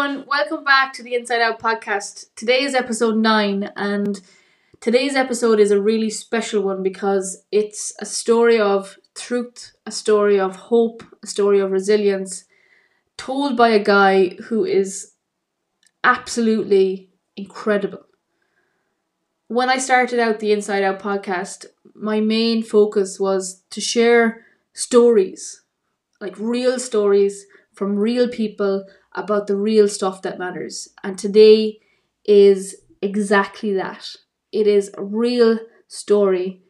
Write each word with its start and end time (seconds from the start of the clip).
everyone. 0.00 0.26
Welcome 0.26 0.64
back 0.64 0.94
to 0.94 1.02
the 1.02 1.14
Inside 1.14 1.42
Out 1.42 1.60
podcast. 1.60 2.26
Today 2.34 2.62
is 2.62 2.74
episode 2.74 3.18
9, 3.18 3.70
and 3.76 4.18
today's 4.80 5.14
episode 5.14 5.60
is 5.60 5.70
a 5.70 5.80
really 5.80 6.08
special 6.08 6.62
one 6.62 6.82
because 6.82 7.44
it's 7.52 7.92
a 8.00 8.06
story 8.06 8.58
of 8.58 8.96
truth, 9.14 9.72
a 9.84 9.90
story 9.90 10.40
of 10.40 10.56
hope, 10.56 11.02
a 11.22 11.26
story 11.26 11.60
of 11.60 11.70
resilience, 11.70 12.44
told 13.18 13.58
by 13.58 13.68
a 13.68 13.82
guy 13.82 14.36
who 14.44 14.64
is 14.64 15.12
absolutely 16.02 17.10
incredible. 17.36 18.06
When 19.48 19.68
I 19.68 19.76
started 19.76 20.18
out 20.18 20.40
the 20.40 20.52
Inside 20.52 20.82
Out 20.82 20.98
podcast, 20.98 21.66
my 21.94 22.20
main 22.20 22.62
focus 22.62 23.20
was 23.20 23.64
to 23.68 23.82
share 23.82 24.46
stories, 24.72 25.62
like 26.22 26.38
real 26.38 26.78
stories 26.78 27.44
from 27.74 27.98
real 27.98 28.28
people 28.28 28.86
about 29.14 29.46
the 29.46 29.56
real 29.56 29.88
stuff 29.88 30.22
that 30.22 30.38
matters. 30.38 30.88
And 31.02 31.18
today 31.18 31.80
is 32.24 32.76
exactly 33.02 33.72
that. 33.74 34.16
It 34.52 34.66
is 34.66 34.90
a 34.96 35.02
real 35.02 35.58
story 35.88 36.62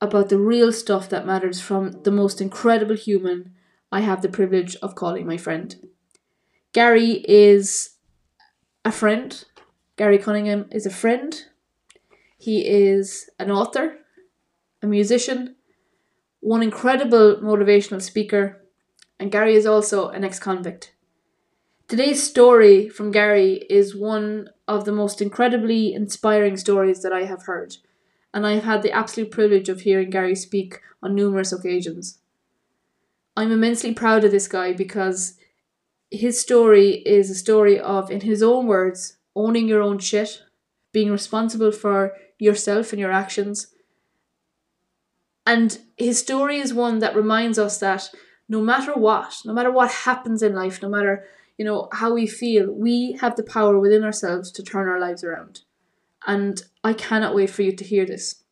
about 0.00 0.28
the 0.28 0.38
real 0.38 0.72
stuff 0.72 1.08
that 1.10 1.26
matters 1.26 1.60
from 1.60 2.02
the 2.02 2.10
most 2.10 2.40
incredible 2.40 2.96
human 2.96 3.52
I 3.92 4.00
have 4.00 4.22
the 4.22 4.28
privilege 4.28 4.76
of 4.76 4.94
calling 4.94 5.26
my 5.26 5.36
friend. 5.36 5.74
Gary 6.72 7.24
is 7.28 7.96
a 8.84 8.92
friend. 8.92 9.44
Gary 9.96 10.18
Cunningham 10.18 10.66
is 10.70 10.86
a 10.86 10.90
friend. 10.90 11.44
He 12.38 12.66
is 12.66 13.28
an 13.38 13.50
author, 13.50 13.98
a 14.80 14.86
musician, 14.86 15.56
one 16.40 16.62
incredible 16.62 17.36
motivational 17.42 18.00
speaker, 18.00 18.62
and 19.18 19.30
Gary 19.30 19.54
is 19.54 19.66
also 19.66 20.08
an 20.08 20.24
ex 20.24 20.38
convict. 20.38 20.92
Today's 21.90 22.22
story 22.22 22.88
from 22.88 23.10
Gary 23.10 23.66
is 23.68 23.96
one 23.96 24.50
of 24.68 24.84
the 24.84 24.92
most 24.92 25.20
incredibly 25.20 25.92
inspiring 25.92 26.56
stories 26.56 27.02
that 27.02 27.12
I 27.12 27.24
have 27.24 27.46
heard, 27.46 27.78
and 28.32 28.46
I 28.46 28.52
have 28.52 28.62
had 28.62 28.82
the 28.84 28.92
absolute 28.92 29.32
privilege 29.32 29.68
of 29.68 29.80
hearing 29.80 30.08
Gary 30.08 30.36
speak 30.36 30.82
on 31.02 31.16
numerous 31.16 31.50
occasions. 31.50 32.20
I'm 33.36 33.50
immensely 33.50 33.92
proud 33.92 34.22
of 34.22 34.30
this 34.30 34.46
guy 34.46 34.72
because 34.72 35.34
his 36.12 36.40
story 36.40 37.02
is 37.04 37.28
a 37.28 37.34
story 37.34 37.80
of, 37.80 38.08
in 38.08 38.20
his 38.20 38.40
own 38.40 38.68
words, 38.68 39.16
owning 39.34 39.66
your 39.66 39.82
own 39.82 39.98
shit, 39.98 40.44
being 40.92 41.10
responsible 41.10 41.72
for 41.72 42.12
yourself 42.38 42.92
and 42.92 43.00
your 43.00 43.10
actions. 43.10 43.66
And 45.44 45.76
his 45.96 46.20
story 46.20 46.58
is 46.58 46.72
one 46.72 47.00
that 47.00 47.16
reminds 47.16 47.58
us 47.58 47.80
that 47.80 48.10
no 48.48 48.60
matter 48.60 48.94
what, 48.94 49.38
no 49.44 49.52
matter 49.52 49.72
what 49.72 49.90
happens 49.90 50.40
in 50.40 50.54
life, 50.54 50.80
no 50.80 50.88
matter 50.88 51.24
you 51.60 51.66
know, 51.66 51.90
how 51.92 52.14
we 52.14 52.26
feel, 52.26 52.72
we 52.72 53.18
have 53.20 53.36
the 53.36 53.42
power 53.42 53.78
within 53.78 54.02
ourselves 54.02 54.50
to 54.50 54.62
turn 54.62 54.88
our 54.88 54.98
lives 54.98 55.22
around. 55.22 55.60
And 56.26 56.62
I 56.82 56.94
cannot 56.94 57.34
wait 57.34 57.50
for 57.50 57.60
you 57.60 57.72
to 57.72 57.84
hear 57.84 58.06
this. 58.06 58.42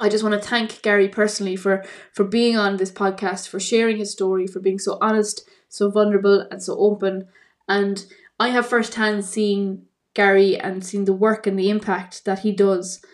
I 0.00 0.08
just 0.08 0.24
want 0.24 0.32
to 0.32 0.48
thank 0.48 0.80
Gary 0.80 1.06
personally 1.06 1.54
for 1.54 1.84
for 2.14 2.24
being 2.24 2.56
on 2.56 2.78
this 2.78 2.90
podcast, 2.90 3.48
for 3.48 3.60
sharing 3.60 3.98
his 3.98 4.10
story, 4.10 4.46
for 4.46 4.58
being 4.58 4.78
so 4.78 4.96
honest, 5.02 5.46
so 5.68 5.90
vulnerable, 5.90 6.48
and 6.50 6.62
so 6.62 6.78
open. 6.78 7.28
And 7.68 8.06
I 8.40 8.48
have 8.48 8.66
firsthand 8.66 9.26
seen 9.26 9.84
Gary 10.14 10.58
and 10.58 10.82
seen 10.82 11.04
the 11.04 11.12
work 11.12 11.46
and 11.46 11.58
the 11.58 11.68
impact 11.68 12.24
that 12.24 12.38
he 12.38 12.52
does, 12.52 13.04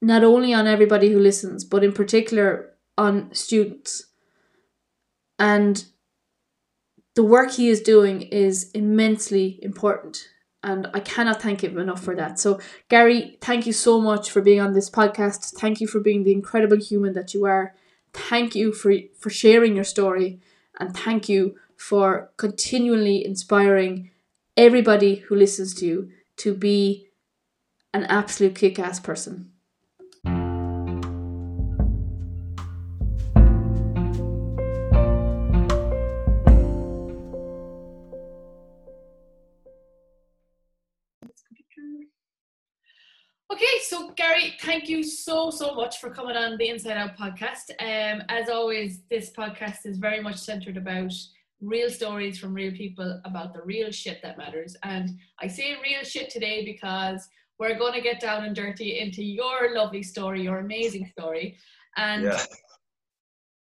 not 0.00 0.22
only 0.22 0.54
on 0.54 0.68
everybody 0.68 1.10
who 1.10 1.18
listens, 1.18 1.64
but 1.64 1.82
in 1.82 1.92
particular 1.92 2.74
on 2.96 3.34
students. 3.34 4.06
And 5.36 5.84
the 7.16 7.24
work 7.24 7.52
he 7.52 7.68
is 7.68 7.82
doing 7.82 8.22
is 8.22 8.70
immensely 8.72 9.60
important 9.62 10.28
and 10.62 10.88
I 10.94 11.00
cannot 11.00 11.42
thank 11.42 11.64
him 11.64 11.78
enough 11.78 12.02
for 12.02 12.16
that. 12.16 12.40
So, 12.40 12.60
Gary, 12.88 13.38
thank 13.40 13.66
you 13.66 13.72
so 13.72 14.00
much 14.00 14.30
for 14.30 14.42
being 14.42 14.60
on 14.60 14.74
this 14.74 14.90
podcast. 14.90 15.52
Thank 15.58 15.80
you 15.80 15.88
for 15.88 16.00
being 16.00 16.24
the 16.24 16.32
incredible 16.32 16.78
human 16.78 17.14
that 17.14 17.34
you 17.34 17.46
are. 17.46 17.74
Thank 18.12 18.56
you 18.56 18.72
for 18.72 18.92
for 19.18 19.30
sharing 19.30 19.76
your 19.76 19.84
story, 19.84 20.40
and 20.80 20.96
thank 20.96 21.28
you 21.28 21.56
for 21.76 22.30
continually 22.38 23.24
inspiring 23.24 24.10
everybody 24.56 25.16
who 25.16 25.36
listens 25.36 25.74
to 25.76 25.86
you 25.86 26.10
to 26.38 26.54
be 26.54 27.08
an 27.94 28.04
absolute 28.04 28.54
kick-ass 28.54 29.00
person. 29.00 29.52
Thank 44.66 44.88
you 44.88 45.00
so 45.04 45.48
so 45.48 45.74
much 45.74 46.00
for 46.00 46.10
coming 46.10 46.36
on 46.36 46.58
the 46.58 46.68
Inside 46.68 46.96
Out 46.96 47.16
podcast. 47.16 47.70
Um, 47.78 48.22
as 48.28 48.48
always, 48.48 49.02
this 49.08 49.30
podcast 49.30 49.86
is 49.86 49.98
very 49.98 50.20
much 50.20 50.38
centered 50.38 50.76
about 50.76 51.12
real 51.60 51.88
stories 51.88 52.36
from 52.36 52.52
real 52.52 52.72
people 52.72 53.20
about 53.24 53.54
the 53.54 53.62
real 53.62 53.92
shit 53.92 54.18
that 54.24 54.36
matters. 54.36 54.76
And 54.82 55.10
I 55.40 55.46
say 55.46 55.76
real 55.80 56.02
shit 56.02 56.30
today 56.30 56.64
because 56.64 57.28
we're 57.60 57.78
going 57.78 57.94
to 57.94 58.00
get 58.00 58.20
down 58.20 58.44
and 58.44 58.56
dirty 58.56 58.98
into 58.98 59.22
your 59.22 59.72
lovely 59.72 60.02
story, 60.02 60.42
your 60.42 60.58
amazing 60.58 61.06
story, 61.16 61.56
and. 61.96 62.24
Yeah. 62.24 62.42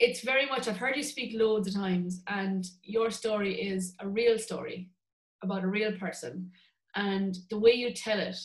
It's 0.02 0.22
very 0.22 0.46
much, 0.46 0.70
I've 0.70 0.78
heard 0.78 0.96
you 0.96 1.04
speak 1.04 1.38
loads 1.38 1.68
of 1.68 1.74
times, 1.74 2.22
and 2.28 2.66
your 2.84 3.12
story 3.12 3.54
is 3.54 3.96
a 4.00 4.08
real 4.08 4.40
story 4.40 4.88
about 5.44 5.66
a 5.66 5.68
real 5.68 5.92
person. 5.92 6.50
And 6.96 7.38
the 7.50 7.60
way 7.60 7.74
you 7.74 7.92
tell 7.92 8.18
it 8.18 8.38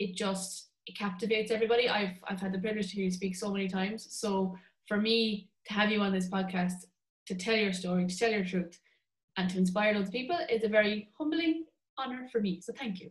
it 0.00 0.16
just 0.16 0.66
it 0.86 0.96
captivates 0.96 1.50
everybody. 1.50 1.88
I've 1.88 2.16
I've 2.28 2.40
had 2.40 2.52
the 2.52 2.58
privilege 2.58 2.90
to 2.90 2.96
hear 2.96 3.04
you 3.04 3.10
speak 3.10 3.36
so 3.36 3.52
many 3.52 3.68
times. 3.68 4.06
So 4.10 4.56
for 4.86 4.96
me 4.96 5.48
to 5.66 5.74
have 5.74 5.90
you 5.90 6.00
on 6.00 6.12
this 6.12 6.28
podcast 6.28 6.84
to 7.26 7.34
tell 7.34 7.56
your 7.56 7.72
story, 7.72 8.06
to 8.06 8.16
tell 8.16 8.30
your 8.30 8.44
truth, 8.44 8.78
and 9.36 9.50
to 9.50 9.58
inspire 9.58 9.94
loads 9.94 10.08
of 10.08 10.14
people 10.14 10.38
is 10.48 10.64
a 10.64 10.68
very 10.68 11.10
humbling 11.18 11.64
honor 11.98 12.28
for 12.30 12.40
me. 12.40 12.60
So 12.60 12.72
thank 12.72 13.00
you. 13.00 13.10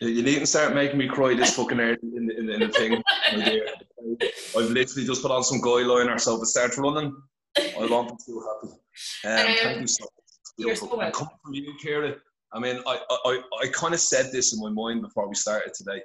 You 0.00 0.22
needn't 0.22 0.48
start 0.48 0.74
making 0.74 0.96
me 0.96 1.08
cry 1.08 1.34
this 1.34 1.54
fucking 1.54 1.78
early 1.78 1.98
in 2.02 2.26
the, 2.26 2.38
in 2.38 2.46
the, 2.46 2.52
in 2.54 2.60
the 2.60 2.68
thing. 2.70 3.02
I've 4.56 4.70
literally 4.70 5.06
just 5.06 5.20
put 5.20 5.30
on 5.30 5.44
some 5.44 5.60
guy 5.60 5.82
liner, 5.82 6.18
so 6.18 6.36
if 6.36 6.42
it 6.42 6.46
starts 6.46 6.78
running, 6.78 7.14
I 7.58 7.86
won't 7.86 8.08
be 8.08 8.14
too 8.24 8.42
happy. 8.48 8.74
Um, 9.26 9.30
um, 9.30 9.56
thank 9.58 9.80
you 9.82 9.86
so 9.86 10.04
much. 10.04 10.10
You're 10.56 10.76
so 10.76 10.96
welcome. 10.96 11.12
Coming 11.12 11.36
from 11.44 11.54
you, 11.54 11.74
Kira, 11.84 12.16
I 12.54 12.58
mean, 12.58 12.80
I, 12.86 12.98
I, 13.10 13.42
I 13.62 13.68
kind 13.72 13.92
of 13.92 14.00
said 14.00 14.32
this 14.32 14.54
in 14.54 14.60
my 14.60 14.70
mind 14.70 15.02
before 15.02 15.28
we 15.28 15.34
started 15.34 15.74
today 15.74 16.00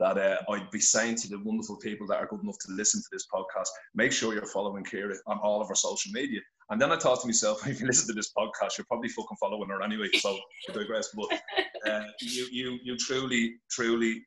that 0.00 0.18
uh, 0.18 0.36
I'd 0.50 0.70
be 0.70 0.80
saying 0.80 1.16
to 1.16 1.28
the 1.28 1.38
wonderful 1.44 1.76
people 1.76 2.06
that 2.08 2.16
are 2.16 2.26
good 2.26 2.42
enough 2.42 2.56
to 2.66 2.72
listen 2.72 3.00
to 3.00 3.08
this 3.12 3.26
podcast, 3.32 3.68
make 3.94 4.12
sure 4.12 4.32
you're 4.32 4.46
following 4.46 4.82
Kira 4.82 5.14
on 5.26 5.38
all 5.38 5.60
of 5.60 5.68
our 5.68 5.74
social 5.74 6.10
media. 6.12 6.40
And 6.70 6.80
then 6.80 6.90
I 6.90 6.98
thought 6.98 7.20
to 7.20 7.26
myself, 7.26 7.66
if 7.68 7.80
you 7.80 7.86
listen 7.86 8.08
to 8.08 8.14
this 8.14 8.32
podcast, 8.36 8.78
you're 8.78 8.86
probably 8.86 9.10
fucking 9.10 9.36
following 9.38 9.68
her 9.68 9.82
anyway. 9.82 10.08
So 10.14 10.36
I 10.68 10.72
digress. 10.72 11.10
But 11.14 11.40
uh, 11.86 12.04
you, 12.22 12.48
you, 12.50 12.78
you 12.82 12.96
truly, 12.96 13.56
truly, 13.70 14.24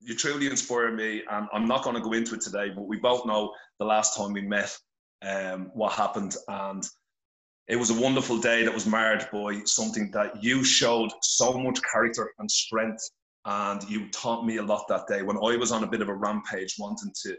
you 0.00 0.14
truly 0.14 0.46
inspire 0.46 0.94
me. 0.94 1.22
And 1.30 1.48
I'm 1.52 1.66
not 1.66 1.82
going 1.82 1.96
to 1.96 2.02
go 2.02 2.12
into 2.12 2.34
it 2.34 2.40
today, 2.40 2.70
but 2.74 2.86
we 2.86 2.96
both 2.98 3.26
know 3.26 3.52
the 3.80 3.84
last 3.84 4.16
time 4.16 4.32
we 4.32 4.42
met, 4.42 4.74
um, 5.22 5.70
what 5.74 5.92
happened, 5.92 6.36
and 6.48 6.86
it 7.68 7.76
was 7.76 7.90
a 7.90 8.00
wonderful 8.00 8.38
day 8.38 8.64
that 8.64 8.74
was 8.74 8.86
marred 8.86 9.28
by 9.32 9.60
something 9.64 10.10
that 10.12 10.42
you 10.42 10.64
showed 10.64 11.10
so 11.22 11.52
much 11.52 11.78
character 11.92 12.32
and 12.38 12.50
strength 12.50 13.10
and 13.46 13.82
you 13.88 14.08
taught 14.10 14.44
me 14.44 14.58
a 14.58 14.62
lot 14.62 14.86
that 14.88 15.06
day 15.06 15.22
when 15.22 15.36
i 15.38 15.56
was 15.56 15.72
on 15.72 15.84
a 15.84 15.86
bit 15.86 16.02
of 16.02 16.08
a 16.08 16.14
rampage 16.14 16.76
wanting 16.78 17.12
to 17.22 17.34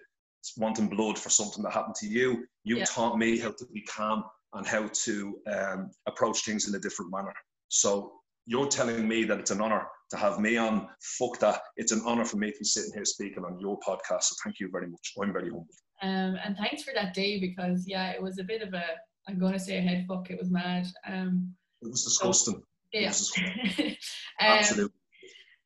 wanting 0.57 0.88
blood 0.88 1.18
for 1.18 1.30
something 1.30 1.63
that 1.63 1.71
happened 1.71 1.95
to 1.95 2.07
you 2.07 2.44
you 2.63 2.77
yeah. 2.77 2.86
taught 2.86 3.18
me 3.18 3.38
how 3.38 3.51
to 3.51 3.65
be 3.74 3.81
calm 3.81 4.24
and 4.53 4.65
how 4.65 4.89
to 4.92 5.38
um, 5.48 5.89
approach 6.07 6.44
things 6.44 6.68
in 6.68 6.75
a 6.75 6.80
different 6.80 7.12
manner 7.12 7.33
so 7.68 8.12
you're 8.48 8.68
telling 8.68 9.07
me 9.07 9.24
that 9.24 9.39
it's 9.39 9.51
an 9.51 9.62
honor 9.62 9.86
to 10.09 10.18
have 10.18 10.39
me 10.39 10.57
on 10.57 10.88
fuck 11.19 11.38
that 11.39 11.62
it's 11.77 11.92
an 11.92 12.01
honor 12.06 12.25
for 12.25 12.38
me 12.38 12.51
to 12.51 12.57
be 12.57 12.65
sitting 12.65 12.92
here 12.94 13.06
speaking 13.06 13.45
on 13.45 13.59
your 13.59 13.77
podcast 13.88 14.24
so 14.24 14.36
thank 14.44 14.59
you 14.59 14.68
very 14.71 14.88
much 14.88 15.13
i'm 15.21 15.31
very 15.31 15.50
humbled 15.50 15.68
um, 16.01 16.36
and 16.44 16.57
thanks 16.57 16.81
for 16.81 16.94
that 16.95 17.13
day 17.13 17.39
because 17.39 17.83
yeah 17.88 18.09
it 18.09 18.21
was 18.21 18.39
a 18.39 18.44
bit 18.44 18.63
of 18.63 18.74
a 18.74 18.83
I'm 19.27 19.39
going 19.39 19.54
to 19.54 19.59
say 19.59 19.77
a 19.77 19.81
head 19.81 20.06
fuck. 20.07 20.30
It 20.30 20.39
was 20.39 20.50
mad. 20.50 20.88
Um, 21.07 21.54
it 21.81 21.89
was 21.89 22.04
disgusting. 22.04 22.56
So, 22.56 22.63
yeah. 22.94 23.07
Was 23.07 23.19
disgusting. 23.19 23.86
um, 23.88 23.95
Absolutely. 24.39 25.00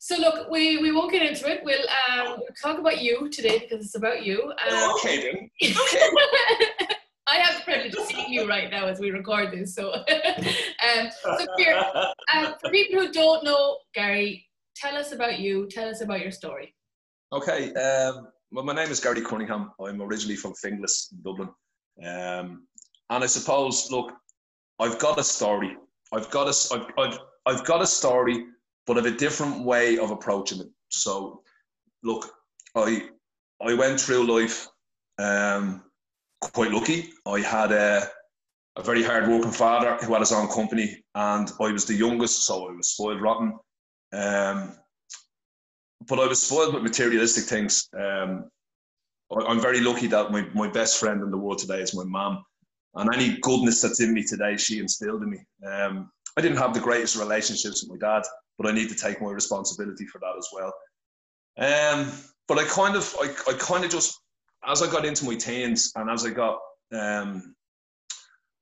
So 0.06 0.18
look, 0.18 0.52
we, 0.52 0.78
we 0.78 0.92
won't 0.92 1.12
get 1.12 1.24
into 1.24 1.50
it. 1.50 1.62
We'll 1.63 1.80
um, 1.80 2.36
we'll 2.38 2.48
talk 2.62 2.78
about 2.78 3.02
you 3.02 3.28
today 3.28 3.57
because 3.57 3.84
it's 3.84 3.96
about 3.96 4.24
you. 4.24 4.54
Um, 4.69 4.94
okay 4.98 5.19
then. 5.24 5.50
Okay. 5.81 6.10
I 7.25 7.38
have 7.38 7.57
the 7.57 7.63
privilege 7.63 7.96
of 7.96 8.06
seeing 8.06 8.31
you 8.31 8.48
right 8.48 8.69
now 8.69 8.86
as 8.86 9.00
we 9.00 9.10
record 9.10 9.52
this. 9.52 9.74
So, 9.74 9.92
um, 9.94 11.10
so 11.24 11.48
here, 11.57 11.84
um, 12.36 12.54
for 12.62 12.69
people 12.69 13.02
who 13.02 13.12
don't 13.12 13.44
know 13.44 13.80
Gary, 13.96 14.46
tell 14.75 14.96
us 14.96 15.12
about 15.12 15.40
you. 15.40 15.68
Tell 15.72 15.90
us 15.90 16.02
about 16.02 16.19
your 16.19 16.30
story. 16.30 16.75
Okay. 17.34 17.74
Um, 17.74 18.28
well, 18.52 18.63
my 18.63 18.75
name 18.75 18.92
is 18.92 19.00
Gary 19.00 19.22
Cunningham. 19.22 19.72
I'm 19.84 20.04
originally 20.04 20.36
from 20.36 20.54
Finglas, 20.54 21.07
Dublin. 21.24 21.50
Um, 22.06 22.68
and 23.10 23.24
I 23.24 23.25
suppose, 23.25 23.90
look, 23.90 24.13
I've 24.80 25.00
got 25.00 25.18
a 25.18 25.24
story. 25.24 25.75
I've 26.13 26.30
got 26.30 26.48
a, 26.48 26.75
I've, 26.75 26.86
I've, 27.00 27.19
I've 27.48 27.66
got 27.66 27.81
a 27.81 27.88
story, 27.88 28.46
but 28.86 28.98
I've 28.98 29.06
a 29.06 29.12
different 29.12 29.64
way 29.64 29.98
of 29.98 30.12
approaching 30.12 30.60
it. 30.60 30.68
So, 30.90 31.42
look, 32.04 32.32
I 32.76 33.10
I 33.62 33.74
went 33.74 34.00
through 34.00 34.28
life 34.28 34.68
um, 35.18 35.84
quite 36.42 36.72
lucky. 36.72 37.14
I 37.26 37.40
had 37.40 37.72
a, 37.72 38.08
a 38.76 38.84
very 38.84 39.04
hard 39.04 39.28
working 39.28 39.52
father 39.52 39.98
who 39.98 40.14
had 40.14 40.20
his 40.20 40.32
own 40.32 40.48
company, 40.50 41.04
and 41.16 41.52
I 41.60 41.72
was 41.72 41.86
the 41.86 41.94
youngest, 41.94 42.46
so 42.46 42.70
I 42.70 42.74
was 42.74 42.90
spoiled 42.90 43.22
rotten. 43.22 43.58
Um, 44.14 44.78
but 46.08 46.20
I 46.20 46.28
was 46.28 46.42
spoiled 46.42 46.74
with 46.74 46.84
materialistic 46.84 47.46
things. 47.46 47.88
Um, 47.98 48.50
I, 49.36 49.52
am 49.52 49.60
very 49.60 49.81
lucky 49.81 50.08
that 50.08 50.31
my, 50.31 50.48
my 50.54 50.68
best 50.68 51.00
friend 51.00 51.22
in 51.24 51.31
the 51.31 51.38
world 51.38 51.58
today 51.58 51.80
is 51.80 51.96
my 51.96 52.04
mum. 52.04 52.44
And 52.96 53.14
any 53.14 53.38
goodness 53.42 53.81
that's 53.81 54.02
in 54.02 54.14
me 54.14 54.24
today, 54.24 54.56
she 54.58 54.80
instilled 54.80 55.24
in 55.24 55.31
me. 55.31 55.40
Um, 55.68 56.12
I 56.38 56.42
didn't 56.42 56.58
have 56.58 56.74
the 56.74 56.80
greatest 56.80 57.18
relationships 57.18 57.84
with 57.84 58.00
my 58.00 58.08
dad, 58.08 58.24
but 58.57 58.68
I 58.68 58.74
need 58.74 58.90
to 58.90 58.96
take 58.96 59.22
my 59.22 59.31
responsibility 59.31 60.06
for 60.06 60.19
that 60.19 60.36
as 60.38 60.48
well. 60.54 60.74
Um, 61.57 62.12
but 62.48 62.60
I 62.60 62.66
kind 62.66 62.96
of, 62.96 63.16
I, 63.19 63.30
I 63.50 63.54
kind 63.57 63.84
of 63.84 63.92
just, 63.92 64.19
as 64.68 64.81
I 64.81 64.92
got 64.92 65.06
into 65.06 65.25
my 65.25 65.36
teens 65.36 65.92
and 65.96 66.10
as 66.10 66.25
I 66.25 66.31
got, 66.31 66.60
um, 66.92 67.56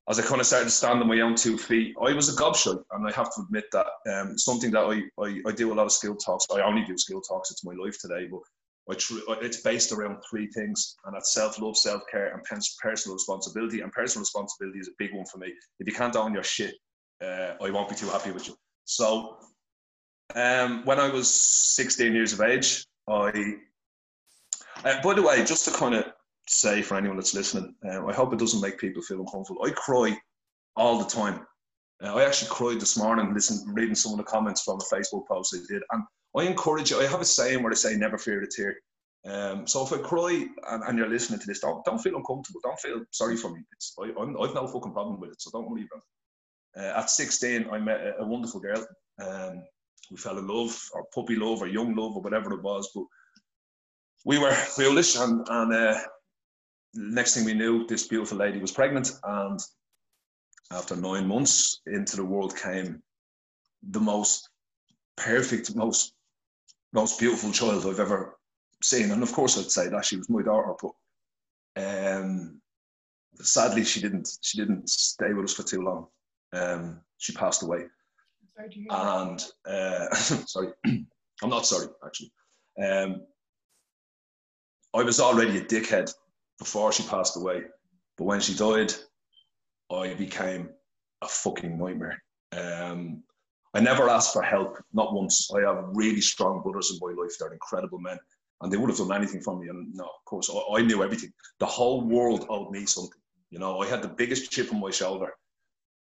as 0.09 0.19
I 0.19 0.23
kind 0.23 0.41
of 0.41 0.47
started 0.47 0.65
to 0.65 0.71
stand 0.71 1.01
on 1.01 1.07
my 1.07 1.21
own 1.21 1.35
two 1.35 1.57
feet, 1.57 1.95
I 2.01 2.13
was 2.13 2.27
a 2.27 2.39
gobshite, 2.39 2.83
and 2.91 3.07
I 3.07 3.11
have 3.11 3.33
to 3.35 3.41
admit 3.41 3.65
that 3.71 3.87
um, 4.11 4.37
something 4.37 4.69
that 4.71 4.83
I, 4.83 5.23
I, 5.23 5.41
I 5.47 5.51
do 5.53 5.71
a 5.71 5.75
lot 5.75 5.85
of 5.85 5.93
skill 5.93 6.15
talks. 6.15 6.45
I 6.53 6.61
only 6.61 6.83
do 6.83 6.97
skill 6.97 7.21
talks; 7.21 7.51
it's 7.51 7.63
my 7.63 7.73
life 7.73 7.97
today. 8.01 8.27
But 8.29 8.41
I 8.89 8.95
tr- 8.95 9.19
it's 9.41 9.61
based 9.61 9.93
around 9.93 10.21
three 10.29 10.47
things, 10.47 10.97
and 11.05 11.15
that's 11.15 11.33
self 11.33 11.59
love, 11.61 11.77
self 11.77 12.01
care, 12.11 12.33
and 12.33 12.43
personal 12.81 13.15
responsibility. 13.15 13.79
And 13.79 13.93
personal 13.93 14.23
responsibility 14.23 14.79
is 14.79 14.89
a 14.89 14.97
big 14.97 15.13
one 15.13 15.25
for 15.25 15.37
me. 15.37 15.53
If 15.79 15.87
you 15.87 15.93
can't 15.93 16.17
own 16.17 16.33
your 16.33 16.43
shit, 16.43 16.75
uh, 17.23 17.53
I 17.61 17.71
won't 17.71 17.89
be 17.89 17.95
too 17.95 18.09
happy 18.09 18.31
with 18.31 18.47
you. 18.49 18.57
So, 18.83 19.37
um, 20.35 20.85
when 20.85 20.99
I 20.99 21.09
was 21.09 21.29
16 21.29 22.13
years 22.13 22.33
of 22.33 22.41
age, 22.41 22.85
I, 23.07 23.55
uh, 24.85 25.01
by 25.01 25.13
the 25.13 25.21
way, 25.21 25.43
just 25.43 25.65
to 25.65 25.71
kind 25.71 25.95
of 25.95 26.05
say 26.47 26.81
for 26.81 26.95
anyone 26.95 27.17
that's 27.17 27.33
listening, 27.33 27.75
uh, 27.85 28.05
I 28.05 28.13
hope 28.13 28.33
it 28.33 28.39
doesn't 28.39 28.61
make 28.61 28.79
people 28.79 29.01
feel 29.01 29.19
uncomfortable. 29.19 29.63
I 29.65 29.71
cry 29.71 30.17
all 30.75 30.97
the 30.97 31.09
time. 31.09 31.45
Uh, 32.03 32.15
I 32.15 32.23
actually 32.25 32.49
cried 32.49 32.79
this 32.79 32.97
morning, 32.97 33.33
listen, 33.33 33.63
reading 33.73 33.95
some 33.95 34.11
of 34.11 34.17
the 34.17 34.23
comments 34.23 34.63
from 34.63 34.79
a 34.79 34.95
Facebook 34.95 35.27
post 35.27 35.55
I 35.55 35.59
did, 35.71 35.83
and 35.91 36.03
I 36.35 36.43
encourage 36.43 36.91
you. 36.91 36.99
I 36.99 37.05
have 37.05 37.21
a 37.21 37.25
saying 37.25 37.61
where 37.61 37.71
I 37.71 37.75
say, 37.75 37.95
"Never 37.95 38.17
fear 38.17 38.41
a 38.41 38.47
tear." 38.47 38.75
Um, 39.25 39.65
so 39.67 39.85
if 39.85 39.93
I 39.93 39.97
cry 39.99 40.47
and, 40.69 40.83
and, 40.83 40.97
you're 40.97 41.07
listening 41.07 41.39
to 41.39 41.47
this, 41.47 41.59
don't, 41.59 41.85
don't 41.85 41.99
feel 41.99 42.17
uncomfortable. 42.17 42.59
Don't 42.61 42.79
feel 42.79 43.05
sorry 43.11 43.37
for 43.37 43.51
me. 43.51 43.61
It's, 43.71 43.95
I, 43.97 44.09
I've 44.19 44.53
no 44.53 44.67
fucking 44.67 44.91
problem 44.91 45.17
with 45.21 45.31
it, 45.31 45.41
so 45.41 45.49
don't 45.51 45.69
worry 45.69 45.87
about 45.89 46.03
it. 46.03 46.95
Uh, 46.95 46.99
at 46.99 47.09
16, 47.09 47.69
I 47.71 47.77
met 47.77 48.01
a, 48.01 48.17
a 48.17 48.25
wonderful 48.25 48.59
girl. 48.59 48.85
Um, 49.21 49.63
we 50.11 50.17
fell 50.17 50.37
in 50.37 50.47
love, 50.47 50.77
or 50.93 51.05
puppy 51.13 51.35
love, 51.35 51.61
or 51.61 51.67
young 51.67 51.95
love, 51.95 52.15
or 52.15 52.21
whatever 52.21 52.53
it 52.53 52.61
was. 52.61 52.89
But 52.93 53.05
we 54.25 54.37
were 54.37 54.51
foolish, 54.51 55.15
and, 55.15 55.45
and 55.49 55.73
uh, 55.73 55.99
next 56.93 57.35
thing 57.35 57.45
we 57.45 57.53
knew, 57.53 57.87
this 57.87 58.07
beautiful 58.07 58.37
lady 58.37 58.59
was 58.59 58.71
pregnant. 58.71 59.11
And 59.23 59.59
after 60.71 60.95
nine 60.95 61.27
months 61.27 61.81
into 61.87 62.15
the 62.15 62.25
world 62.25 62.55
came 62.55 63.01
the 63.89 63.99
most 63.99 64.49
perfect, 65.15 65.75
most 65.75 66.13
most 66.93 67.19
beautiful 67.19 67.51
child 67.51 67.85
I've 67.85 67.99
ever 67.99 68.37
seen. 68.83 69.11
And 69.11 69.23
of 69.23 69.31
course, 69.33 69.57
I'd 69.57 69.71
say 69.71 69.89
that 69.89 70.05
she 70.05 70.17
was 70.17 70.29
my 70.29 70.43
daughter, 70.43 70.73
but 70.79 70.91
um, 71.75 72.61
sadly, 73.35 73.83
she 73.83 74.01
didn't. 74.01 74.29
She 74.41 74.57
didn't 74.57 74.89
stay 74.89 75.33
with 75.33 75.45
us 75.45 75.53
for 75.53 75.63
too 75.63 75.81
long. 75.81 76.07
Um, 76.53 77.01
she 77.17 77.33
passed 77.33 77.63
away. 77.63 77.85
And 78.89 79.43
uh, 79.65 80.13
sorry, 80.15 80.69
I'm 80.85 81.49
not 81.49 81.65
sorry 81.65 81.87
actually. 82.05 82.31
Um, 82.83 83.21
I 84.93 85.03
was 85.03 85.19
already 85.19 85.57
a 85.57 85.65
dickhead 85.65 86.13
before 86.59 86.91
she 86.91 87.03
passed 87.03 87.35
away, 87.35 87.63
but 88.17 88.25
when 88.25 88.39
she 88.39 88.53
died, 88.53 88.93
I 89.91 90.13
became 90.13 90.69
a 91.21 91.27
fucking 91.27 91.77
nightmare. 91.77 92.21
Um, 92.51 93.23
I 93.73 93.79
never 93.79 94.07
asked 94.09 94.33
for 94.33 94.43
help, 94.43 94.77
not 94.93 95.13
once. 95.13 95.49
I 95.51 95.61
have 95.61 95.85
really 95.93 96.21
strong 96.21 96.61
brothers 96.61 96.91
in 96.91 96.99
my 97.01 97.19
life. 97.19 97.31
They're 97.39 97.53
incredible 97.53 97.99
men, 97.99 98.19
and 98.61 98.71
they 98.71 98.77
would 98.77 98.89
have 98.89 98.99
done 98.99 99.11
anything 99.11 99.41
for 99.41 99.59
me. 99.59 99.67
And 99.69 99.93
no, 99.95 100.03
of 100.03 100.25
course, 100.25 100.49
I, 100.49 100.77
I 100.77 100.81
knew 100.81 101.03
everything. 101.03 101.33
The 101.59 101.65
whole 101.65 102.01
world 102.01 102.45
owed 102.49 102.71
me 102.71 102.85
something. 102.85 103.19
You 103.49 103.59
know, 103.59 103.79
I 103.79 103.87
had 103.87 104.03
the 104.03 104.09
biggest 104.09 104.51
chip 104.51 104.71
on 104.71 104.79
my 104.79 104.91
shoulder. 104.91 105.33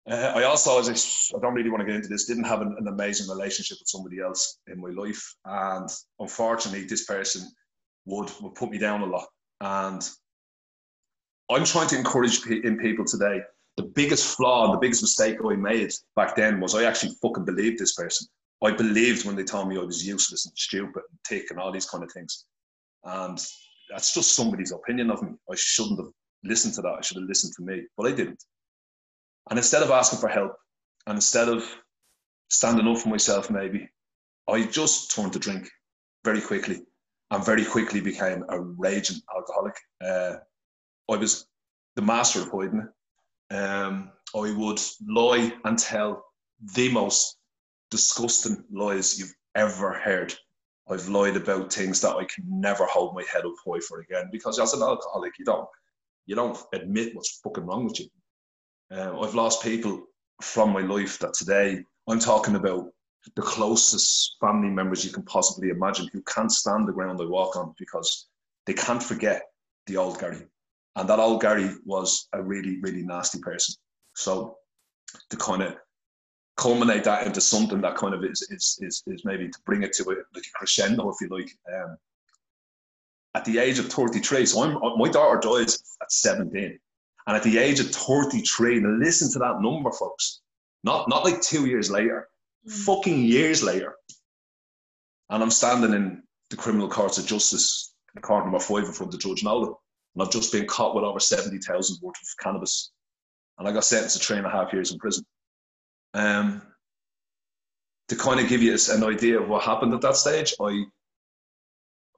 Uh, 0.09 0.31
I 0.36 0.44
also, 0.44 0.80
as 0.80 0.88
I, 0.88 1.38
I, 1.38 1.42
don't 1.42 1.54
really 1.54 1.69
want 1.69 1.81
to 1.81 1.86
get 1.86 1.95
into 1.95 2.07
this, 2.07 2.25
didn't 2.25 2.45
have 2.45 2.62
an, 2.62 2.74
an, 2.80 2.88
amazing 2.88 3.27
relationship 3.30 3.77
with 3.81 3.89
somebody 3.89 4.21
else 4.21 4.59
in 4.68 4.80
my 4.80 4.89
life, 4.89 5.21
and 5.44 5.89
unfortunately, 6.19 6.86
this 6.86 7.06
person 7.06 7.45
would 8.06 8.31
would 8.42 8.56
put 8.56 8.69
me 8.69 8.77
down 8.77 9.01
a 9.01 9.06
lot. 9.06 9.27
And 9.59 10.09
I'm 11.51 11.65
trying 11.65 11.89
to 11.89 11.98
encourage 11.98 12.45
in 12.48 12.77
people 12.77 13.04
today 13.04 13.42
the 13.77 13.83
biggest 13.83 14.36
flaw 14.36 14.65
and 14.65 14.74
the 14.74 14.80
biggest 14.80 15.04
mistake 15.04 15.38
I 15.45 15.56
made 15.56 15.92
back 16.15 16.36
then 16.36 16.60
was 16.60 16.74
I 16.74 16.83
actually 16.83 17.13
fucking 17.21 17.45
believed 17.45 17.80
this 17.80 17.94
person. 17.94 18.27
I 18.63 18.71
believed 18.71 19.25
when 19.25 19.36
they 19.36 19.44
told 19.44 19.69
me 19.69 19.77
I 19.77 19.83
was 19.83 20.06
useless 20.06 20.48
and 20.48 20.57
stupid 20.57 21.03
and 21.10 21.19
thick 21.27 21.51
and 21.51 21.60
all 21.60 21.71
these 21.71 21.86
kind 21.86 22.03
of 22.03 22.12
things. 22.12 22.45
And 23.03 23.38
that's 23.89 24.13
just 24.13 24.36
somebody's 24.36 24.71
opinion 24.71 25.12
of 25.12 25.21
me. 25.21 25.30
I 25.50 25.56
shouldn't 25.56 26.00
have 26.00 26.10
listened 26.44 26.74
to 26.74 26.81
that. 26.81 26.95
I 26.98 27.01
should 27.01 27.18
have 27.18 27.30
listened 27.30 27.53
to 27.57 27.63
me, 27.63 27.83
but 27.95 28.07
I 28.07 28.15
didn't. 28.15 28.44
And 29.49 29.57
instead 29.57 29.83
of 29.83 29.91
asking 29.91 30.19
for 30.19 30.29
help 30.29 30.55
and 31.05 31.15
instead 31.15 31.49
of 31.49 31.63
standing 32.49 32.88
up 32.88 32.97
for 32.97 33.09
myself, 33.09 33.49
maybe, 33.49 33.89
I 34.47 34.63
just 34.63 35.15
turned 35.15 35.33
to 35.33 35.39
drink 35.39 35.69
very 36.23 36.41
quickly 36.41 36.81
and 37.31 37.45
very 37.45 37.65
quickly 37.65 38.01
became 38.01 38.44
a 38.49 38.59
raging 38.59 39.21
alcoholic. 39.35 39.75
Uh, 40.03 40.38
I 41.09 41.17
was 41.17 41.47
the 41.95 42.01
master 42.01 42.41
of 42.41 42.51
hiding 42.51 42.81
it 42.81 42.89
um, 43.49 44.11
I 44.35 44.51
would 44.51 44.81
lie 45.07 45.53
and 45.63 45.79
tell 45.79 46.25
the 46.75 46.91
most 46.91 47.38
disgusting 47.91 48.63
lies 48.71 49.17
you've 49.17 49.33
ever 49.55 49.93
heard. 49.93 50.33
I've 50.89 51.07
lied 51.07 51.35
about 51.35 51.71
things 51.71 52.01
that 52.01 52.15
I 52.15 52.25
can 52.25 52.45
never 52.48 52.86
hold 52.86 53.15
my 53.15 53.24
head 53.31 53.45
up 53.45 53.53
high 53.65 53.79
for 53.79 54.00
again 54.00 54.29
because 54.31 54.60
as 54.60 54.74
an 54.74 54.81
alcoholic, 54.81 55.33
you 55.39 55.45
don't 55.45 55.67
you 56.25 56.36
don't 56.36 56.57
admit 56.74 57.15
what's 57.15 57.39
fucking 57.41 57.65
wrong 57.65 57.86
with 57.86 58.00
you. 58.00 58.07
Um, 58.91 59.20
I've 59.22 59.36
lost 59.36 59.63
people 59.63 60.03
from 60.41 60.72
my 60.72 60.82
life 60.82 61.20
that 61.20 61.34
today 61.34 61.84
I'm 62.08 62.20
talking 62.20 62.56
about 62.56 62.89
the 63.36 63.41
closest 63.41 64.38
family 64.39 64.70
members 64.70 65.03
you 65.03 65.12
can 65.12 65.24
possibly 65.24 65.70
imagine 65.70 66.10
who 66.13 66.22
can't 66.22 66.51
stand 66.51 66.88
the 66.88 66.94
ground 66.94 67.20
I 67.22 67.25
walk 67.25 67.58
on 67.58 67.74
because 67.77 68.27
they 68.65 68.74
can't 68.74 69.03
forget 69.03 69.44
the 69.88 69.98
old 69.98 70.20
Gary. 70.20 70.48
And 70.96 71.10
that 71.10 71.20
old 71.20 71.41
Gary 71.41 71.72
was 71.86 72.27
a 72.34 72.41
really, 72.41 72.79
really 72.82 73.03
nasty 73.03 73.39
person. 73.39 73.75
So 74.15 74.58
to 75.29 75.38
kind 75.38 75.63
of 75.63 75.75
culminate 76.56 77.03
that 77.03 77.27
into 77.27 77.41
something 77.41 77.82
that 77.82 77.96
kind 77.96 78.13
of 78.13 78.24
is 78.24 78.41
is 78.50 78.79
is, 78.82 79.03
is 79.08 79.25
maybe 79.25 79.48
to 79.48 79.60
bring 79.65 79.84
it 79.84 79.94
to 79.94 80.03
a, 80.03 80.15
like 80.34 80.46
a 80.46 80.58
crescendo, 80.58 81.10
if 81.10 81.17
you 81.22 81.27
like. 81.29 81.51
Um, 81.74 81.98
at 83.36 83.46
the 83.46 83.60
age 83.60 83.77
of 83.77 83.86
33, 83.88 84.48
so 84.48 84.63
I'm, 84.63 84.98
my 84.98 85.10
daughter 85.10 85.39
dies 85.39 85.75
at 86.01 86.12
17. 86.12 86.79
And 87.27 87.36
at 87.36 87.43
the 87.43 87.57
age 87.57 87.79
of 87.79 87.91
33, 87.91 88.79
now 88.79 88.89
listen 88.89 89.31
to 89.34 89.39
that 89.39 89.62
number, 89.62 89.91
folks. 89.91 90.41
Not 90.84 91.10
not 91.10 91.25
like 91.25 91.41
two 91.41 91.65
years 91.65 91.91
later, 91.91 92.27
mm. 92.67 92.72
fucking 92.72 93.22
years 93.22 93.62
later. 93.62 93.96
And 95.29 95.43
I'm 95.43 95.51
standing 95.51 95.93
in 95.93 96.24
the 96.50 96.55
criminal 96.55 96.88
courts 96.88 97.17
of 97.17 97.25
justice, 97.25 97.93
in 98.15 98.22
court 98.22 98.46
number 98.46 98.60
five 98.60 98.86
in 98.86 98.93
front 98.93 99.13
of 99.13 99.19
Judge 99.19 99.43
Nolan 99.43 99.75
and 100.17 100.25
I've 100.25 100.34
just 100.34 100.51
been 100.51 100.65
caught 100.65 100.96
with 100.96 101.03
over 101.03 101.19
70,000 101.19 101.98
worth 102.01 102.15
of 102.15 102.43
cannabis. 102.43 102.91
And 103.60 103.67
I 103.67 103.72
got 103.72 103.84
sentenced 103.84 104.17
to 104.17 104.24
three 104.25 104.38
and 104.38 104.48
a 104.48 104.50
half 104.50 104.74
years 104.74 104.91
in 104.91 104.98
prison. 104.98 105.24
Um, 106.15 106.63
to 108.07 108.15
kind 108.15 108.39
of 108.39 108.50
give 108.50 108.63
you 108.63 108.75
an 108.89 109.03
idea 109.03 109.39
of 109.39 109.48
what 109.48 109.62
happened 109.62 109.93
at 109.93 110.01
that 110.01 110.15
stage, 110.15 110.55
I 110.60 110.86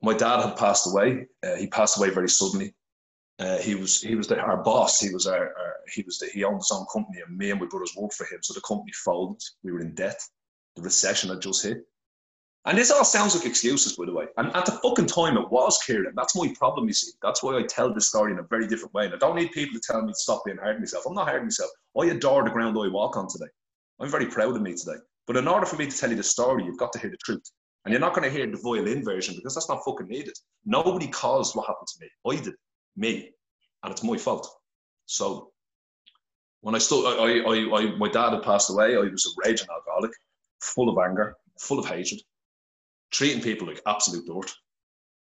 my 0.01 0.13
dad 0.13 0.41
had 0.41 0.55
passed 0.55 0.87
away. 0.87 1.27
Uh, 1.45 1.55
he 1.55 1.67
passed 1.67 1.97
away 1.97 2.09
very 2.09 2.29
suddenly. 2.29 2.73
Uh, 3.39 3.57
he 3.57 3.73
was 3.73 4.01
he 4.01 4.15
was 4.15 4.27
the, 4.27 4.37
our 4.37 4.61
boss. 4.63 4.99
He 4.99 5.13
was 5.13 5.25
our, 5.25 5.55
our 5.57 5.75
he 5.93 6.03
was 6.03 6.19
the, 6.19 6.27
he 6.27 6.43
owned 6.43 6.57
his 6.57 6.71
own 6.73 6.85
company, 6.91 7.21
and 7.25 7.37
me 7.37 7.51
and 7.51 7.59
my 7.59 7.67
brothers 7.67 7.95
worked 7.97 8.15
for 8.15 8.25
him. 8.25 8.39
So 8.41 8.53
the 8.53 8.61
company 8.61 8.91
folded. 8.93 9.41
We 9.63 9.71
were 9.71 9.79
in 9.79 9.95
debt. 9.95 10.19
The 10.75 10.81
recession 10.81 11.29
had 11.29 11.41
just 11.41 11.63
hit. 11.63 11.77
And 12.65 12.77
this 12.77 12.91
all 12.91 13.05
sounds 13.05 13.35
like 13.35 13.45
excuses, 13.45 13.95
by 13.95 14.05
the 14.05 14.13
way. 14.13 14.25
And 14.37 14.53
at 14.55 14.65
the 14.65 14.73
fucking 14.73 15.07
time, 15.07 15.37
it 15.37 15.49
was 15.49 15.79
Kira. 15.87 16.11
That's 16.13 16.35
my 16.35 16.53
problem, 16.57 16.87
you 16.87 16.93
see. 16.93 17.11
That's 17.21 17.41
why 17.41 17.57
I 17.57 17.63
tell 17.63 17.93
this 17.93 18.09
story 18.09 18.33
in 18.33 18.39
a 18.39 18.43
very 18.43 18.67
different 18.67 18.93
way. 18.93 19.05
And 19.05 19.13
I 19.13 19.17
don't 19.17 19.37
need 19.37 19.53
people 19.53 19.79
to 19.79 19.81
tell 19.91 20.01
me 20.01 20.11
to 20.11 20.19
stop 20.19 20.43
being 20.45 20.57
hard 20.57 20.75
on 20.75 20.81
myself. 20.81 21.05
I'm 21.07 21.13
not 21.13 21.27
hard 21.27 21.39
on 21.39 21.45
myself. 21.45 21.71
I 21.99 22.07
adore 22.07 22.43
the 22.43 22.49
ground 22.49 22.77
I 22.77 22.89
walk 22.89 23.15
on 23.15 23.27
today. 23.29 23.49
I'm 24.01 24.09
very 24.09 24.25
proud 24.25 24.55
of 24.55 24.61
me 24.61 24.75
today. 24.75 24.97
But 25.25 25.37
in 25.37 25.47
order 25.47 25.65
for 25.65 25.77
me 25.77 25.89
to 25.89 25.97
tell 25.97 26.09
you 26.09 26.17
the 26.17 26.23
story, 26.23 26.65
you've 26.65 26.77
got 26.77 26.91
to 26.93 26.99
hear 26.99 27.09
the 27.09 27.17
truth. 27.23 27.49
And 27.85 27.93
you're 27.93 28.01
not 28.01 28.13
going 28.13 28.29
to 28.29 28.37
hear 28.37 28.45
the 28.45 28.57
violin 28.61 29.05
version 29.05 29.35
because 29.35 29.55
that's 29.55 29.69
not 29.69 29.83
fucking 29.85 30.07
needed. 30.07 30.33
Nobody 30.65 31.07
caused 31.07 31.55
what 31.55 31.67
happened 31.67 31.87
to 31.87 32.01
me. 32.01 32.37
I 32.37 32.43
did. 32.43 32.55
Me. 32.95 33.31
And 33.83 33.91
it's 33.91 34.03
my 34.03 34.17
fault. 34.17 34.47
So 35.05 35.51
when 36.61 36.75
I 36.75 36.79
stood, 36.79 37.05
I, 37.05 37.39
I, 37.39 37.79
I, 37.79 37.95
my 37.97 38.09
dad 38.09 38.33
had 38.33 38.43
passed 38.43 38.69
away. 38.69 38.95
I 38.95 38.99
was 38.99 39.25
a 39.25 39.47
raging 39.47 39.67
alcoholic. 39.69 40.11
full 40.61 40.89
of 40.89 40.97
anger, 40.97 41.35
full 41.59 41.79
of 41.79 41.85
hatred, 41.85 42.21
treating 43.11 43.41
people 43.41 43.67
like 43.67 43.81
absolute 43.87 44.25
dirt. 44.27 44.51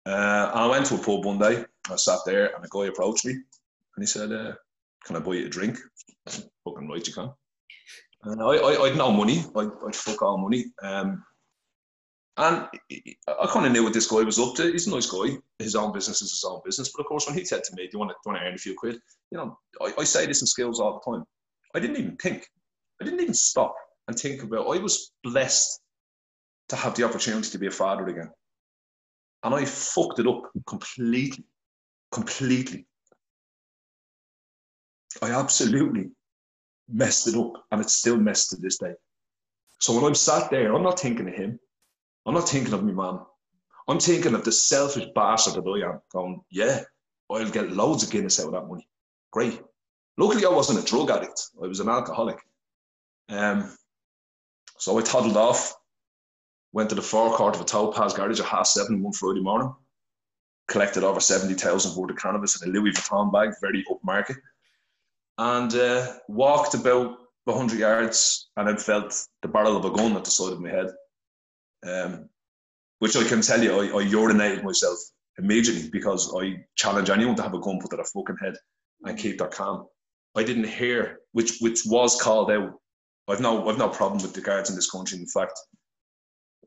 Uh, 0.07 0.51
and 0.53 0.61
I 0.61 0.67
went 0.67 0.87
to 0.87 0.95
a 0.95 0.99
pub 0.99 1.25
one 1.25 1.39
day. 1.39 1.65
I 1.91 1.97
sat 1.97 2.21
there, 2.27 2.55
and 2.55 2.65
a 2.65 2.69
guy 2.71 2.87
approached 2.87 3.25
me, 3.25 3.33
and 3.33 4.03
he 4.03 4.07
said, 4.07 4.33
uh, 4.33 4.53
"Can 5.05 5.17
I 5.17 5.21
buy 5.21 5.35
you 5.35 5.47
a 5.47 5.49
drink?" 5.49 5.79
Fucking 6.29 6.89
right, 6.89 7.07
you 7.07 7.13
can. 7.13 7.31
And 8.25 8.43
I, 8.43 8.47
I, 8.47 8.83
I'd 8.85 8.97
no 8.97 9.11
money. 9.11 9.45
I, 9.57 9.69
I'd 9.87 9.97
fuck 9.97 10.23
all 10.23 10.39
money. 10.39 10.67
Um, 10.83 11.25
and 12.37 12.67
I 13.29 13.47
kind 13.53 13.67
of 13.67 13.73
knew 13.73 13.85
what 13.85 13.93
this 13.93 14.09
guy 14.09 14.23
was 14.23 14.41
up 14.41 14.55
to. 14.57 14.73
He's 14.73 14.89
a 14.89 14.91
nice 14.91 15.07
guy. 15.07 15.39
His 15.59 15.77
own 15.77 15.93
business 15.93 16.21
is 16.21 16.31
his 16.31 16.45
own 16.45 16.61
business. 16.65 16.91
But 16.95 17.03
of 17.03 17.07
course, 17.07 17.27
when 17.27 17.39
he 17.39 17.45
said 17.45 17.63
to 17.65 17.75
me, 17.77 17.85
"Do 17.85 17.91
you 17.93 17.99
want 18.01 18.11
to, 18.11 18.15
do 18.15 18.19
you 18.27 18.33
want 18.33 18.43
to 18.43 18.49
earn 18.49 18.55
a 18.55 18.59
few 18.59 18.75
quid?" 18.75 18.99
You 19.31 19.39
know, 19.39 19.59
I, 19.81 19.95
I 19.99 20.05
say 20.05 20.27
this 20.27 20.41
in 20.41 20.47
skills 20.47 20.81
all 20.81 21.01
the 21.05 21.11
time. 21.11 21.25
I 21.75 21.81
didn't 21.81 21.97
even 21.97 22.17
think. 22.17 22.47
I 23.01 23.05
didn't 23.05 23.21
even 23.21 23.35
stop 23.35 23.77
and 24.09 24.19
think 24.19 24.43
about. 24.43 24.67
I 24.67 24.79
was 24.79 25.13
blessed 25.23 25.81
to 26.71 26.77
have 26.77 26.97
the 26.97 27.05
opportunity 27.05 27.51
to 27.51 27.59
be 27.59 27.69
a 27.69 27.71
father 27.71 28.07
again, 28.09 28.31
and 29.45 29.55
I 29.55 29.65
fucked 29.65 30.19
it 30.19 30.27
up 30.27 30.43
completely, 30.67 31.45
completely. 32.11 32.87
I 35.23 35.31
absolutely 35.31 36.11
messed 36.89 37.29
it 37.29 37.37
up, 37.37 37.53
and 37.71 37.81
it's 37.81 37.95
still 37.95 38.17
messed 38.17 38.51
to 38.51 38.57
this 38.57 38.79
day. 38.79 38.95
So 39.81 39.95
when 39.95 40.05
I'm 40.05 40.17
sat 40.17 40.51
there, 40.51 40.75
I'm 40.75 40.83
not 40.83 40.99
thinking 40.99 41.29
of 41.29 41.35
him. 41.35 41.61
I'm 42.27 42.35
not 42.35 42.49
thinking 42.49 42.73
of 42.73 42.85
my 42.85 42.93
mum. 42.93 43.27
I'm 43.87 44.01
thinking 44.01 44.35
of 44.35 44.45
the 44.45 44.53
selfish 44.53 45.07
bastard 45.15 45.55
that 45.55 45.69
I 45.69 45.91
am. 45.91 46.01
Going, 46.11 46.41
yeah, 46.51 46.81
I'll 47.31 47.51
get 47.51 47.73
loads 47.73 48.03
of 48.03 48.11
Guinness 48.11 48.41
out 48.41 48.47
of 48.47 48.53
that 48.53 48.69
money. 48.69 48.89
Great. 49.31 49.61
Luckily, 50.17 50.47
I 50.47 50.51
wasn't 50.51 50.79
a 50.83 50.91
drug 50.91 51.11
addict. 51.11 51.51
I 51.63 51.67
was 51.67 51.81
an 51.81 51.89
alcoholic. 51.89 52.39
Um, 53.29 53.77
so 54.79 54.99
I 54.99 55.03
toddled 55.03 55.37
off, 55.37 55.75
went 56.73 56.89
to 56.91 56.95
the 56.95 57.03
forecourt 57.03 57.57
of 57.57 57.61
a 57.61 57.65
Topaz 57.65 58.15
garage 58.15 58.41
at 58.41 58.47
half 58.47 58.67
seven 58.67 59.03
one 59.03 59.13
Friday 59.13 59.41
morning, 59.41 59.75
collected 60.69 61.05
over 61.05 61.21
70,000 61.21 61.97
worth 61.97 62.11
of 62.11 62.17
cannabis 62.17 62.61
in 62.63 62.69
a 62.69 62.73
Louis 62.73 62.93
Vuitton 62.93 63.33
bag, 63.33 63.55
very 63.61 63.85
upmarket, 63.91 64.37
and 65.39 65.75
uh, 65.75 66.13
walked 66.29 66.75
about 66.75 67.17
100 67.45 67.79
yards 67.79 68.49
and 68.57 68.69
then 68.69 68.77
felt 68.77 69.27
the 69.43 69.49
barrel 69.49 69.77
of 69.77 69.85
a 69.85 69.91
gun 69.91 70.17
at 70.17 70.25
the 70.25 70.31
side 70.31 70.53
of 70.53 70.61
my 70.61 70.71
head. 70.71 70.91
Um, 71.87 72.29
which 72.99 73.17
I 73.17 73.25
can 73.25 73.43
tell 73.43 73.63
you, 73.63 73.73
I, 73.73 73.99
I 73.99 74.05
urinated 74.05 74.65
myself 74.65 74.99
immediately 75.39 75.91
because 75.91 76.33
I 76.35 76.65
challenge 76.77 77.11
anyone 77.11 77.37
to 77.37 77.43
have 77.43 77.55
a 77.55 77.61
gun 77.61 77.79
put 77.81 77.93
at 77.93 78.01
a 78.01 78.05
fucking 78.05 78.39
head 78.41 78.55
and 79.03 79.19
keep 79.19 79.39
their 79.39 79.49
calm. 79.49 79.87
I 80.37 80.43
didn't 80.43 80.69
hear, 80.69 81.21
which 81.33 81.59
which 81.61 81.83
was 81.87 82.21
called 82.21 82.51
out. 82.51 82.75
I've 83.29 83.41
no 83.41 83.69
I've 83.69 83.79
no 83.79 83.89
problem 83.89 84.23
with 84.23 84.35
the 84.35 84.41
guards 84.41 84.71
in 84.71 84.77
this 84.77 84.91
country. 84.91 85.19
In 85.19 85.27
fact, 85.27 85.59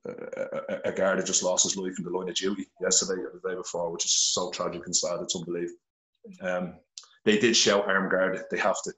a, 0.06 0.90
a, 0.90 0.92
guard 0.92 1.18
had 1.18 1.26
just 1.26 1.44
lost 1.44 1.64
his 1.64 1.76
life 1.76 1.98
in 1.98 2.06
the 2.06 2.12
line 2.12 2.30
of 2.30 2.36
duty 2.36 2.68
yesterday 2.82 3.22
or 3.22 3.32
the 3.34 3.50
day 3.50 3.56
before, 3.56 3.92
which 3.92 4.06
is 4.06 4.14
so 4.14 4.52
tragic 4.52 4.86
and 4.86 4.96
sad. 4.96 5.20
It's 5.22 5.36
unbelievable. 5.36 5.78
Um, 6.42 6.76
they 7.26 7.38
did 7.38 7.56
shout 7.56 7.88
armed 7.88 8.12
guard. 8.12 8.42
They 8.50 8.58
have 8.58 8.82
to. 8.84 8.94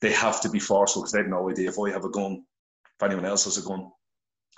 They 0.00 0.12
have 0.12 0.40
to 0.42 0.50
be 0.50 0.58
forceful 0.58 1.02
because 1.02 1.12
they 1.12 1.20
have 1.20 1.28
no 1.28 1.48
idea 1.48 1.68
if 1.68 1.78
I 1.78 1.90
have 1.90 2.04
a 2.04 2.10
gun, 2.10 2.44
if 2.84 3.02
anyone 3.02 3.24
else 3.24 3.44
has 3.44 3.58
a 3.58 3.62
gun. 3.62 3.90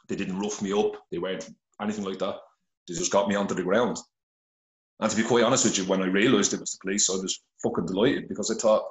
They 0.08 0.16
didn't 0.16 0.38
rough 0.38 0.60
me 0.62 0.72
up. 0.72 0.92
They 1.10 1.18
weren't 1.18 1.48
anything 1.80 2.04
like 2.04 2.18
that. 2.18 2.36
They 2.86 2.94
just 2.94 3.12
got 3.12 3.28
me 3.28 3.34
onto 3.34 3.54
the 3.54 3.62
ground. 3.62 3.98
And 5.00 5.10
to 5.10 5.16
be 5.16 5.22
quite 5.22 5.44
honest 5.44 5.64
with 5.64 5.78
you, 5.78 5.84
when 5.84 6.02
I 6.02 6.06
realised 6.06 6.52
it 6.54 6.60
was 6.60 6.72
the 6.72 6.78
police, 6.82 7.10
I 7.10 7.14
was 7.14 7.42
fucking 7.62 7.86
delighted 7.86 8.28
because 8.28 8.50
I 8.50 8.54
thought, 8.54 8.84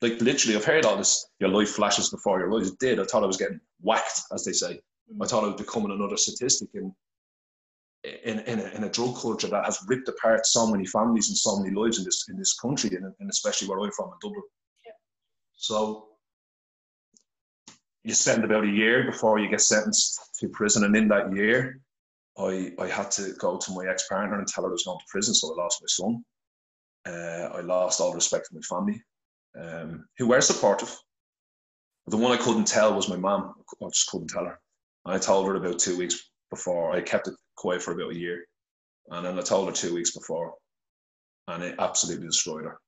like 0.00 0.20
literally, 0.20 0.56
I've 0.56 0.64
heard 0.64 0.84
all 0.84 0.96
this. 0.96 1.26
Your 1.40 1.50
life 1.50 1.70
flashes 1.70 2.10
before 2.10 2.38
your 2.40 2.54
eyes. 2.58 2.70
It 2.70 2.78
did. 2.78 3.00
I 3.00 3.04
thought 3.04 3.24
I 3.24 3.26
was 3.26 3.36
getting 3.36 3.60
whacked, 3.80 4.22
as 4.32 4.44
they 4.44 4.52
say. 4.52 4.80
I 5.20 5.26
thought 5.26 5.44
I 5.44 5.48
was 5.48 5.60
becoming 5.60 5.90
another 5.90 6.16
statistic 6.16 6.68
in 6.74 6.94
in, 8.02 8.38
in, 8.40 8.60
a, 8.60 8.64
in 8.76 8.84
a 8.84 8.88
drug 8.88 9.14
culture 9.16 9.48
that 9.48 9.64
has 9.66 9.84
ripped 9.86 10.08
apart 10.08 10.46
so 10.46 10.66
many 10.66 10.86
families 10.86 11.28
and 11.28 11.36
so 11.36 11.58
many 11.58 11.74
lives 11.74 11.98
in 11.98 12.04
this 12.04 12.24
in 12.28 12.38
this 12.38 12.58
country, 12.58 12.90
and, 12.96 13.12
and 13.18 13.30
especially 13.30 13.68
where 13.68 13.80
I'm 13.80 13.92
from 13.92 14.06
in 14.06 14.18
Dublin. 14.22 14.42
Yeah. 14.86 14.92
So 15.56 16.06
you 18.04 18.14
spend 18.14 18.44
about 18.44 18.64
a 18.64 18.68
year 18.68 19.04
before 19.04 19.38
you 19.38 19.48
get 19.48 19.60
sentenced 19.60 20.20
to 20.38 20.48
prison, 20.48 20.84
and 20.84 20.96
in 20.96 21.08
that 21.08 21.34
year, 21.34 21.80
I 22.38 22.72
I 22.78 22.86
had 22.86 23.10
to 23.12 23.32
go 23.38 23.58
to 23.58 23.72
my 23.72 23.86
ex 23.86 24.08
partner 24.08 24.38
and 24.38 24.48
tell 24.48 24.64
her 24.64 24.70
I 24.70 24.72
was 24.72 24.84
going 24.84 24.98
to 24.98 25.04
prison, 25.08 25.34
so 25.34 25.52
I 25.52 25.62
lost 25.62 25.82
my 25.82 25.86
son. 25.88 26.24
Uh, 27.06 27.56
I 27.56 27.60
lost 27.60 28.00
all 28.00 28.14
respect 28.14 28.48
for 28.48 28.54
my 28.54 28.60
family, 28.62 29.02
um, 29.58 30.06
who 30.18 30.28
were 30.28 30.40
supportive. 30.40 30.94
The 32.06 32.16
one 32.16 32.32
I 32.32 32.42
couldn't 32.42 32.66
tell 32.66 32.94
was 32.94 33.08
my 33.08 33.16
mum. 33.16 33.54
I 33.82 33.88
just 33.88 34.08
couldn't 34.08 34.28
tell 34.28 34.44
her. 34.44 34.58
I 35.04 35.18
told 35.18 35.46
her 35.46 35.54
about 35.54 35.78
two 35.78 35.96
weeks 35.96 36.30
before. 36.50 36.92
I 36.92 37.00
kept 37.00 37.28
it 37.28 37.34
quiet 37.56 37.82
for 37.82 37.92
about 37.92 38.12
a 38.12 38.18
year, 38.18 38.46
and 39.10 39.26
then 39.26 39.38
I 39.38 39.42
told 39.42 39.68
her 39.68 39.74
two 39.74 39.94
weeks 39.94 40.12
before, 40.12 40.54
and 41.48 41.62
it 41.62 41.76
absolutely 41.78 42.26
destroyed 42.26 42.64
her. 42.64 42.78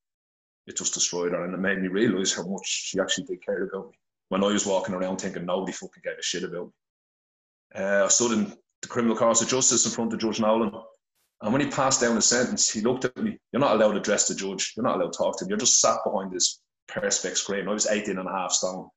It 0.67 0.77
just 0.77 0.95
destroyed 0.95 1.33
her, 1.33 1.45
and 1.45 1.55
it 1.55 1.59
made 1.59 1.83
me 1.83 1.89
realise 1.89 2.35
how 2.35 2.45
much 2.45 2.67
she 2.67 3.01
actually 3.01 3.25
did 3.25 3.45
care 3.45 3.65
about 3.65 3.91
me 3.91 3.99
when 4.33 4.43
I 4.43 4.47
was 4.47 4.65
walking 4.65 4.95
around 4.95 5.19
thinking 5.19 5.45
nobody 5.45 5.73
fucking 5.73 6.03
gave 6.03 6.19
a 6.19 6.23
shit 6.23 6.43
about 6.43 6.69
me. 6.69 6.73
Uh, 7.75 8.07
I 8.07 8.09
stood 8.09 8.33
in 8.33 8.57
the 8.81 8.89
criminal 8.89 9.15
court 9.15 9.43
of 9.43 9.47
justice 9.47 9.85
in 9.85 9.93
front 9.93 10.15
of 10.15 10.21
Judge 10.21 10.41
Nolan. 10.41 10.73
And 11.43 11.53
when 11.53 11.61
he 11.61 11.69
passed 11.69 12.01
down 12.01 12.15
the 12.15 12.23
sentence, 12.23 12.71
he 12.71 12.81
looked 12.81 13.05
at 13.05 13.15
me. 13.19 13.37
You're 13.53 13.61
not 13.61 13.77
allowed 13.77 13.93
to 13.93 13.99
address 13.99 14.29
the 14.29 14.35
judge. 14.35 14.73
You're 14.75 14.85
not 14.85 14.97
allowed 14.97 15.13
to 15.13 15.19
talk 15.19 15.37
to 15.37 15.45
him. 15.45 15.51
You're 15.51 15.59
just 15.59 15.83
sat 15.83 15.99
behind 16.03 16.33
this 16.33 16.63
perspex 16.91 17.37
screen. 17.37 17.69
I 17.69 17.75
was 17.75 17.87
18 17.87 18.17
and 18.17 18.27
a 18.27 18.33
half 18.33 18.53
stone. 18.53 18.89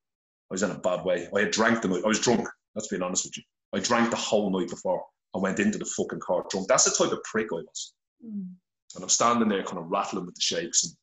I 0.50 0.54
was 0.54 0.63
in 0.63 0.72
a 0.72 0.80
bad 0.80 1.04
way. 1.04 1.27
I 1.36 1.42
had 1.42 1.51
drank 1.51 1.82
the 1.82 1.89
night. 1.89 2.04
I 2.06 2.08
was 2.08 2.22
drunk. 2.22 2.48
Let's 2.74 2.88
be 2.88 3.01
honest 3.01 3.25
with 3.25 3.36
you. 3.36 3.44
I 3.74 3.80
drank 3.80 4.12
the 4.12 4.15
whole 4.15 4.50
night 4.58 4.70
before 4.70 5.04
I 5.36 5.39
went 5.39 5.60
into 5.60 5.77
the 5.77 5.84
fucking 5.84 6.22
court 6.22 6.50
drunk. 6.50 6.70
That's 6.70 6.86
the 6.86 6.92
type 6.92 7.12
of 7.12 7.22
prick 7.24 7.48
I 7.51 7.56
was. 7.56 7.94
Mm. 8.25 8.54
And 8.96 9.04
I'm 9.04 9.10
standing 9.10 9.50
there 9.50 9.63
kind 9.63 9.80
of 9.80 9.92
rattling 9.92 10.27
with 10.27 10.36
the 10.36 10.42
shakes. 10.42 10.86
And 10.86 10.94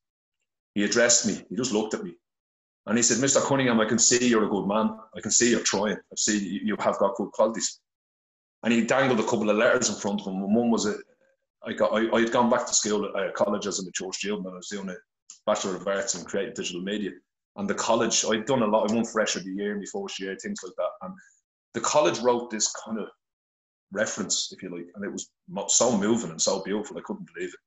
he 0.75 0.85
addressed 0.85 1.27
me. 1.27 1.45
He 1.51 1.55
just 1.55 1.75
looked 1.75 1.93
at 1.93 2.03
me. 2.03 2.15
And 2.87 2.97
he 2.97 3.03
said, 3.03 3.19
Mr. 3.19 3.41
Cunningham, 3.41 3.81
I 3.81 3.85
can 3.85 3.99
see 3.99 4.29
you're 4.29 4.45
a 4.45 4.49
good 4.49 4.67
man. 4.67 4.99
I 5.17 5.21
can 5.21 5.31
see 5.31 5.51
you're 5.51 5.61
trying. 5.61 5.97
I 5.97 6.17
see 6.17 6.61
you 6.65 6.77
have 6.81 6.99
got 6.99 7.15
good 7.15 7.31
qualities. 7.31 7.81
And 8.65 8.73
he 8.73 8.85
dangled 8.85 9.21
a 9.21 9.25
couple 9.25 9.51
of 9.51 9.57
letters 9.57 9.89
in 9.89 9.97
front 9.97 10.21
of 10.21 10.27
him. 10.27 10.55
One 10.55 10.71
was 10.71 10.87
a, 10.87 10.97
I 11.65 11.73
got, 11.73 11.93
I, 11.93 12.11
I 12.15 12.21
had 12.21 12.33
gone 12.33 12.51
back 12.51 12.67
to 12.67 12.75
school 12.75 13.07
at 13.07 13.15
uh, 13.15 13.33
college 13.33 13.67
as 13.67 13.79
a 13.79 13.85
mature 13.85 14.13
student 14.13 14.47
and 14.47 14.55
I 14.55 14.57
was 14.57 14.69
doing 14.69 14.89
a 14.89 14.97
Bachelor 15.47 15.77
of 15.77 15.87
Arts 15.87 16.15
in 16.15 16.25
Creative 16.25 16.55
Digital 16.55 16.83
Media. 16.83 17.11
And 17.57 17.69
the 17.69 17.75
college, 17.75 18.25
I'd 18.25 18.47
done 18.47 18.63
a 18.63 18.67
lot, 18.67 18.91
I 18.91 18.95
won 18.95 19.05
Fresh 19.05 19.37
of 19.37 19.45
the 19.45 19.53
Year 19.53 19.77
my 19.77 19.85
first 19.93 20.19
year, 20.19 20.37
things 20.37 20.61
like 20.65 20.75
that. 20.77 21.07
And 21.07 21.15
the 21.75 21.81
college 21.81 22.19
wrote 22.21 22.51
this 22.51 22.73
kind 22.85 22.99
of 22.99 23.09
reference, 23.93 24.53
if 24.53 24.63
you 24.63 24.75
like, 24.75 24.87
and 24.95 25.05
it 25.05 25.13
was 25.13 25.31
so 25.69 25.97
moving 25.97 26.31
and 26.31 26.41
so 26.41 26.63
beautiful, 26.63 26.97
I 26.97 27.03
couldn't 27.03 27.29
believe 27.33 27.51
it. 27.51 27.61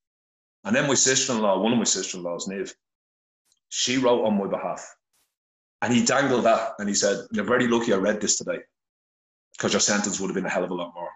And 0.64 0.76
then 0.76 0.88
my 0.88 0.96
sister-in-law, 0.96 1.62
one 1.62 1.72
of 1.72 1.78
my 1.78 1.84
sister-in-laws, 1.84 2.48
Niamh, 2.48 2.74
she 3.70 3.98
wrote 3.98 4.26
on 4.26 4.38
my 4.38 4.48
behalf. 4.48 4.96
And 5.86 5.94
he 5.94 6.04
dangled 6.04 6.46
that 6.46 6.74
and 6.80 6.90
he 6.90 6.96
said, 6.96 7.28
You're 7.32 7.46
very 7.46 7.68
lucky 7.68 7.94
I 7.94 7.98
read 7.98 8.20
this 8.20 8.40
today 8.40 8.58
because 9.52 9.72
your 9.72 9.80
sentence 9.80 10.20
would 10.20 10.30
have 10.30 10.36
been 10.36 10.48
a 10.48 10.50
hell 10.50 10.64
of 10.64 10.72
a 10.72 10.74
lot 10.74 10.96
more. 10.96 11.12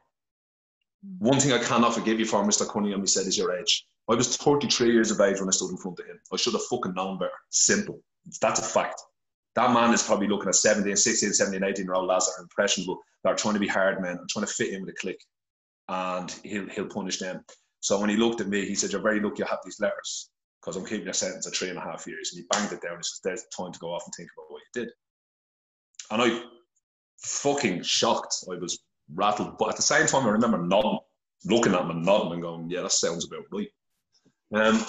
Hmm. 1.04 1.28
One 1.28 1.40
thing 1.40 1.54
I 1.54 1.58
cannot 1.58 1.96
forgive 1.96 2.20
you 2.20 2.26
for, 2.28 2.44
Mr. 2.44 2.70
Cunningham, 2.70 3.00
he 3.00 3.08
said, 3.08 3.26
is 3.26 3.36
your 3.36 3.58
age. 3.58 3.88
I 4.08 4.14
was 4.14 4.38
33 4.38 4.92
years 4.92 5.10
of 5.10 5.22
age 5.22 5.40
when 5.40 5.50
I 5.50 5.54
stood 5.54 5.72
in 5.72 5.78
front 5.78 6.00
of 6.00 6.06
him. 6.06 6.20
I 6.32 6.38
should 6.38 6.54
have 6.54 6.66
fucking 6.70 6.94
known 6.94 7.18
better. 7.18 7.32
Simple. 7.50 8.00
That's 8.42 8.60
a 8.60 8.64
fact. 8.64 9.02
That 9.56 9.74
man 9.74 9.92
is 9.92 10.04
probably 10.04 10.28
looking 10.28 10.50
at 10.50 10.56
17, 10.56 10.96
16, 10.96 11.34
17, 11.34 11.64
18 11.64 11.86
year 11.86 11.96
old 11.96 12.08
lads 12.08 12.28
that 12.28 12.40
are 12.40 12.44
impressionable, 12.44 13.00
that 13.24 13.32
are 13.32 13.36
trying 13.36 13.56
to 13.56 13.60
be 13.60 13.68
hard 13.68 14.00
men, 14.04 14.18
and 14.18 14.30
trying 14.30 14.46
to 14.46 14.54
fit 14.54 14.72
in 14.72 14.82
with 14.82 14.92
a 14.92 15.00
click. 15.02 15.20
And 15.88 16.30
he'll, 16.44 16.70
he'll 16.70 16.86
punish 16.86 17.18
them. 17.18 17.44
So 17.80 18.00
when 18.00 18.12
he 18.12 18.18
looked 18.18 18.40
at 18.40 18.48
me, 18.48 18.68
he 18.68 18.76
said, 18.76 18.92
You're 18.92 19.02
very 19.02 19.20
lucky 19.20 19.42
I 19.42 19.48
have 19.48 19.62
these 19.66 19.80
letters 19.80 20.30
because 20.62 20.76
I'm 20.76 20.86
keeping 20.86 21.06
your 21.06 21.14
sentence 21.14 21.48
at 21.48 21.56
three 21.56 21.70
and 21.70 21.78
a 21.78 21.82
half 21.82 22.06
years. 22.08 22.32
And 22.32 22.42
he 22.42 22.48
banged 22.52 22.74
it 22.74 22.82
down. 22.82 22.98
He 22.98 23.04
says, 23.04 23.22
There's 23.24 23.46
time 23.56 23.72
to 23.72 23.80
go 23.80 23.94
off 23.94 24.06
and 24.06 24.14
think 24.16 24.30
about 24.36 24.52
what 24.52 24.62
you 24.62 24.82
did. 24.82 24.92
And 26.12 26.22
I 26.22 26.44
fucking 27.22 27.84
shocked. 27.84 28.36
I 28.52 28.56
was 28.56 28.80
rattled. 29.14 29.58
But 29.58 29.70
at 29.70 29.76
the 29.76 29.82
same 29.82 30.08
time, 30.08 30.26
I 30.26 30.30
remember 30.30 30.58
nodding, 30.58 31.00
looking 31.46 31.74
at 31.74 31.82
him 31.82 31.92
and 31.92 32.06
nodding 32.06 32.34
and 32.34 32.42
going, 32.42 32.70
Yeah, 32.70 32.82
that 32.82 32.92
sounds 32.92 33.26
about 33.26 33.46
right. 33.52 33.70
Um, 34.54 34.84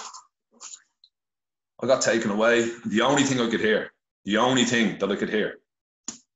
I 1.83 1.87
got 1.87 2.03
taken 2.03 2.31
away. 2.31 2.71
The 2.87 3.03
only 3.03 3.23
thing 3.23 3.41
I 3.41 3.51
could 3.51 3.61
hear, 3.61 3.93
the 4.25 4.37
only 4.39 4.65
thing 4.65 4.99
that 4.99 5.11
I 5.11 5.17
could 5.17 5.31
hear 5.31 5.61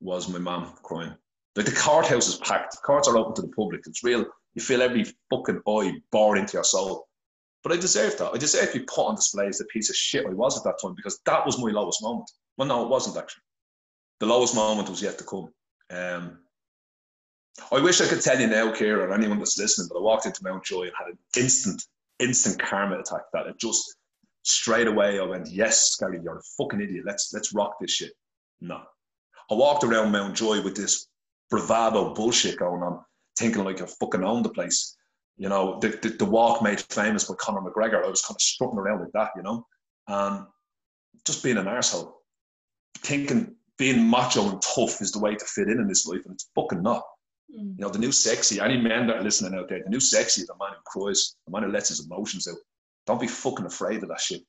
was 0.00 0.28
my 0.28 0.38
mum 0.38 0.72
crying. 0.82 1.14
Like 1.56 1.66
the 1.66 1.72
courthouse 1.72 2.28
is 2.28 2.36
packed. 2.36 2.76
Courts 2.82 3.08
are 3.08 3.16
open 3.16 3.34
to 3.36 3.42
the 3.42 3.54
public. 3.54 3.82
It's 3.86 4.02
real. 4.02 4.26
You 4.54 4.62
feel 4.62 4.82
every 4.82 5.04
fucking 5.30 5.60
eye 5.68 5.92
bore 6.10 6.36
into 6.36 6.54
your 6.54 6.64
soul. 6.64 7.06
But 7.64 7.72
I 7.72 7.76
deserved 7.76 8.18
that. 8.18 8.32
I 8.34 8.36
deserved 8.36 8.72
to 8.72 8.80
be 8.80 8.84
put 8.84 9.06
on 9.06 9.16
display 9.16 9.46
as 9.46 9.58
the 9.58 9.64
piece 9.64 9.88
of 9.88 9.96
shit 9.96 10.26
I 10.26 10.34
was 10.34 10.56
at 10.56 10.64
that 10.64 10.78
time 10.80 10.94
because 10.94 11.18
that 11.24 11.44
was 11.46 11.58
my 11.58 11.70
lowest 11.70 12.02
moment. 12.02 12.30
Well, 12.58 12.68
no, 12.68 12.84
it 12.84 12.90
wasn't 12.90 13.16
actually. 13.16 13.42
The 14.20 14.26
lowest 14.26 14.54
moment 14.54 14.90
was 14.90 15.02
yet 15.02 15.16
to 15.18 15.24
come. 15.24 15.48
Um, 15.90 16.38
I 17.72 17.80
wish 17.80 18.00
I 18.00 18.06
could 18.06 18.20
tell 18.20 18.38
you 18.38 18.48
now, 18.48 18.70
Kira, 18.72 18.98
or 18.98 19.14
anyone 19.14 19.38
that's 19.38 19.58
listening, 19.58 19.88
but 19.90 19.98
I 19.98 20.02
walked 20.02 20.26
into 20.26 20.44
Mountjoy 20.44 20.82
and 20.82 20.92
had 20.98 21.08
an 21.08 21.18
instant, 21.36 21.82
instant 22.18 22.58
karma 22.58 22.98
attack 22.98 23.22
that 23.32 23.46
it 23.46 23.58
just 23.58 23.96
straight 24.42 24.86
away 24.86 25.18
I 25.18 25.24
went, 25.24 25.48
Yes, 25.50 25.96
Gary, 25.96 26.20
you're 26.22 26.38
a 26.38 26.42
fucking 26.58 26.82
idiot. 26.82 27.04
Let's 27.06 27.32
let's 27.32 27.54
rock 27.54 27.76
this 27.80 27.92
shit. 27.92 28.12
No. 28.60 28.82
I 29.50 29.54
walked 29.54 29.84
around 29.84 30.12
Mountjoy 30.12 30.62
with 30.62 30.76
this 30.76 31.08
bravado 31.48 32.12
bullshit 32.12 32.58
going 32.58 32.82
on, 32.82 33.00
thinking 33.38 33.64
like 33.64 33.80
I 33.80 33.86
fucking 33.86 34.24
owned 34.24 34.44
the 34.44 34.50
place. 34.50 34.96
You 35.36 35.48
know, 35.48 35.78
the, 35.80 35.88
the, 35.88 36.10
the 36.10 36.24
walk 36.24 36.62
made 36.62 36.80
famous 36.80 37.24
by 37.24 37.34
Conor 37.34 37.60
McGregor. 37.60 38.04
I 38.04 38.08
was 38.08 38.22
kind 38.22 38.36
of 38.36 38.40
strutting 38.40 38.78
around 38.78 39.00
like 39.00 39.12
that, 39.12 39.30
you 39.36 39.42
know, 39.42 39.66
and 40.06 40.46
just 41.26 41.42
being 41.42 41.56
an 41.56 41.66
arsehole, 41.66 42.12
thinking 42.98 43.56
being 43.78 44.06
macho 44.06 44.48
and 44.48 44.62
tough 44.62 45.00
is 45.00 45.10
the 45.10 45.18
way 45.18 45.34
to 45.34 45.44
fit 45.44 45.68
in 45.68 45.80
in 45.80 45.88
this 45.88 46.06
life, 46.06 46.20
and 46.24 46.34
it's 46.34 46.50
fucking 46.54 46.82
not. 46.82 47.02
Mm. 47.52 47.76
You 47.76 47.84
know, 47.84 47.88
the 47.88 47.98
new 47.98 48.12
sexy, 48.12 48.60
any 48.60 48.76
men 48.76 49.06
that 49.06 49.16
are 49.16 49.22
listening 49.22 49.58
out 49.58 49.68
there, 49.68 49.82
the 49.82 49.90
new 49.90 50.00
sexy 50.00 50.42
is 50.42 50.46
the 50.46 50.54
man 50.60 50.70
who 50.70 50.82
cries, 51.00 51.36
the 51.46 51.52
man 51.52 51.64
who 51.64 51.72
lets 51.72 51.88
his 51.88 52.06
emotions 52.06 52.46
out. 52.48 52.56
Don't 53.06 53.20
be 53.20 53.26
fucking 53.26 53.66
afraid 53.66 54.02
of 54.02 54.08
that 54.10 54.20
shit. 54.20 54.42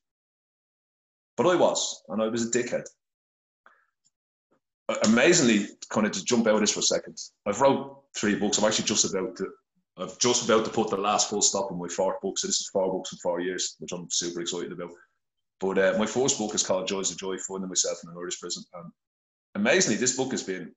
But 1.35 1.47
I 1.47 1.55
was, 1.55 2.03
and 2.07 2.21
I 2.21 2.27
was 2.27 2.45
a 2.45 2.51
dickhead. 2.51 2.85
Amazingly, 5.05 5.67
kind 5.89 6.05
of 6.05 6.13
to 6.13 6.23
jump 6.23 6.47
out 6.47 6.55
of 6.55 6.61
this 6.61 6.71
for 6.71 6.79
a 6.79 6.83
second, 6.83 7.17
I've 7.45 7.59
wrote 7.59 8.03
three 8.15 8.35
books. 8.35 8.57
I'm 8.57 8.65
actually 8.65 8.85
just 8.85 9.11
about 9.11 9.35
to, 9.37 9.47
I've 9.97 10.19
just 10.19 10.45
about 10.45 10.65
to 10.65 10.71
put 10.71 10.89
the 10.89 10.97
last 10.97 11.29
full 11.29 11.41
stop 11.41 11.71
on 11.71 11.79
my 11.79 11.87
fourth 11.87 12.19
book. 12.21 12.37
So 12.37 12.47
this 12.47 12.59
is 12.59 12.69
four 12.69 12.91
books 12.91 13.13
in 13.13 13.19
four 13.19 13.39
years, 13.39 13.75
which 13.79 13.93
I'm 13.93 14.07
super 14.11 14.41
excited 14.41 14.71
about. 14.71 14.91
But 15.59 15.77
uh, 15.77 15.95
my 15.97 16.05
first 16.05 16.37
book 16.37 16.53
is 16.53 16.63
called 16.63 16.87
Joys 16.87 17.11
of 17.11 17.17
Joy, 17.17 17.37
Finding 17.37 17.69
Myself 17.69 17.99
in 18.03 18.09
an 18.09 18.17
Irish 18.17 18.39
Prison. 18.39 18.63
And 18.73 18.91
amazingly, 19.55 19.97
this 19.97 20.17
book 20.17 20.31
has 20.31 20.43
been 20.43 20.73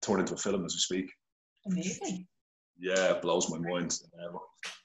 turned 0.00 0.20
into 0.20 0.34
a 0.34 0.38
film 0.38 0.64
as 0.64 0.74
we 0.74 0.78
speak. 0.78 1.12
Amazing. 1.66 2.26
Yeah, 2.78 3.12
it 3.12 3.22
blows 3.22 3.50
my 3.50 3.58
mind. 3.58 3.98
Um, 4.24 4.38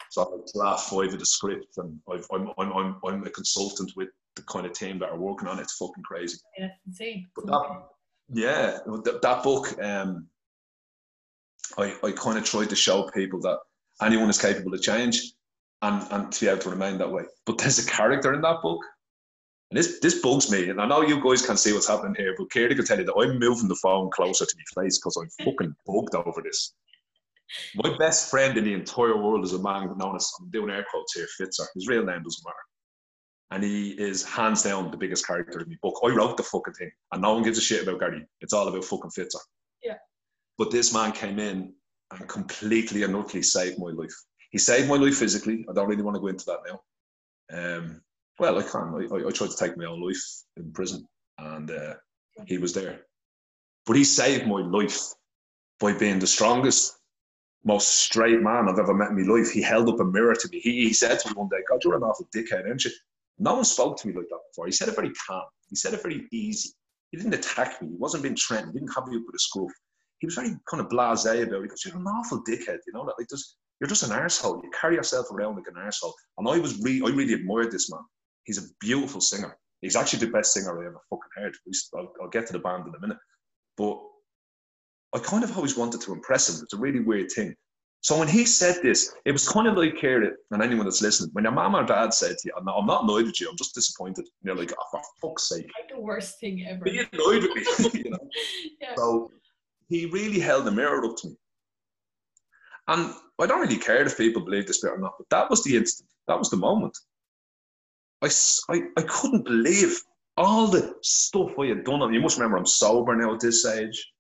so 0.10 0.24
I'm 0.24 0.44
draft 0.54 0.90
five 0.90 1.14
of 1.14 1.20
the 1.20 1.26
script, 1.26 1.78
and 1.78 2.00
i 2.10 2.16
am 2.16 2.52
I'm, 2.58 2.72
I'm, 2.74 2.96
I'm 3.06 3.24
a 3.24 3.30
consultant 3.30 3.92
with 3.96 4.10
the 4.36 4.42
kind 4.44 4.66
of 4.66 4.74
team 4.74 5.00
that 5.00 5.10
are 5.10 5.18
working 5.18 5.48
on 5.48 5.60
it. 5.60 5.64
It's 5.64 5.78
fucking 5.78 6.04
crazy. 6.04 6.38
Yeah, 6.58 6.70
insane. 6.86 7.28
But 7.36 7.48
that, 7.48 7.84
yeah, 8.34 8.80
that, 9.04 9.22
that 9.22 9.44
book, 9.44 9.82
um, 9.82 10.28
I, 11.78 11.96
I 12.04 12.12
kind 12.12 12.38
of 12.38 12.44
tried 12.44 12.70
to 12.70 12.76
show 12.76 13.04
people 13.10 13.40
that 13.42 13.60
anyone 14.02 14.30
is 14.30 14.42
capable 14.42 14.74
of 14.74 14.82
change 14.82 15.34
and, 15.82 16.06
and 16.12 16.32
to 16.32 16.46
be 16.46 16.50
able 16.50 16.62
to 16.62 16.70
remain 16.70 16.98
that 16.98 17.12
way. 17.12 17.24
But 17.46 17.58
there's 17.58 17.80
a 17.80 17.90
character 17.90 18.34
in 18.34 18.42
that 18.42 18.62
book 18.62 18.82
and 19.70 19.78
this 19.78 20.00
this 20.00 20.22
bugs 20.22 20.50
me, 20.50 20.70
and 20.70 20.80
I 20.80 20.88
know 20.88 21.02
you 21.02 21.22
guys 21.22 21.46
can 21.46 21.58
see 21.58 21.74
what's 21.74 21.90
happening 21.90 22.16
here, 22.16 22.34
but 22.38 22.50
Katie 22.52 22.76
can 22.76 22.86
tell 22.86 23.00
you 23.00 23.06
that 23.06 23.16
I'm 23.16 23.38
moving 23.38 23.68
the 23.68 23.76
phone 23.76 24.10
closer 24.12 24.46
to 24.46 24.56
my 24.56 24.82
face 24.82 24.98
because 24.98 25.18
I'm 25.18 25.46
fucking 25.46 25.76
bugged 25.86 26.16
over 26.16 26.42
this. 26.42 26.74
My 27.76 27.96
best 27.98 28.30
friend 28.30 28.58
in 28.58 28.64
the 28.64 28.74
entire 28.74 29.18
world 29.18 29.44
is 29.44 29.54
a 29.54 29.62
man 29.62 29.98
known 29.98 30.16
as 30.16 30.30
I'm 30.40 30.50
doing 30.52 30.70
air 30.70 30.86
quotes 30.90 31.14
here, 31.14 31.28
Fitzer. 31.40 31.66
His 31.76 31.88
real 31.88 32.06
name 32.06 32.24
doesn't 32.24 32.44
matter. 32.46 32.56
And 33.52 33.64
he 33.64 33.92
is 33.92 34.26
hands 34.26 34.64
down 34.64 34.92
the 34.92 34.98
biggest 34.98 35.26
character 35.26 35.62
in 35.62 35.70
my 35.70 35.76
book. 35.82 36.00
I 36.04 36.10
wrote 36.10 36.36
the 36.36 36.44
fucking 36.44 36.74
thing, 36.74 36.92
and 37.12 37.22
no 37.22 37.34
one 37.34 37.44
gives 37.44 37.58
a 37.58 37.62
shit 37.62 37.84
about 37.84 38.00
Gary. 38.00 38.26
It's 38.42 38.54
all 38.54 38.68
about 38.68 38.86
fucking 38.86 39.12
Fitzer. 39.12 39.40
Yeah. 39.84 39.96
But 40.58 40.72
this 40.72 40.94
man 40.94 41.12
came 41.12 41.40
in 41.40 41.74
and 42.12 42.28
completely 42.28 43.04
and 43.04 43.16
utterly 43.16 43.44
saved 43.44 43.80
my 43.80 43.90
life. 43.90 44.14
He 44.52 44.58
saved 44.58 44.88
my 44.90 44.96
life 44.96 45.18
physically. 45.18 45.66
I 45.70 45.74
don't 45.74 45.88
really 45.88 46.04
want 46.04 46.16
to 46.16 46.22
go 46.22 46.28
into 46.28 46.46
that 46.46 46.60
now. 46.68 46.82
Um, 47.52 48.02
well, 48.40 48.60
I 48.60 48.64
can. 48.64 49.08
I, 49.12 49.28
I, 49.28 49.32
tried 49.32 49.50
to 49.50 49.58
take 49.58 49.78
my 49.78 49.86
own 49.86 50.02
life 50.02 50.24
in 50.58 50.72
prison, 50.72 51.08
and 51.38 51.72
uh, 51.72 51.96
he 52.46 52.58
was 52.58 52.74
there. 52.74 53.02
But 53.86 53.96
he 53.96 54.04
saved 54.04 54.48
my 54.48 54.62
life 54.62 55.14
by 55.80 55.94
being 55.94 56.20
the 56.20 56.28
strongest, 56.28 56.98
most 57.64 57.90
straight 57.90 58.42
man 58.42 58.70
I've 58.70 58.80
ever 58.80 58.94
met 58.94 59.10
in 59.10 59.28
my 59.28 59.34
life. 59.34 59.52
He 59.52 59.62
held 59.62 59.90
up 59.90 60.00
a 60.00 60.06
mirror 60.06 60.36
to 60.36 60.50
me. 60.50 60.60
He, 60.60 60.88
he 60.88 60.94
said 60.94 61.20
to 61.20 61.30
me 61.30 61.34
one 61.36 61.50
day, 61.50 61.64
God, 61.70 61.84
you're 61.84 61.96
an 61.96 62.04
awful 62.04 62.28
dickhead, 62.36 62.68
aren't 62.68 62.86
you? 62.86 62.92
No 63.40 63.56
one 63.56 63.66
spoke 63.66 63.98
to 63.98 64.08
me 64.08 64.14
like 64.14 64.30
that 64.30 64.40
before. 64.52 64.66
He 64.66 64.72
said 64.72 64.88
it 64.88 64.96
very 64.96 65.12
calm. 65.28 65.44
He 65.70 65.76
said 65.76 65.94
it 65.94 66.02
very 66.02 66.28
easy. 66.32 66.72
He 67.12 67.18
didn't 67.18 67.34
attack 67.34 67.82
me. 67.82 67.90
He 67.90 67.96
wasn't 67.96 68.24
being 68.24 68.36
threatened. 68.36 68.74
He 68.74 68.80
didn't 68.80 68.94
have 68.94 69.08
me 69.08 69.18
up 69.18 69.24
with 69.26 69.36
a 69.36 69.40
scruff. 69.40 69.72
He 70.20 70.28
was 70.28 70.36
very 70.36 70.56
kind 70.70 70.82
of 70.82 70.90
blasé 70.90 71.44
about 71.44 71.60
it 71.60 71.64
because 71.64 71.86
you're 71.86 71.96
an 71.96 72.06
awful 72.06 72.44
dickhead, 72.44 72.80
you 72.88 72.94
know, 72.94 73.06
that 73.06 73.16
like 73.18 73.30
just 73.30 73.58
you're 73.80 73.88
just 73.88 74.04
an 74.04 74.10
arsehole. 74.10 74.64
You 74.64 74.72
carry 74.80 74.96
yourself 74.96 75.28
around 75.32 75.56
like 75.56 75.68
an 75.68 75.76
arsehole. 75.76 76.14
And 76.38 76.48
I 76.48 76.58
was 76.58 76.80
really 76.82 77.02
I 77.02 77.16
really 77.16 77.34
admired 77.34 77.72
this 77.72 77.92
man. 77.92 78.02
He's 78.46 78.58
a 78.58 78.68
beautiful 78.80 79.22
singer. 79.22 79.58
He's 79.82 79.96
actually 79.96 80.26
the 80.26 80.32
best 80.32 80.54
singer 80.54 80.82
I 80.82 80.88
ever 80.88 81.02
fucking 81.10 81.30
heard. 81.36 81.56
I'll, 81.96 82.12
I'll 82.22 82.30
get 82.30 82.48
to 82.48 82.54
the 82.54 82.60
band 82.60 82.88
in 82.88 82.96
a 82.96 83.00
minute. 83.00 83.18
But 83.78 84.00
I 85.14 85.20
kind 85.20 85.44
of 85.44 85.56
always 85.56 85.78
wanted 85.78 86.02
to 86.02 86.14
impress 86.14 86.50
him. 86.50 86.64
It's 86.64 86.74
a 86.74 86.78
really 86.78 87.02
weird 87.02 87.32
thing. 87.32 87.56
So 88.02 88.18
when 88.18 88.28
he 88.28 88.46
said 88.46 88.82
this, 88.84 89.14
it 89.26 89.32
was 89.32 89.48
kind 89.48 89.68
of 89.68 89.76
like 89.76 89.98
here, 89.98 90.38
and 90.52 90.62
anyone 90.64 90.86
that's 90.86 91.02
listening, 91.02 91.30
when 91.34 91.44
your 91.44 91.52
mom 91.52 91.76
or 91.76 91.84
dad 91.84 92.14
said 92.14 92.38
to 92.38 92.42
you, 92.46 92.54
I'm 92.58 92.64
not, 92.64 92.78
I'm 92.78 92.86
not 92.86 93.04
annoyed 93.04 93.26
with 93.26 93.42
you, 93.42 93.50
I'm 93.50 93.58
just 93.58 93.74
disappointed. 93.74 94.20
And 94.20 94.28
you're 94.44 94.56
like, 94.56 94.72
oh, 94.72 94.86
for 94.92 95.02
fuck's 95.22 95.50
sake. 95.50 95.68
Like 95.80 95.90
the 95.94 96.00
worst 96.00 96.40
thing 96.40 96.66
ever. 96.68 96.86
Be 96.86 97.00
annoyed 97.00 97.44
with 97.54 97.94
me, 97.94 98.02
you 98.06 98.12
know? 98.12 98.18
Yeah. 98.82 98.94
So 98.96 99.32
he 99.90 100.06
really 100.08 100.40
held 100.40 100.66
the 100.66 100.72
mirror 100.72 101.06
up 101.06 101.18
to 101.18 101.30
me. 101.30 101.36
And 102.88 103.14
I 103.40 103.46
don't 103.46 103.62
really 103.62 103.78
care 103.78 104.06
if 104.06 104.18
people 104.18 104.44
believe 104.44 104.68
this 104.68 104.82
bit 104.82 104.92
or 104.92 105.00
not, 105.00 105.16
but 105.18 105.30
that 105.30 105.50
was 105.50 105.64
the 105.64 105.76
instant. 105.76 106.10
That 106.28 106.40
was 106.40 106.50
the 106.50 106.58
moment. 106.58 106.98
I, 108.22 108.30
I, 108.70 108.82
I 108.98 109.02
couldn't 109.04 109.46
believe 109.46 110.02
all 110.38 110.68
the 110.68 110.96
stuff 111.02 111.52
I 111.60 111.68
had 111.68 111.84
done. 111.84 112.14
You 112.14 112.22
must 112.22 112.38
remember 112.38 112.58
I'm 112.58 112.66
sober 112.66 113.16
now 113.16 113.34
at 113.34 113.40
this 113.40 113.66
age. 113.66 114.12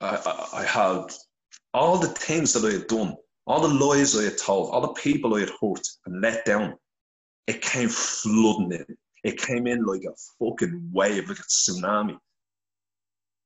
I, 0.00 0.16
I, 0.54 0.60
I 0.60 0.64
had 0.64 1.12
all 1.74 1.98
the 1.98 2.08
things 2.08 2.52
that 2.52 2.64
I 2.68 2.72
had 2.72 2.86
done, 2.86 3.14
all 3.46 3.60
the 3.60 3.86
lies 3.86 4.16
I 4.16 4.24
had 4.24 4.38
told, 4.38 4.70
all 4.70 4.80
the 4.80 5.00
people 5.00 5.34
I 5.34 5.40
had 5.40 5.52
hurt 5.60 5.86
and 6.06 6.20
let 6.20 6.44
down. 6.44 6.74
It 7.46 7.62
came 7.62 7.88
flooding 7.88 8.72
in. 8.72 8.96
It 9.24 9.38
came 9.38 9.66
in 9.66 9.84
like 9.84 10.02
a 10.04 10.14
fucking 10.38 10.90
wave, 10.92 11.28
like 11.28 11.38
a 11.38 11.42
tsunami. 11.42 12.18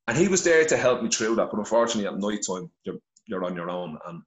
And 0.09 0.17
he 0.17 0.29
was 0.29 0.43
there 0.43 0.65
to 0.65 0.77
help 0.77 1.03
me 1.03 1.09
through 1.09 1.37
that. 1.37 1.51
But 1.51 1.59
unfortunately, 1.59 2.09
at 2.09 2.19
night 2.19 2.41
time, 2.47 2.71
you're, 2.85 2.99
you're 3.27 3.45
on 3.45 3.57
your 3.57 3.71
own. 3.71 3.99
And 4.07 4.23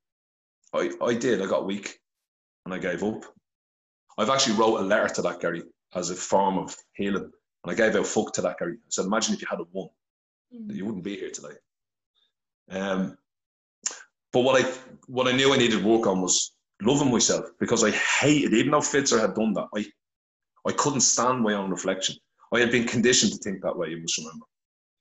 I, 0.73 0.91
I 1.03 1.13
did. 1.13 1.41
I 1.41 1.47
got 1.47 1.65
weak 1.65 1.99
and 2.65 2.73
I 2.73 2.77
gave 2.77 3.03
up. 3.03 3.23
I've 4.17 4.29
actually 4.29 4.55
wrote 4.55 4.77
a 4.77 4.81
letter 4.81 5.13
to 5.15 5.21
that 5.23 5.41
Gary 5.41 5.63
as 5.93 6.09
a 6.09 6.15
form 6.15 6.57
of 6.57 6.75
healing, 6.93 7.31
and 7.63 7.71
I 7.71 7.73
gave 7.73 7.95
out 7.95 8.07
fuck 8.07 8.33
to 8.33 8.41
that 8.41 8.57
Gary. 8.59 8.73
I 8.73 8.89
said, 8.89 9.05
imagine 9.05 9.33
if 9.33 9.41
you 9.41 9.47
had 9.49 9.59
a 9.59 9.63
one, 9.71 9.89
mm. 10.53 10.73
you 10.73 10.85
wouldn't 10.85 11.03
be 11.03 11.17
here 11.17 11.31
today. 11.31 11.55
Um, 12.69 13.17
but 14.31 14.41
what 14.41 14.63
I 14.63 14.69
what 15.07 15.27
I 15.27 15.31
knew 15.31 15.53
I 15.53 15.57
needed 15.57 15.83
work 15.83 16.07
on 16.07 16.21
was 16.21 16.53
loving 16.81 17.11
myself 17.11 17.45
because 17.59 17.83
I 17.83 17.91
hated, 17.91 18.53
even 18.53 18.71
though 18.71 18.79
Fitzer 18.79 19.19
had 19.19 19.35
done 19.35 19.53
that, 19.53 19.67
I 19.75 19.85
I 20.67 20.71
couldn't 20.73 21.01
stand 21.01 21.41
my 21.41 21.53
own 21.53 21.69
reflection. 21.69 22.15
I 22.53 22.59
had 22.59 22.71
been 22.71 22.87
conditioned 22.87 23.33
to 23.33 23.37
think 23.37 23.61
that 23.61 23.77
way, 23.77 23.89
you 23.89 24.01
must 24.01 24.17
remember. 24.17 24.45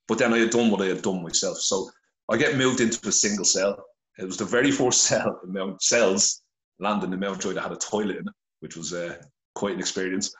But 0.07 0.17
then 0.17 0.33
I 0.33 0.39
had 0.39 0.51
done 0.51 0.69
what 0.69 0.81
I 0.81 0.87
had 0.87 1.01
done 1.01 1.23
myself. 1.23 1.57
So 1.57 1.89
I 2.29 2.37
get 2.37 2.57
moved 2.57 2.79
into 2.79 3.07
a 3.07 3.11
single 3.11 3.45
cell. 3.45 3.83
It 4.17 4.25
was 4.25 4.37
the 4.37 4.45
very 4.45 4.71
first 4.71 5.03
cell 5.07 5.39
in 5.43 5.53
Mount 5.53 5.81
cells 5.81 6.41
landing 6.79 7.13
in 7.13 7.19
Mountjoy 7.19 7.53
that 7.53 7.63
had 7.63 7.71
a 7.71 7.77
toilet 7.77 8.17
in 8.17 8.27
it 8.27 8.33
which 8.65 8.75
was 8.75 8.93
uh, 8.93 9.15
quite 9.53 9.75
an 9.75 9.79
experience. 9.79 10.33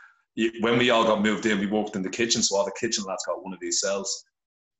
When 0.61 0.79
we 0.79 0.89
all 0.89 1.05
got 1.05 1.21
moved 1.21 1.45
in, 1.45 1.59
we 1.59 1.67
walked 1.67 1.95
in 1.95 2.01
the 2.01 2.09
kitchen, 2.09 2.41
so 2.41 2.57
all 2.57 2.65
the 2.65 2.71
kitchen 2.79 3.03
lads 3.05 3.23
got 3.25 3.43
one 3.43 3.53
of 3.53 3.59
these 3.59 3.79
cells. 3.79 4.25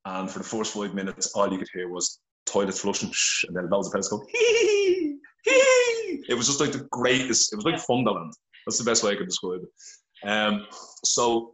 And 0.06 0.30
for 0.30 0.40
the 0.40 0.46
first 0.46 0.74
five 0.74 0.96
minutes, 0.96 1.32
all 1.34 1.52
you 1.52 1.60
could 1.60 1.70
hear 1.72 1.88
was 1.88 2.20
toilet 2.48 2.74
flushing, 2.74 3.12
and 3.48 3.56
then 3.56 3.70
loads 3.70 3.88
of 3.88 3.94
parents 3.94 4.10
go, 4.10 4.26
hee 4.32 5.18
hee 5.46 6.24
It 6.28 6.36
was 6.36 6.48
just 6.48 6.60
like 6.60 6.72
the 6.72 6.88
greatest, 6.92 7.54
it 7.54 7.56
was 7.56 7.66
like 7.66 7.76
Funderland. 7.76 8.32
That's 8.66 8.80
the 8.80 8.84
best 8.84 9.04
way 9.04 9.12
I 9.12 9.16
could 9.16 9.28
describe 9.28 9.62
it. 9.62 10.28
Um, 10.28 10.66
so 11.04 11.54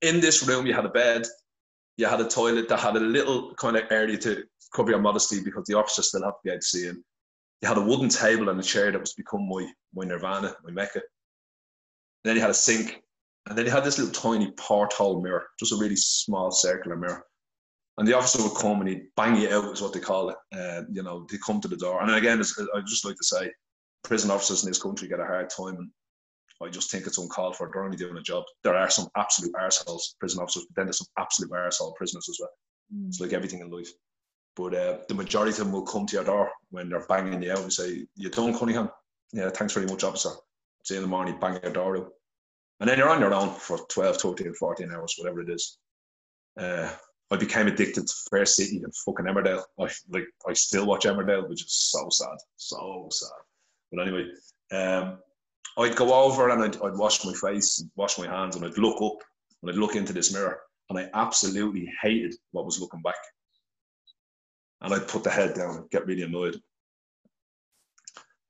in 0.00 0.20
this 0.20 0.46
room, 0.46 0.66
you 0.66 0.72
had 0.72 0.86
a 0.86 0.90
bed, 0.90 1.26
you 1.98 2.06
had 2.06 2.20
a 2.20 2.28
toilet 2.28 2.68
that 2.68 2.80
had 2.80 2.96
a 2.96 3.00
little 3.00 3.54
kind 3.54 3.76
of 3.76 3.84
area 3.90 4.16
to 4.16 4.44
cover 4.74 4.90
your 4.90 5.00
modesty 5.00 5.42
because 5.42 5.64
the 5.66 5.74
officers 5.74 6.08
still 6.08 6.22
have 6.24 6.34
to 6.34 6.40
be 6.44 6.50
able 6.50 6.60
to 6.60 6.66
see 6.66 6.86
in 6.86 7.02
you 7.60 7.68
had 7.68 7.78
a 7.78 7.82
wooden 7.82 8.08
table 8.08 8.48
and 8.48 8.60
a 8.60 8.62
chair 8.62 8.90
that 8.90 9.00
was 9.00 9.14
become 9.14 9.48
my 9.48 9.68
my 9.94 10.04
nirvana, 10.04 10.54
my 10.64 10.70
mecca. 10.70 11.00
then 12.24 12.36
you 12.36 12.40
had 12.40 12.50
a 12.50 12.54
sink, 12.54 13.02
and 13.46 13.56
then 13.56 13.64
you 13.64 13.70
had 13.70 13.84
this 13.84 13.98
little 13.98 14.12
tiny 14.12 14.52
porthole 14.52 15.22
mirror, 15.22 15.46
just 15.58 15.72
a 15.72 15.76
really 15.76 15.96
small 15.96 16.50
circular 16.50 16.96
mirror. 16.96 17.24
And 17.96 18.06
the 18.06 18.16
officer 18.16 18.42
would 18.42 18.56
come 18.56 18.80
and 18.80 18.88
he'd 18.88 19.08
bang 19.16 19.36
you 19.36 19.50
out, 19.50 19.72
is 19.72 19.82
what 19.82 19.92
they 19.92 19.98
call 19.98 20.30
it. 20.30 20.36
Uh, 20.54 20.82
you 20.92 21.02
know, 21.02 21.26
they 21.30 21.38
come 21.44 21.60
to 21.60 21.68
the 21.68 21.76
door. 21.76 22.00
And 22.00 22.14
again, 22.14 22.38
I 22.38 22.80
just 22.86 23.04
like 23.04 23.16
to 23.16 23.24
say, 23.24 23.50
prison 24.04 24.30
officers 24.30 24.62
in 24.62 24.70
this 24.70 24.80
country 24.80 25.08
get 25.08 25.18
a 25.18 25.24
hard 25.24 25.50
time, 25.50 25.76
and 25.76 25.90
I 26.62 26.68
just 26.68 26.90
think 26.90 27.06
it's 27.06 27.18
uncalled 27.18 27.56
for. 27.56 27.70
They're 27.72 27.84
only 27.84 27.96
doing 27.96 28.16
a 28.16 28.22
job. 28.22 28.44
There 28.64 28.76
are 28.76 28.90
some 28.90 29.08
absolute 29.16 29.54
arseholes, 29.54 30.14
prison 30.18 30.42
officers, 30.42 30.66
but 30.66 30.76
then 30.76 30.86
there's 30.86 30.98
some 30.98 31.06
absolute 31.18 31.50
arsehole 31.52 31.94
prisoners 31.94 32.28
as 32.28 32.38
well. 32.40 32.50
Mm. 32.94 33.08
It's 33.08 33.20
like 33.20 33.32
everything 33.32 33.60
in 33.60 33.70
life. 33.70 33.90
But 34.56 34.74
uh, 34.74 34.98
the 35.08 35.14
majority 35.14 35.52
of 35.52 35.58
them 35.58 35.72
will 35.72 35.82
come 35.82 36.06
to 36.06 36.16
your 36.16 36.24
door 36.24 36.50
when 36.70 36.88
they're 36.88 37.06
banging 37.06 37.42
you 37.42 37.52
out 37.52 37.60
and 37.60 37.72
say, 37.72 38.06
You 38.16 38.28
done, 38.28 38.58
Cunningham? 38.58 38.90
Yeah, 39.32 39.50
thanks 39.50 39.74
very 39.74 39.86
much, 39.86 40.02
officer. 40.02 40.30
See 40.84 40.94
you 40.94 40.98
in 40.98 41.02
the 41.02 41.08
morning, 41.08 41.38
bang 41.40 41.60
your 41.62 41.72
door 41.72 41.98
out. 41.98 42.08
And 42.80 42.88
then 42.88 42.98
you're 42.98 43.08
on 43.08 43.20
your 43.20 43.34
own 43.34 43.50
for 43.50 43.78
12, 43.88 44.16
13, 44.16 44.54
14 44.54 44.92
hours, 44.92 45.14
whatever 45.18 45.42
it 45.42 45.50
is. 45.50 45.78
Uh, 46.58 46.90
I 47.30 47.36
became 47.36 47.66
addicted 47.66 48.06
to 48.06 48.14
Fair 48.30 48.46
City 48.46 48.80
and 48.82 48.94
fucking 49.04 49.26
Emmerdale. 49.26 49.62
I 49.78 49.88
like 50.10 50.26
I 50.48 50.54
still 50.54 50.86
watch 50.86 51.04
Emmerdale, 51.04 51.48
which 51.48 51.62
is 51.62 51.72
so 51.72 52.08
sad, 52.10 52.36
so 52.56 53.08
sad. 53.10 53.28
But 53.92 54.02
anyway, 54.02 54.30
um, 54.72 55.18
I'd 55.78 55.96
go 55.96 56.12
over 56.12 56.48
and 56.48 56.62
I'd, 56.62 56.82
I'd 56.82 56.96
wash 56.96 57.24
my 57.24 57.32
face, 57.32 57.80
and 57.80 57.90
wash 57.96 58.18
my 58.18 58.26
hands, 58.26 58.56
and 58.56 58.64
I'd 58.64 58.78
look 58.78 59.00
up 59.00 59.22
and 59.62 59.70
I'd 59.70 59.76
look 59.76 59.94
into 59.94 60.12
this 60.12 60.32
mirror, 60.32 60.60
and 60.90 60.98
I 60.98 61.08
absolutely 61.14 61.88
hated 62.02 62.34
what 62.50 62.64
was 62.64 62.80
looking 62.80 63.02
back. 63.02 63.14
And 64.80 64.92
I'd 64.92 65.08
put 65.08 65.24
the 65.24 65.30
head 65.30 65.54
down, 65.54 65.76
and 65.76 65.90
get 65.90 66.06
really 66.06 66.22
annoyed. 66.22 66.60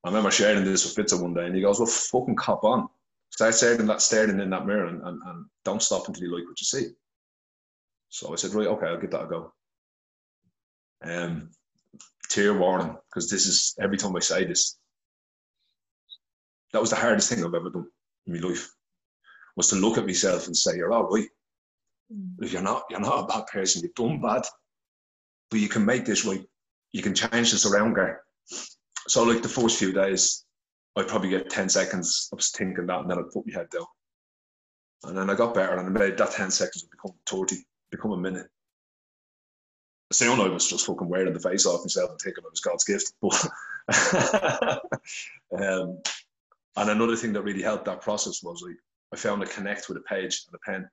I 0.04 0.08
remember 0.08 0.30
sharing 0.30 0.64
this 0.64 0.84
with 0.84 1.06
Fitzer 1.06 1.20
one 1.20 1.34
day, 1.34 1.46
and 1.46 1.54
he 1.54 1.62
goes, 1.62 1.78
"Well, 1.78 1.86
fucking 1.86 2.36
cop 2.36 2.64
on. 2.64 2.88
Start 3.30 3.54
staring 3.54 3.86
that 3.86 4.00
staring 4.00 4.40
in 4.40 4.50
that 4.50 4.66
mirror, 4.66 4.86
and, 4.86 5.02
and, 5.02 5.20
and 5.26 5.46
don't 5.64 5.82
stop 5.82 6.08
until 6.08 6.24
you 6.24 6.34
like 6.34 6.46
what 6.46 6.60
you 6.60 6.64
see." 6.64 6.86
So 8.08 8.32
I 8.32 8.36
said, 8.36 8.54
"Right, 8.54 8.68
okay, 8.68 8.86
I'll 8.86 9.00
give 9.00 9.10
that 9.10 9.24
a 9.24 9.26
go." 9.26 9.52
Um, 11.02 11.50
tear 12.30 12.54
warning, 12.54 12.96
because 13.08 13.30
this 13.30 13.46
is 13.46 13.74
every 13.80 13.96
time 13.96 14.16
I 14.16 14.20
say 14.20 14.44
this, 14.44 14.78
that 16.72 16.80
was 16.80 16.90
the 16.90 16.96
hardest 16.96 17.28
thing 17.28 17.44
I've 17.44 17.54
ever 17.54 17.70
done 17.70 17.86
in 18.26 18.34
my 18.34 18.48
life, 18.48 18.70
was 19.56 19.68
to 19.68 19.76
look 19.76 19.98
at 19.98 20.06
myself 20.06 20.46
and 20.46 20.56
say, 20.56 20.76
"You're 20.76 20.92
all 20.92 21.08
right. 21.08 21.28
Mm. 22.12 22.50
You're 22.52 22.62
not. 22.62 22.84
You're 22.90 23.00
not 23.00 23.24
a 23.24 23.26
bad 23.26 23.46
person. 23.46 23.82
You've 23.82 23.94
done 23.94 24.20
bad, 24.20 24.44
but 25.50 25.60
you 25.60 25.68
can 25.68 25.84
make 25.84 26.04
this 26.04 26.24
right. 26.24 26.44
You 26.92 27.02
can 27.02 27.14
change 27.14 27.52
this 27.52 27.66
around, 27.66 27.94
guy." 27.94 28.14
So 29.08 29.22
like 29.24 29.42
the 29.42 29.48
first 29.48 29.78
few 29.78 29.92
days, 29.92 30.44
I'd 30.96 31.08
probably 31.08 31.30
get 31.30 31.48
10 31.48 31.68
seconds 31.68 32.28
of 32.32 32.42
thinking 32.42 32.86
that 32.86 33.00
and 33.00 33.10
then 33.10 33.18
I'd 33.18 33.30
put 33.30 33.46
my 33.46 33.54
head 33.54 33.70
down. 33.70 33.86
And 35.04 35.16
then 35.16 35.30
I 35.30 35.34
got 35.34 35.54
better 35.54 35.76
and 35.76 35.86
I 35.86 35.90
made 35.90 36.18
that 36.18 36.32
10 36.32 36.50
seconds 36.50 36.82
become 36.82 37.12
30, 37.26 37.56
become 37.90 38.12
a 38.12 38.16
minute. 38.16 38.48
Soon 40.12 40.40
I 40.40 40.48
was 40.48 40.68
just 40.68 40.86
fucking 40.86 41.08
wearing 41.08 41.32
the 41.32 41.40
face 41.40 41.66
off 41.66 41.84
myself 41.84 42.10
and 42.10 42.20
thinking 42.20 42.44
it 42.44 42.50
was 42.50 42.60
God's 42.60 42.84
gift. 42.84 43.12
But 43.22 43.46
um, 45.62 45.98
and 46.78 46.90
another 46.90 47.16
thing 47.16 47.32
that 47.32 47.42
really 47.42 47.62
helped 47.62 47.84
that 47.86 48.00
process 48.00 48.42
was 48.42 48.62
like 48.64 48.76
I 49.12 49.16
found 49.16 49.42
a 49.42 49.46
connect 49.46 49.88
with 49.88 49.98
a 49.98 50.02
page 50.02 50.44
and 50.46 50.54
a 50.54 50.70
pen. 50.70 50.88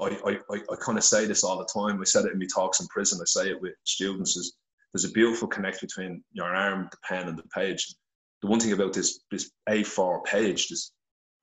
I, 0.00 0.30
I, 0.30 0.54
I, 0.54 0.60
I 0.72 0.76
kind 0.76 0.98
of 0.98 1.04
say 1.04 1.24
this 1.26 1.42
all 1.42 1.58
the 1.58 1.68
time. 1.72 2.00
I 2.00 2.04
said 2.04 2.26
it 2.26 2.32
in 2.32 2.38
my 2.38 2.46
talks 2.54 2.80
in 2.80 2.86
prison. 2.88 3.18
I 3.20 3.24
say 3.24 3.50
it 3.50 3.60
with 3.60 3.72
students 3.84 4.36
is 4.36 4.54
there's 4.92 5.04
a 5.04 5.12
beautiful 5.12 5.48
connect 5.48 5.80
between 5.80 6.22
your 6.32 6.54
arm, 6.54 6.88
the 6.90 6.98
pen, 7.08 7.28
and 7.28 7.38
the 7.38 7.48
page. 7.54 7.94
The 8.42 8.48
one 8.48 8.60
thing 8.60 8.72
about 8.72 8.92
this 8.92 9.20
this 9.30 9.50
A4 9.68 10.24
page, 10.24 10.68
this 10.68 10.92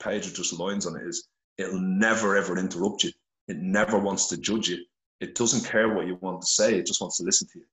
page 0.02 0.26
with 0.26 0.36
just 0.36 0.54
lines 0.54 0.86
on 0.86 0.96
it, 0.96 1.08
is 1.08 1.28
it'll 1.58 1.80
never 1.80 2.38
ever 2.38 2.58
interrupt 2.58 3.04
you. 3.04 3.12
It 3.48 3.58
never 3.58 3.98
wants 3.98 4.28
to 4.28 4.38
judge 4.38 4.70
you. 4.70 4.84
It 5.20 5.36
doesn't 5.36 5.66
care 5.66 5.94
what 5.94 6.08
you 6.08 6.18
want 6.22 6.42
to 6.42 6.48
say. 6.48 6.76
It 6.76 6.86
just 6.86 7.02
wants 7.02 7.18
to 7.18 7.24
listen 7.24 7.48
to 7.54 7.60
you. 7.60 7.66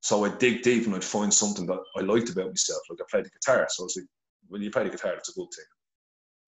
So 0.00 0.24
I'd 0.24 0.38
dig 0.38 0.62
deep 0.62 0.86
and 0.86 0.94
I'd 0.94 1.04
find 1.04 1.32
something 1.32 1.64
that 1.66 1.78
I 1.96 2.00
liked 2.00 2.28
about 2.30 2.48
myself. 2.48 2.80
Like 2.90 3.00
I 3.00 3.04
played 3.10 3.24
the 3.24 3.30
guitar, 3.30 3.66
so 3.70 3.82
I 3.82 3.84
was 3.84 3.96
like, 3.96 4.06
when 4.52 4.60
you 4.60 4.70
play 4.70 4.84
the 4.84 4.90
guitar, 4.90 5.14
it's 5.14 5.30
a 5.30 5.32
good 5.32 5.48
thing. 5.56 5.64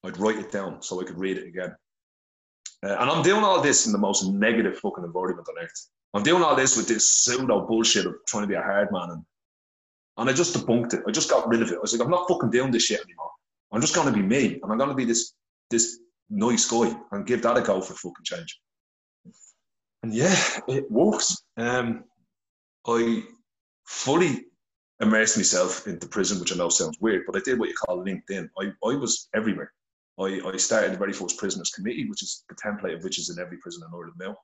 I'd 0.05 0.19
write 0.19 0.37
it 0.37 0.53
down 0.53 0.83
so 0.83 1.01
I 1.01 1.05
could 1.05 1.19
read 1.19 1.39
it 1.39 1.49
again. 1.49 1.75
Uh, 2.85 2.97
and 3.01 3.11
I'm 3.11 3.23
doing 3.23 3.43
all 3.43 3.63
this 3.63 3.87
in 3.87 3.93
the 3.93 3.99
most 3.99 4.29
negative 4.29 4.79
fucking 4.79 5.05
environment 5.05 5.49
on 5.49 5.65
earth. 5.65 5.89
I'm 6.13 6.23
doing 6.23 6.43
all 6.43 6.55
this 6.55 6.77
with 6.77 6.87
this 6.87 7.09
pseudo 7.09 7.67
bullshit 7.67 8.05
of 8.05 8.15
trying 8.29 8.43
to 8.43 8.47
be 8.47 8.55
a 8.55 8.63
hard 8.63 8.93
man. 8.93 9.11
And, 9.11 9.25
and 10.19 10.29
I 10.29 10.35
just 10.35 10.55
debunked 10.55 10.93
it. 10.93 11.03
I 11.09 11.13
just 11.13 11.31
got 11.31 11.49
rid 11.49 11.63
of 11.63 11.71
it. 11.71 11.77
I 11.77 11.81
was 11.81 11.95
like, 11.95 12.05
I'm 12.05 12.11
not 12.11 12.29
fucking 12.29 12.51
doing 12.51 12.71
this 12.71 12.85
shit 12.85 13.01
anymore. 13.01 13.31
I'm 13.73 13.81
just 13.81 13.95
going 13.95 14.07
to 14.07 14.13
be 14.13 14.23
me. 14.23 14.61
And 14.63 14.71
I'm 14.71 14.77
going 14.77 14.91
to 14.91 14.95
be 14.95 15.07
this, 15.07 15.33
this 15.71 15.99
nice 16.29 16.69
guy 16.71 16.95
and 17.13 17.27
give 17.27 17.41
that 17.43 17.57
a 17.57 17.63
go 17.63 17.81
for 17.81 17.95
fucking 17.95 18.25
change. 18.25 18.61
And 20.03 20.13
yeah, 20.13 20.37
it 20.69 20.91
works. 20.91 21.43
Um, 21.57 22.05
I 22.87 23.23
fully 23.87 24.45
immersed 25.01 25.37
myself 25.37 25.87
into 25.87 26.07
prison, 26.07 26.39
which 26.41 26.53
I 26.53 26.57
know 26.57 26.69
sounds 26.69 26.99
weird, 27.01 27.23
but 27.27 27.37
I 27.37 27.41
did 27.45 27.59
what 27.59 27.69
you 27.69 27.75
call 27.75 28.05
LinkedIn. 28.05 28.49
I, 28.59 28.67
I 28.87 28.97
was 28.97 29.29
everywhere. 29.35 29.73
I, 30.19 30.41
I 30.47 30.57
started 30.57 30.93
the 30.93 30.99
very 30.99 31.13
first 31.13 31.39
prisoners 31.39 31.71
committee, 31.71 32.09
which 32.09 32.23
is 32.23 32.45
the 32.49 32.55
template 32.55 32.97
of 32.97 33.05
which 33.05 33.19
is 33.19 33.31
in 33.31 33.43
every 33.43 33.59
prison 33.59 33.83
in 33.87 33.93
Ireland 33.93 34.15
now. 34.19 34.37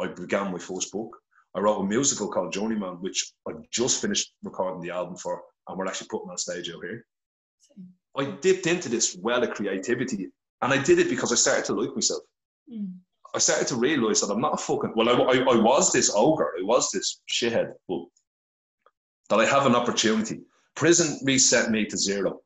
I 0.00 0.08
began 0.08 0.52
my 0.52 0.58
first 0.58 0.90
book. 0.90 1.16
I 1.54 1.60
wrote 1.60 1.80
a 1.80 1.86
musical 1.86 2.28
called 2.28 2.52
Journeyman, 2.52 3.00
which 3.00 3.32
I 3.46 3.52
just 3.70 4.00
finished 4.00 4.32
recording 4.42 4.80
the 4.80 4.90
album 4.90 5.16
for, 5.16 5.42
and 5.68 5.78
we're 5.78 5.86
actually 5.86 6.08
putting 6.08 6.30
on 6.30 6.38
stage 6.38 6.70
out 6.70 6.82
here. 6.82 7.04
I 8.16 8.24
dipped 8.40 8.66
into 8.66 8.88
this 8.88 9.16
well 9.20 9.42
of 9.42 9.50
creativity, 9.50 10.30
and 10.62 10.72
I 10.72 10.82
did 10.82 10.98
it 10.98 11.08
because 11.08 11.30
I 11.30 11.36
started 11.36 11.64
to 11.66 11.74
like 11.74 11.94
myself. 11.94 12.22
Mm. 12.70 12.94
I 13.34 13.38
started 13.38 13.68
to 13.68 13.76
realize 13.76 14.20
that 14.20 14.32
I'm 14.32 14.40
not 14.40 14.54
a 14.54 14.56
fucking 14.58 14.92
well. 14.96 15.08
I, 15.08 15.38
I, 15.38 15.38
I 15.38 15.56
was 15.56 15.92
this 15.92 16.10
ogre, 16.14 16.52
I 16.58 16.64
was 16.64 16.90
this 16.90 17.20
shithead, 17.30 17.72
but 17.88 18.04
that 19.32 19.40
I 19.40 19.46
have 19.46 19.64
an 19.64 19.74
opportunity. 19.74 20.42
Prison 20.76 21.18
reset 21.24 21.70
me 21.70 21.86
to 21.86 21.96
zero. 21.96 22.40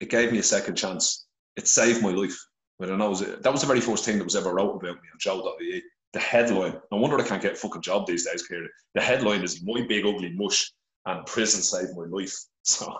It 0.00 0.10
gave 0.10 0.32
me 0.32 0.38
a 0.38 0.42
second 0.42 0.76
chance. 0.76 1.24
It 1.56 1.66
saved 1.66 2.02
my 2.02 2.10
life. 2.10 2.38
But 2.78 2.90
I 2.90 2.96
know 2.96 3.14
that 3.14 3.50
was 3.50 3.62
the 3.62 3.66
very 3.66 3.80
first 3.80 4.04
thing 4.04 4.18
that 4.18 4.24
was 4.24 4.36
ever 4.36 4.52
wrote 4.52 4.76
about 4.76 4.96
me 4.96 5.08
on 5.12 5.18
Joe.ie 5.18 5.82
the 6.12 6.20
headline. 6.20 6.78
No 6.92 6.98
wonder 6.98 7.18
I 7.18 7.26
can't 7.26 7.42
get 7.42 7.52
a 7.52 7.56
fucking 7.56 7.80
job 7.80 8.06
these 8.06 8.26
days, 8.26 8.46
Kira. 8.46 8.66
The 8.94 9.00
headline 9.00 9.42
is 9.42 9.62
"My 9.62 9.86
Big 9.88 10.04
Ugly 10.04 10.32
Mush" 10.34 10.72
and 11.06 11.24
prison 11.24 11.62
saved 11.62 11.96
my 11.96 12.04
life. 12.04 12.34
So 12.68 12.92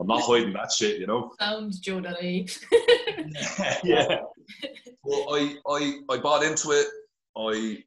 I'm 0.00 0.08
not 0.08 0.22
hiding 0.22 0.54
that 0.54 0.72
shit, 0.72 0.98
you 0.98 1.06
know. 1.06 1.30
Sounds 1.38 1.78
Joe 1.78 2.00
Daddy. 2.00 2.48
yeah. 3.84 4.22
Well, 5.04 5.26
I, 5.36 5.56
I 5.68 6.00
I 6.10 6.18
bought 6.18 6.42
into 6.42 6.72
it. 6.72 6.88
I 7.36 7.84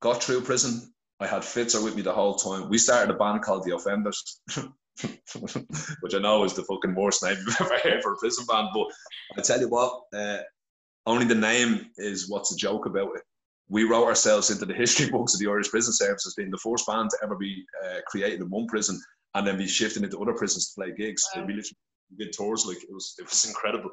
got 0.00 0.22
through 0.22 0.42
prison. 0.42 0.94
I 1.20 1.26
had 1.26 1.42
Fitzer 1.42 1.82
with 1.82 1.96
me 1.96 2.02
the 2.02 2.12
whole 2.12 2.34
time. 2.34 2.68
We 2.68 2.78
started 2.78 3.12
a 3.12 3.18
band 3.18 3.42
called 3.42 3.64
The 3.64 3.74
Offenders, 3.74 4.40
which 6.00 6.14
I 6.14 6.18
know 6.18 6.44
is 6.44 6.54
the 6.54 6.62
fucking 6.62 6.94
worst 6.94 7.22
name 7.24 7.36
you've 7.38 7.56
ever 7.60 7.78
heard 7.78 8.02
for 8.02 8.12
a 8.12 8.16
prison 8.16 8.46
band. 8.46 8.68
But 8.72 8.86
I 9.36 9.42
tell 9.42 9.60
you 9.60 9.68
what, 9.68 10.02
uh, 10.14 10.38
only 11.06 11.24
the 11.24 11.34
name 11.34 11.90
is 11.96 12.28
what's 12.28 12.52
a 12.52 12.56
joke 12.56 12.86
about 12.86 13.16
it 13.16 13.22
we 13.68 13.84
wrote 13.84 14.06
ourselves 14.06 14.50
into 14.50 14.64
the 14.64 14.74
history 14.74 15.10
books 15.10 15.34
of 15.34 15.40
the 15.40 15.46
Irish 15.46 15.70
Prison 15.70 15.92
Service 15.92 16.26
as 16.26 16.34
being 16.34 16.50
the 16.50 16.58
first 16.58 16.86
band 16.86 17.10
to 17.10 17.18
ever 17.22 17.36
be 17.36 17.64
uh, 17.84 17.98
created 18.06 18.40
in 18.40 18.50
one 18.50 18.66
prison 18.66 19.00
and 19.34 19.46
then 19.46 19.58
be 19.58 19.66
shifted 19.66 20.02
into 20.02 20.20
other 20.20 20.32
prisons 20.32 20.68
to 20.68 20.80
play 20.80 20.92
gigs. 20.96 21.22
Wow. 21.34 21.42
We 21.42 21.54
literally 21.54 21.76
did 22.18 22.32
tours 22.32 22.64
like 22.66 22.82
it 22.82 22.92
was 22.92 23.14
it 23.18 23.28
was 23.28 23.44
incredible. 23.44 23.90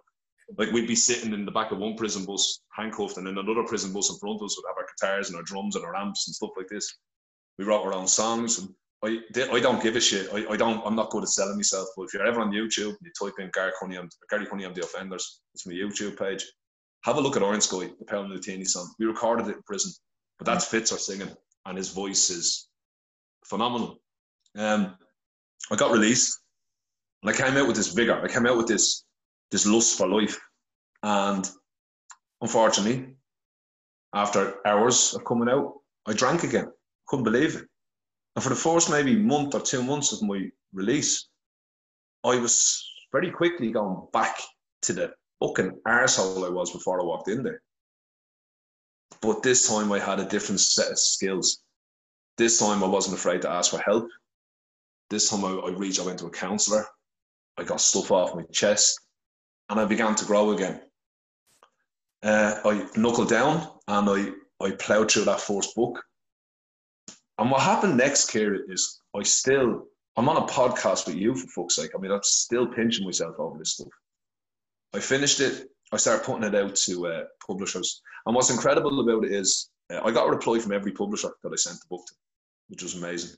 Like 0.57 0.71
we'd 0.71 0.87
be 0.87 0.95
sitting 0.95 1.33
in 1.33 1.45
the 1.45 1.51
back 1.51 1.71
of 1.71 1.79
one 1.79 1.95
prison 1.95 2.25
bus 2.25 2.61
handcuffed, 2.73 3.17
and 3.17 3.27
then 3.27 3.37
another 3.37 3.63
prison 3.63 3.91
bus 3.91 4.09
in 4.09 4.17
front 4.17 4.39
of 4.39 4.45
us 4.45 4.55
would 4.57 4.69
have 4.69 4.77
our 4.77 4.87
guitars 4.95 5.29
and 5.29 5.35
our 5.35 5.43
drums 5.43 5.75
and 5.75 5.83
our 5.83 5.95
amps 5.95 6.27
and 6.27 6.35
stuff 6.35 6.51
like 6.55 6.67
this. 6.69 6.89
We 7.57 7.65
wrote 7.65 7.85
our 7.85 7.93
own 7.93 8.07
songs. 8.07 8.59
And 8.59 8.69
I, 9.03 9.19
I 9.51 9.59
don't 9.59 9.81
give 9.81 9.95
a 9.95 10.01
shit. 10.01 10.29
I, 10.33 10.45
I 10.53 10.57
don't. 10.57 10.81
I'm 10.85 10.95
not 10.95 11.09
good 11.09 11.23
at 11.23 11.29
selling 11.29 11.57
myself. 11.57 11.87
But 11.95 12.03
if 12.03 12.13
you're 12.13 12.25
ever 12.25 12.41
on 12.41 12.51
YouTube, 12.51 12.95
you 13.01 13.11
type 13.19 13.35
in 13.39 13.49
Gary 13.53 13.71
Cunningham, 13.79 14.09
Gary 14.29 14.45
Cunningham, 14.45 14.73
the 14.73 14.83
offenders. 14.83 15.41
It's 15.53 15.65
my 15.65 15.73
YouTube 15.73 16.17
page 16.17 16.45
have 17.05 17.17
a 17.17 17.21
look 17.21 17.35
at 17.35 17.43
Orange 17.43 17.63
Sky, 17.63 17.91
the 17.99 18.05
Paolo 18.05 18.27
Nutini 18.27 18.67
song. 18.67 18.91
We 18.97 19.05
recorded 19.05 19.47
it 19.47 19.57
in 19.57 19.61
prison, 19.61 19.91
but 20.39 20.45
that's 20.47 20.65
Fitzer 20.65 20.97
singing, 20.97 21.29
and 21.65 21.77
his 21.77 21.89
voice 21.89 22.31
is 22.31 22.67
phenomenal. 23.45 24.01
Um, 24.57 24.95
I 25.71 25.75
got 25.75 25.91
released, 25.91 26.39
and 27.21 27.29
I 27.29 27.37
came 27.37 27.57
out 27.57 27.67
with 27.67 27.75
this 27.75 27.93
vigor. 27.93 28.19
I 28.19 28.27
came 28.27 28.47
out 28.47 28.57
with 28.57 28.67
this 28.67 29.03
this 29.51 29.67
lust 29.67 29.99
for 29.99 30.07
life, 30.07 30.35
and 31.03 31.47
unfortunately, 32.41 33.15
after 34.15 34.65
hours 34.65 35.13
of 35.13 35.23
coming 35.25 35.47
out, 35.47 35.73
I 36.07 36.13
drank 36.13 36.43
again. 36.43 36.71
Couldn't 37.07 37.23
believe 37.23 37.55
it. 37.55 37.67
And 38.35 38.43
for 38.43 38.49
the 38.49 38.55
first 38.55 38.89
maybe 38.89 39.15
month 39.15 39.55
or 39.55 39.61
two 39.61 39.83
months 39.83 40.11
of 40.11 40.21
my 40.21 40.49
release, 40.73 41.27
I 42.23 42.37
was 42.37 42.83
very 43.11 43.31
quickly 43.31 43.71
going 43.71 44.07
back 44.11 44.37
to 44.83 44.93
the 44.93 45.13
fucking 45.39 45.79
arsehole 45.87 46.45
I 46.45 46.49
was 46.49 46.71
before 46.71 46.99
I 46.99 47.05
walked 47.05 47.29
in 47.29 47.43
there. 47.43 47.61
But 49.21 49.43
this 49.43 49.67
time 49.67 49.91
I 49.91 49.99
had 49.99 50.19
a 50.19 50.27
different 50.27 50.59
set 50.59 50.91
of 50.91 50.99
skills. 50.99 51.61
This 52.37 52.59
time 52.59 52.83
I 52.83 52.87
wasn't 52.87 53.17
afraid 53.17 53.41
to 53.43 53.49
ask 53.49 53.71
for 53.71 53.79
help. 53.79 54.09
This 55.09 55.29
time 55.29 55.45
I, 55.45 55.51
I 55.51 55.69
reached, 55.71 55.99
I 55.99 56.05
went 56.05 56.19
to 56.19 56.25
a 56.25 56.31
counsellor. 56.31 56.85
I 57.57 57.63
got 57.63 57.79
stuff 57.79 58.11
off 58.11 58.35
my 58.35 58.43
chest 58.51 58.99
and 59.69 59.79
I 59.79 59.85
began 59.85 60.15
to 60.15 60.25
grow 60.25 60.51
again. 60.51 60.81
Uh, 62.21 62.59
I 62.65 62.87
knuckled 62.97 63.29
down 63.29 63.67
and 63.87 64.09
I, 64.09 64.65
I 64.65 64.71
ploughed 64.71 65.11
through 65.11 65.25
that 65.25 65.41
first 65.41 65.75
book. 65.75 66.03
And 67.37 67.51
what 67.51 67.61
happened 67.61 67.97
next, 67.97 68.31
Kira, 68.31 68.59
is 68.69 69.01
I 69.15 69.23
still, 69.23 69.87
I'm 70.15 70.29
on 70.29 70.37
a 70.37 70.47
podcast 70.47 71.07
with 71.07 71.15
you 71.15 71.35
for 71.35 71.47
fuck's 71.47 71.75
sake. 71.75 71.91
I 71.95 71.99
mean, 71.99 72.11
I'm 72.11 72.21
still 72.23 72.67
pinching 72.67 73.05
myself 73.05 73.35
over 73.39 73.57
this 73.57 73.73
stuff. 73.73 73.89
I 74.93 74.99
finished 74.99 75.41
it. 75.41 75.67
I 75.91 75.97
started 75.97 76.25
putting 76.25 76.43
it 76.43 76.55
out 76.55 76.75
to 76.75 77.07
uh, 77.07 77.23
publishers. 77.45 78.01
And 78.25 78.35
what's 78.35 78.49
incredible 78.49 79.01
about 79.01 79.25
it 79.25 79.33
is 79.33 79.69
uh, 79.93 79.99
I 80.03 80.11
got 80.11 80.27
a 80.27 80.31
reply 80.31 80.59
from 80.59 80.71
every 80.71 80.91
publisher 80.91 81.29
that 81.43 81.51
I 81.51 81.55
sent 81.55 81.77
the 81.79 81.87
book 81.89 82.05
to, 82.07 82.13
which 82.69 82.83
was 82.83 82.95
amazing. 82.95 83.35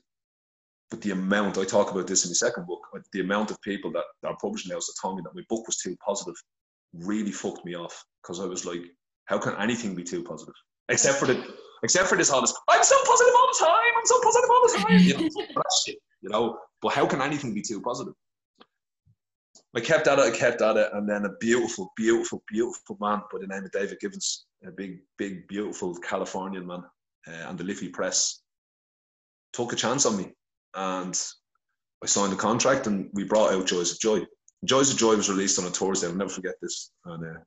But 0.90 1.02
the 1.02 1.10
amount, 1.10 1.58
I 1.58 1.64
talk 1.64 1.90
about 1.90 2.06
this 2.06 2.24
in 2.24 2.30
the 2.30 2.34
second 2.36 2.66
book, 2.66 2.80
the 3.12 3.20
amount 3.20 3.50
of 3.50 3.60
people 3.60 3.92
that 3.92 4.04
are 4.24 4.36
publishing 4.40 4.72
houses 4.72 4.94
that 4.94 5.06
told 5.06 5.16
me 5.16 5.22
that 5.24 5.34
my 5.34 5.42
book 5.48 5.66
was 5.66 5.76
too 5.76 5.96
positive 6.04 6.36
really 6.94 7.32
fucked 7.32 7.64
me 7.64 7.74
off 7.74 8.04
because 8.22 8.40
I 8.40 8.46
was 8.46 8.64
like, 8.64 8.80
how 9.26 9.38
can 9.38 9.54
anything 9.56 9.94
be 9.94 10.04
too 10.04 10.22
positive? 10.22 10.54
Except 10.88 11.18
for 11.18 11.26
the, 11.26 11.44
except 11.82 12.08
for 12.08 12.16
this 12.16 12.30
honest, 12.30 12.56
I'm 12.68 12.82
so 12.82 12.96
positive 13.06 13.34
all 13.36 13.48
the 13.52 13.64
time, 13.66 13.92
I'm 13.96 14.06
so 14.06 14.20
positive 14.22 14.50
all 14.50 14.62
the 14.66 14.78
time. 14.78 14.98
You 14.98 15.14
know, 15.14 15.62
shit, 15.84 15.98
you 16.22 16.28
know, 16.28 16.58
but 16.82 16.92
how 16.92 17.06
can 17.06 17.22
anything 17.22 17.54
be 17.54 17.62
too 17.62 17.80
positive? 17.80 18.14
I 19.76 19.80
kept 19.80 20.06
at 20.06 20.18
it, 20.18 20.22
I 20.22 20.30
kept 20.30 20.62
at 20.62 20.76
it, 20.76 20.90
and 20.94 21.08
then 21.08 21.26
a 21.26 21.36
beautiful, 21.40 21.92
beautiful, 21.96 22.42
beautiful 22.48 22.96
man 23.00 23.20
by 23.30 23.38
the 23.40 23.46
name 23.46 23.64
of 23.64 23.72
David 23.72 24.00
Givens, 24.00 24.46
a 24.66 24.70
big, 24.70 25.00
big, 25.18 25.46
beautiful 25.46 25.94
Californian 25.96 26.66
man, 26.66 26.82
uh, 27.26 27.48
and 27.48 27.58
the 27.58 27.64
Liffey 27.64 27.88
Press 27.88 28.40
took 29.52 29.72
a 29.72 29.76
chance 29.76 30.06
on 30.06 30.16
me. 30.16 30.32
And 30.74 31.18
I 32.02 32.06
signed 32.06 32.32
the 32.32 32.36
contract 32.36 32.86
and 32.86 33.10
we 33.12 33.24
brought 33.24 33.52
out 33.52 33.66
Joys 33.66 33.92
of 33.92 34.00
Joy. 34.00 34.20
Joys 34.64 34.90
of 34.90 34.98
Joy 34.98 35.16
was 35.16 35.30
released 35.30 35.58
on 35.58 35.66
a 35.66 35.70
Thursday. 35.70 36.06
I'll 36.06 36.14
never 36.14 36.30
forget 36.30 36.54
this. 36.62 36.90
And 37.04 37.24
uh, 37.24 37.40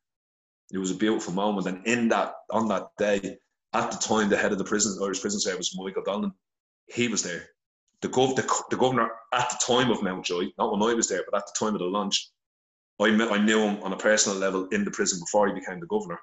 it 0.71 0.77
was 0.77 0.91
a 0.91 0.95
beautiful 0.95 1.33
moment. 1.33 1.67
And 1.67 1.85
in 1.85 2.09
that, 2.09 2.33
on 2.51 2.67
that 2.69 2.87
day, 2.97 3.37
at 3.73 3.91
the 3.91 3.97
time, 3.97 4.29
the 4.29 4.37
head 4.37 4.51
of 4.51 4.57
the 4.57 4.63
prison, 4.63 5.01
Irish 5.01 5.21
Prison 5.21 5.39
Service, 5.39 5.75
Michael 5.75 6.03
Donnellan, 6.03 6.33
he 6.87 7.07
was 7.07 7.23
there. 7.23 7.47
The, 8.01 8.09
gov- 8.09 8.35
the, 8.35 8.63
the 8.69 8.77
governor 8.77 9.09
at 9.33 9.49
the 9.49 9.59
time 9.65 9.91
of 9.91 10.03
Mountjoy, 10.03 10.47
not 10.57 10.71
when 10.71 10.81
I 10.81 10.93
was 10.93 11.07
there, 11.07 11.23
but 11.29 11.37
at 11.37 11.45
the 11.45 11.65
time 11.65 11.75
of 11.75 11.79
the 11.79 11.85
launch, 11.85 12.29
I, 12.99 13.11
met, 13.11 13.31
I 13.31 13.37
knew 13.37 13.59
him 13.59 13.81
on 13.83 13.93
a 13.93 13.97
personal 13.97 14.37
level 14.37 14.67
in 14.69 14.83
the 14.83 14.91
prison 14.91 15.19
before 15.19 15.47
he 15.47 15.53
became 15.53 15.79
the 15.79 15.87
governor. 15.87 16.19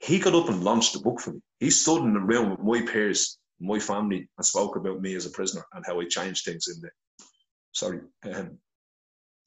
He 0.00 0.18
got 0.18 0.34
up 0.34 0.48
and 0.48 0.64
launched 0.64 0.92
the 0.92 1.00
book 1.00 1.20
for 1.20 1.32
me. 1.32 1.40
He 1.60 1.70
stood 1.70 2.02
in 2.02 2.14
the 2.14 2.20
room 2.20 2.50
with 2.50 2.60
my 2.60 2.84
peers, 2.90 3.38
my 3.60 3.78
family, 3.78 4.28
and 4.36 4.46
spoke 4.46 4.76
about 4.76 5.00
me 5.00 5.14
as 5.14 5.26
a 5.26 5.30
prisoner 5.30 5.64
and 5.72 5.84
how 5.86 6.00
I 6.00 6.06
changed 6.06 6.44
things 6.44 6.68
in 6.68 6.80
the. 6.80 6.90
Sorry, 7.72 8.00
um, 8.32 8.58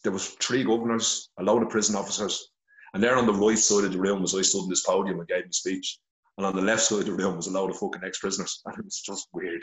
there 0.04 0.12
was 0.12 0.30
three 0.30 0.64
governors, 0.64 1.30
a 1.38 1.44
load 1.44 1.64
of 1.64 1.70
prison 1.70 1.96
officers, 1.96 2.50
and 2.94 3.04
there 3.04 3.18
on 3.18 3.26
the 3.26 3.34
right 3.34 3.58
side 3.58 3.84
of 3.84 3.92
the 3.92 4.00
room 4.00 4.22
was 4.22 4.34
I 4.36 4.42
stood 4.42 4.64
in 4.64 4.70
this 4.70 4.86
podium 4.86 5.20
and 5.20 5.28
gave 5.28 5.44
my 5.44 5.52
speech, 5.52 6.00
and 6.38 6.46
on 6.46 6.56
the 6.56 6.62
left 6.62 6.84
side 6.84 7.00
of 7.00 7.06
the 7.06 7.14
room 7.14 7.36
was 7.36 7.48
a 7.48 7.52
load 7.52 7.72
of 7.72 7.78
fucking 7.78 8.02
ex-prisoners, 8.06 8.62
and 8.66 8.78
it 8.78 8.86
was 8.86 9.02
just 9.02 9.28
weird. 9.34 9.62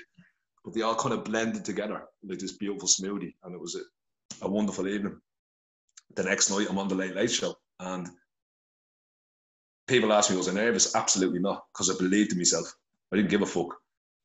But 0.65 0.75
they 0.75 0.83
all 0.83 0.95
kind 0.95 1.15
of 1.15 1.25
blended 1.25 1.65
together 1.65 2.05
like 2.27 2.39
this 2.39 2.57
beautiful 2.57 2.89
smoothie, 2.89 3.35
and 3.45 3.55
it 3.55 3.61
was 3.61 3.77
a, 3.77 4.45
a 4.47 4.49
wonderful 4.49 4.89
evening. 4.89 5.21
The 6.17 6.23
next 6.23 6.51
night, 6.51 6.69
I'm 6.71 6.79
on 6.79 6.89
the 6.89 6.95
Late 6.95 7.15
Late 7.15 7.31
Show, 7.31 7.55
and 7.81 8.09
people 9.87 10.13
ask 10.13 10.31
me, 10.31 10.37
was 10.37 10.49
I 10.49 10.53
nervous? 10.53 10.95
Absolutely 10.95 11.41
not, 11.41 11.65
because 11.73 11.91
I 11.91 11.99
believed 11.99 12.33
in 12.33 12.39
myself. 12.39 12.73
I 13.13 13.17
didn't 13.17 13.31
give 13.31 13.43
a 13.43 13.47
fuck. 13.47 13.75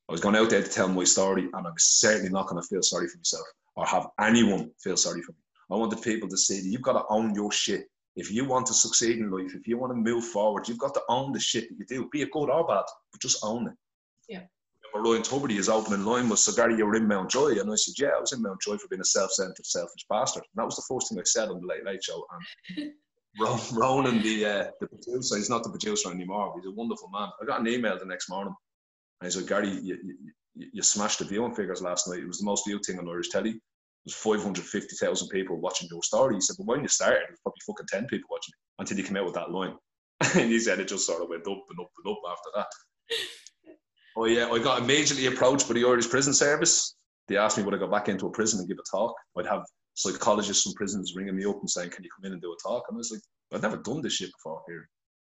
I 0.08 0.12
was 0.12 0.22
going 0.22 0.36
out 0.36 0.50
there 0.50 0.64
to 0.64 0.70
tell 0.70 0.88
my 0.88 1.04
story, 1.04 1.50
and 1.54 1.68
I'm 1.68 1.74
certainly 1.78 2.30
not 2.30 2.48
going 2.48 2.62
to 2.62 2.68
feel 2.68 2.82
sorry 2.82 3.08
for 3.08 3.18
myself 3.18 3.46
or 3.80 3.86
have 3.86 4.08
anyone 4.20 4.72
feel 4.78 4.98
sorry 4.98 5.22
for 5.22 5.32
me. 5.32 5.38
I 5.72 5.76
wanted 5.76 6.02
people 6.02 6.28
to 6.30 6.38
see 6.38 6.60
that 6.60 6.68
you've 6.68 6.82
got 6.82 6.94
to 6.94 7.06
own 7.10 7.34
your 7.34 7.52
shit. 7.52 7.90
If 8.16 8.32
you 8.32 8.46
want 8.46 8.66
to 8.68 8.74
succeed 8.74 9.18
in 9.18 9.32
life, 9.32 9.56
if 9.56 9.68
you 9.68 9.78
want 9.78 9.92
to 9.92 9.96
move 9.96 10.26
forward, 10.26 10.68
you've 10.68 10.80
got 10.80 10.94
to 10.96 11.02
own 11.10 11.32
the 11.32 11.40
shit 11.40 11.70
that 11.70 11.78
you 11.78 11.86
do, 11.86 12.10
be 12.12 12.22
it 12.22 12.32
good 12.32 12.50
or 12.50 12.68
bad, 12.68 12.84
but 13.12 13.22
just 13.22 13.44
own 13.44 13.68
it. 13.68 13.74
Yeah. 14.28 14.42
Ryan 14.96 15.22
Tubridy 15.22 15.58
is 15.58 15.70
opening 15.70 16.04
line 16.04 16.30
was, 16.30 16.44
so 16.44 16.52
Gary, 16.52 16.76
you 16.76 16.86
were 16.86 16.96
in 16.96 17.08
Mountjoy. 17.08 17.60
And 17.60 17.72
I 17.72 17.76
said, 17.76 17.94
yeah, 17.98 18.16
I 18.18 18.20
was 18.20 18.32
in 18.32 18.42
Mountjoy 18.42 18.78
for 18.78 18.88
being 18.88 19.02
a 19.02 19.06
self-centered, 19.06 19.66
selfish 19.66 20.06
bastard. 20.10 20.44
And 20.44 20.62
that 20.62 20.66
was 20.66 20.76
the 20.76 20.84
first 20.90 21.10
thing 21.10 21.20
I 21.20 21.24
said 21.24 21.50
on 21.50 21.62
the 21.62 21.68
Late 21.68 21.86
Late 21.86 22.04
Show. 22.04 22.26
And 22.76 22.92
Ronan, 23.74 24.22
the 24.22 24.46
uh, 24.46 24.72
the 24.80 24.88
producer, 24.88 25.38
he's 25.38 25.50
not 25.50 25.64
the 25.64 25.70
producer 25.70 26.12
anymore. 26.12 26.54
He's 26.56 26.66
a 26.66 26.72
wonderful 26.72 27.10
man. 27.10 27.30
I 27.42 27.46
got 27.46 27.62
an 27.62 27.68
email 27.68 27.98
the 27.98 28.06
next 28.06 28.30
morning, 28.30 28.56
and 29.22 29.32
he 29.32 29.38
said, 29.38 29.48
"Gary, 29.48 29.70
you, 29.70 29.98
you, 30.56 30.68
you 30.74 30.82
smashed 30.82 31.20
the 31.20 31.26
viewing 31.26 31.54
figures 31.54 31.82
last 31.82 32.08
night. 32.08 32.20
It 32.20 32.28
was 32.28 32.40
the 32.40 32.46
most 32.46 32.66
viewed 32.68 32.84
thing 32.84 33.00
on 33.00 33.08
Irish 33.08 33.30
telly. 33.30 33.62
Was 34.06 34.16
550,000 34.16 35.28
people 35.30 35.58
watching 35.58 35.88
your 35.92 36.04
story." 36.04 36.36
He 36.36 36.42
said, 36.42 36.56
"But 36.58 36.68
when 36.68 36.82
you 36.82 36.88
started, 36.88 37.24
it 37.24 37.32
was 37.32 37.40
probably 37.42 37.62
fucking 37.68 37.88
10 37.88 38.08
people 38.08 38.28
watching 38.32 38.54
it 38.54 38.82
until 38.82 38.98
you 38.98 39.04
came 39.04 39.18
out 39.18 39.26
with 39.26 39.36
that 39.36 39.52
line." 39.52 39.76
and 40.36 40.52
he 40.52 40.60
said 40.60 40.80
it 40.80 40.88
just 40.88 41.06
sort 41.06 41.22
of 41.22 41.30
went 41.30 41.48
up 41.48 41.64
and 41.70 41.80
up 41.80 41.92
and 42.04 42.12
up 42.12 42.22
after 42.30 42.50
that. 42.56 42.68
oh 44.18 44.26
yeah, 44.26 44.50
I 44.50 44.60
got 44.60 44.82
immediately 44.82 45.28
approached 45.28 45.68
by 45.68 45.76
the 45.76 45.86
Irish 45.86 46.10
Prison 46.10 46.34
Service. 46.34 46.96
They 47.28 47.38
asked 47.38 47.58
me 47.58 47.64
would 47.64 47.74
I 47.74 47.78
go 47.78 47.88
back 47.88 48.10
into 48.10 48.28
a 48.28 48.32
prison 48.32 48.60
and 48.60 48.68
give 48.68 48.80
a 48.80 48.98
talk. 48.98 49.16
I'd 49.38 49.46
have 49.46 49.64
psychologists 49.94 50.64
from 50.64 50.74
prisons 50.74 51.16
ringing 51.16 51.36
me 51.36 51.46
up 51.46 51.60
and 51.60 51.70
saying, 51.70 51.92
"Can 51.92 52.04
you 52.04 52.10
come 52.16 52.26
in 52.26 52.34
and 52.34 52.42
do 52.42 52.52
a 52.52 52.68
talk?" 52.68 52.86
And 52.90 52.96
I 52.96 53.00
was 53.00 53.12
like, 53.12 53.22
"I've 53.54 53.62
never 53.62 53.78
done 53.78 54.02
this 54.02 54.14
shit 54.14 54.32
before 54.32 54.62
here." 54.68 54.90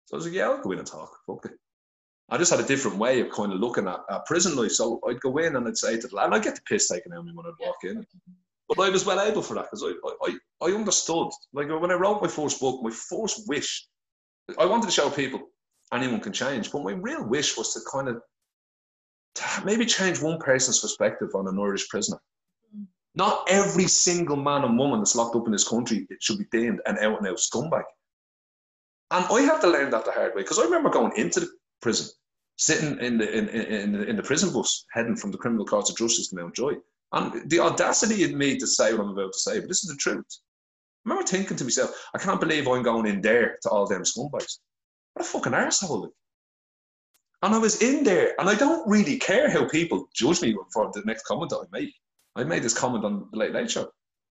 So 0.06 0.14
I 0.14 0.18
was 0.18 0.26
like, 0.26 0.34
"Yeah, 0.34 0.48
I'll 0.48 0.62
go 0.62 0.72
in 0.72 0.78
and 0.78 0.86
talk." 0.86 1.10
Fuck 1.26 1.46
it. 1.46 1.58
I 2.30 2.38
just 2.38 2.50
had 2.50 2.60
a 2.60 2.66
different 2.66 2.96
way 2.96 3.20
of 3.20 3.30
kind 3.30 3.52
of 3.52 3.58
looking 3.58 3.88
at, 3.88 4.00
at 4.08 4.24
prison 4.24 4.54
life. 4.54 4.72
So 4.72 5.00
I'd 5.08 5.20
go 5.20 5.36
in 5.38 5.56
and 5.56 5.66
I'd 5.66 5.76
say 5.76 5.98
to 5.98 6.06
the 6.06 6.14
lad, 6.14 6.26
and 6.26 6.34
I'd 6.36 6.44
get 6.44 6.54
the 6.54 6.62
piss 6.62 6.88
taken 6.88 7.12
out 7.12 7.20
of 7.20 7.24
me 7.26 7.32
when 7.34 7.46
I'd 7.46 7.66
walk 7.66 7.78
in. 7.82 8.06
But 8.70 8.84
I 8.84 8.90
was 8.90 9.04
well 9.04 9.20
able 9.20 9.42
for 9.42 9.54
that 9.54 9.64
because 9.68 9.82
I, 9.82 9.92
I, 10.24 10.38
I 10.62 10.72
understood. 10.72 11.28
Like 11.52 11.68
when 11.68 11.90
I 11.90 11.94
wrote 11.94 12.22
my 12.22 12.28
first 12.28 12.60
book, 12.60 12.80
my 12.82 12.90
first 12.90 13.48
wish, 13.48 13.88
I 14.58 14.64
wanted 14.64 14.86
to 14.86 14.92
show 14.92 15.10
people 15.10 15.40
anyone 15.92 16.20
can 16.20 16.32
change. 16.32 16.70
But 16.70 16.84
my 16.84 16.92
real 16.92 17.24
wish 17.24 17.56
was 17.56 17.74
to 17.74 17.80
kind 17.90 18.08
of 18.08 18.22
to 19.34 19.64
maybe 19.64 19.84
change 19.86 20.22
one 20.22 20.38
person's 20.38 20.78
perspective 20.78 21.30
on 21.34 21.48
an 21.48 21.58
Irish 21.58 21.88
prisoner. 21.88 22.20
Mm. 22.76 22.86
Not 23.16 23.44
every 23.48 23.88
single 23.88 24.36
man 24.36 24.62
and 24.62 24.78
woman 24.78 25.00
that's 25.00 25.16
locked 25.16 25.34
up 25.34 25.46
in 25.46 25.52
this 25.52 25.68
country 25.68 26.06
should 26.20 26.38
be 26.38 26.46
deemed 26.52 26.80
an 26.86 26.96
out 26.98 27.18
and 27.18 27.26
out 27.26 27.38
scumbag. 27.38 27.82
And 29.10 29.24
I 29.24 29.40
had 29.40 29.60
to 29.62 29.68
learn 29.68 29.90
that 29.90 30.04
the 30.04 30.12
hard 30.12 30.36
way 30.36 30.42
because 30.42 30.60
I 30.60 30.64
remember 30.64 30.90
going 30.90 31.12
into 31.16 31.40
the 31.40 31.48
prison, 31.82 32.06
sitting 32.56 33.00
in 33.00 33.18
the 33.18 33.36
in, 33.36 33.48
in, 33.48 33.94
in 34.04 34.16
the 34.16 34.22
prison 34.22 34.52
bus, 34.52 34.84
heading 34.92 35.16
from 35.16 35.32
the 35.32 35.38
criminal 35.38 35.66
courts 35.66 35.90
of 35.90 35.96
justice 35.96 36.28
to 36.28 36.36
Mountjoy, 36.36 36.74
and 37.12 37.50
the 37.50 37.58
audacity 37.58 38.24
in 38.24 38.36
me 38.36 38.56
to 38.58 38.66
say 38.66 38.92
what 38.92 39.04
I'm 39.04 39.10
about 39.10 39.32
to 39.32 39.38
say, 39.38 39.58
but 39.58 39.68
this 39.68 39.84
is 39.84 39.90
the 39.90 39.96
truth. 39.96 40.24
I 41.04 41.08
remember 41.08 41.26
thinking 41.26 41.56
to 41.56 41.64
myself, 41.64 41.90
I 42.14 42.18
can't 42.18 42.40
believe 42.40 42.68
I'm 42.68 42.82
going 42.82 43.06
in 43.06 43.20
there 43.20 43.56
to 43.62 43.68
all 43.70 43.86
them 43.86 44.02
scumbags. 44.02 44.58
What 45.14 45.24
a 45.24 45.28
fucking 45.28 45.52
arsehole. 45.52 46.10
And 47.42 47.54
I 47.54 47.58
was 47.58 47.82
in 47.82 48.04
there, 48.04 48.34
and 48.38 48.48
I 48.48 48.54
don't 48.54 48.86
really 48.88 49.16
care 49.16 49.50
how 49.50 49.66
people 49.66 50.08
judge 50.14 50.42
me 50.42 50.54
for 50.72 50.90
the 50.92 51.02
next 51.06 51.24
comment 51.24 51.50
that 51.50 51.56
I 51.58 51.64
make. 51.72 51.94
I 52.36 52.44
made 52.44 52.62
this 52.62 52.78
comment 52.78 53.04
on 53.04 53.28
the 53.32 53.38
Late 53.38 53.52
Late 53.52 53.70
Show. 53.70 53.90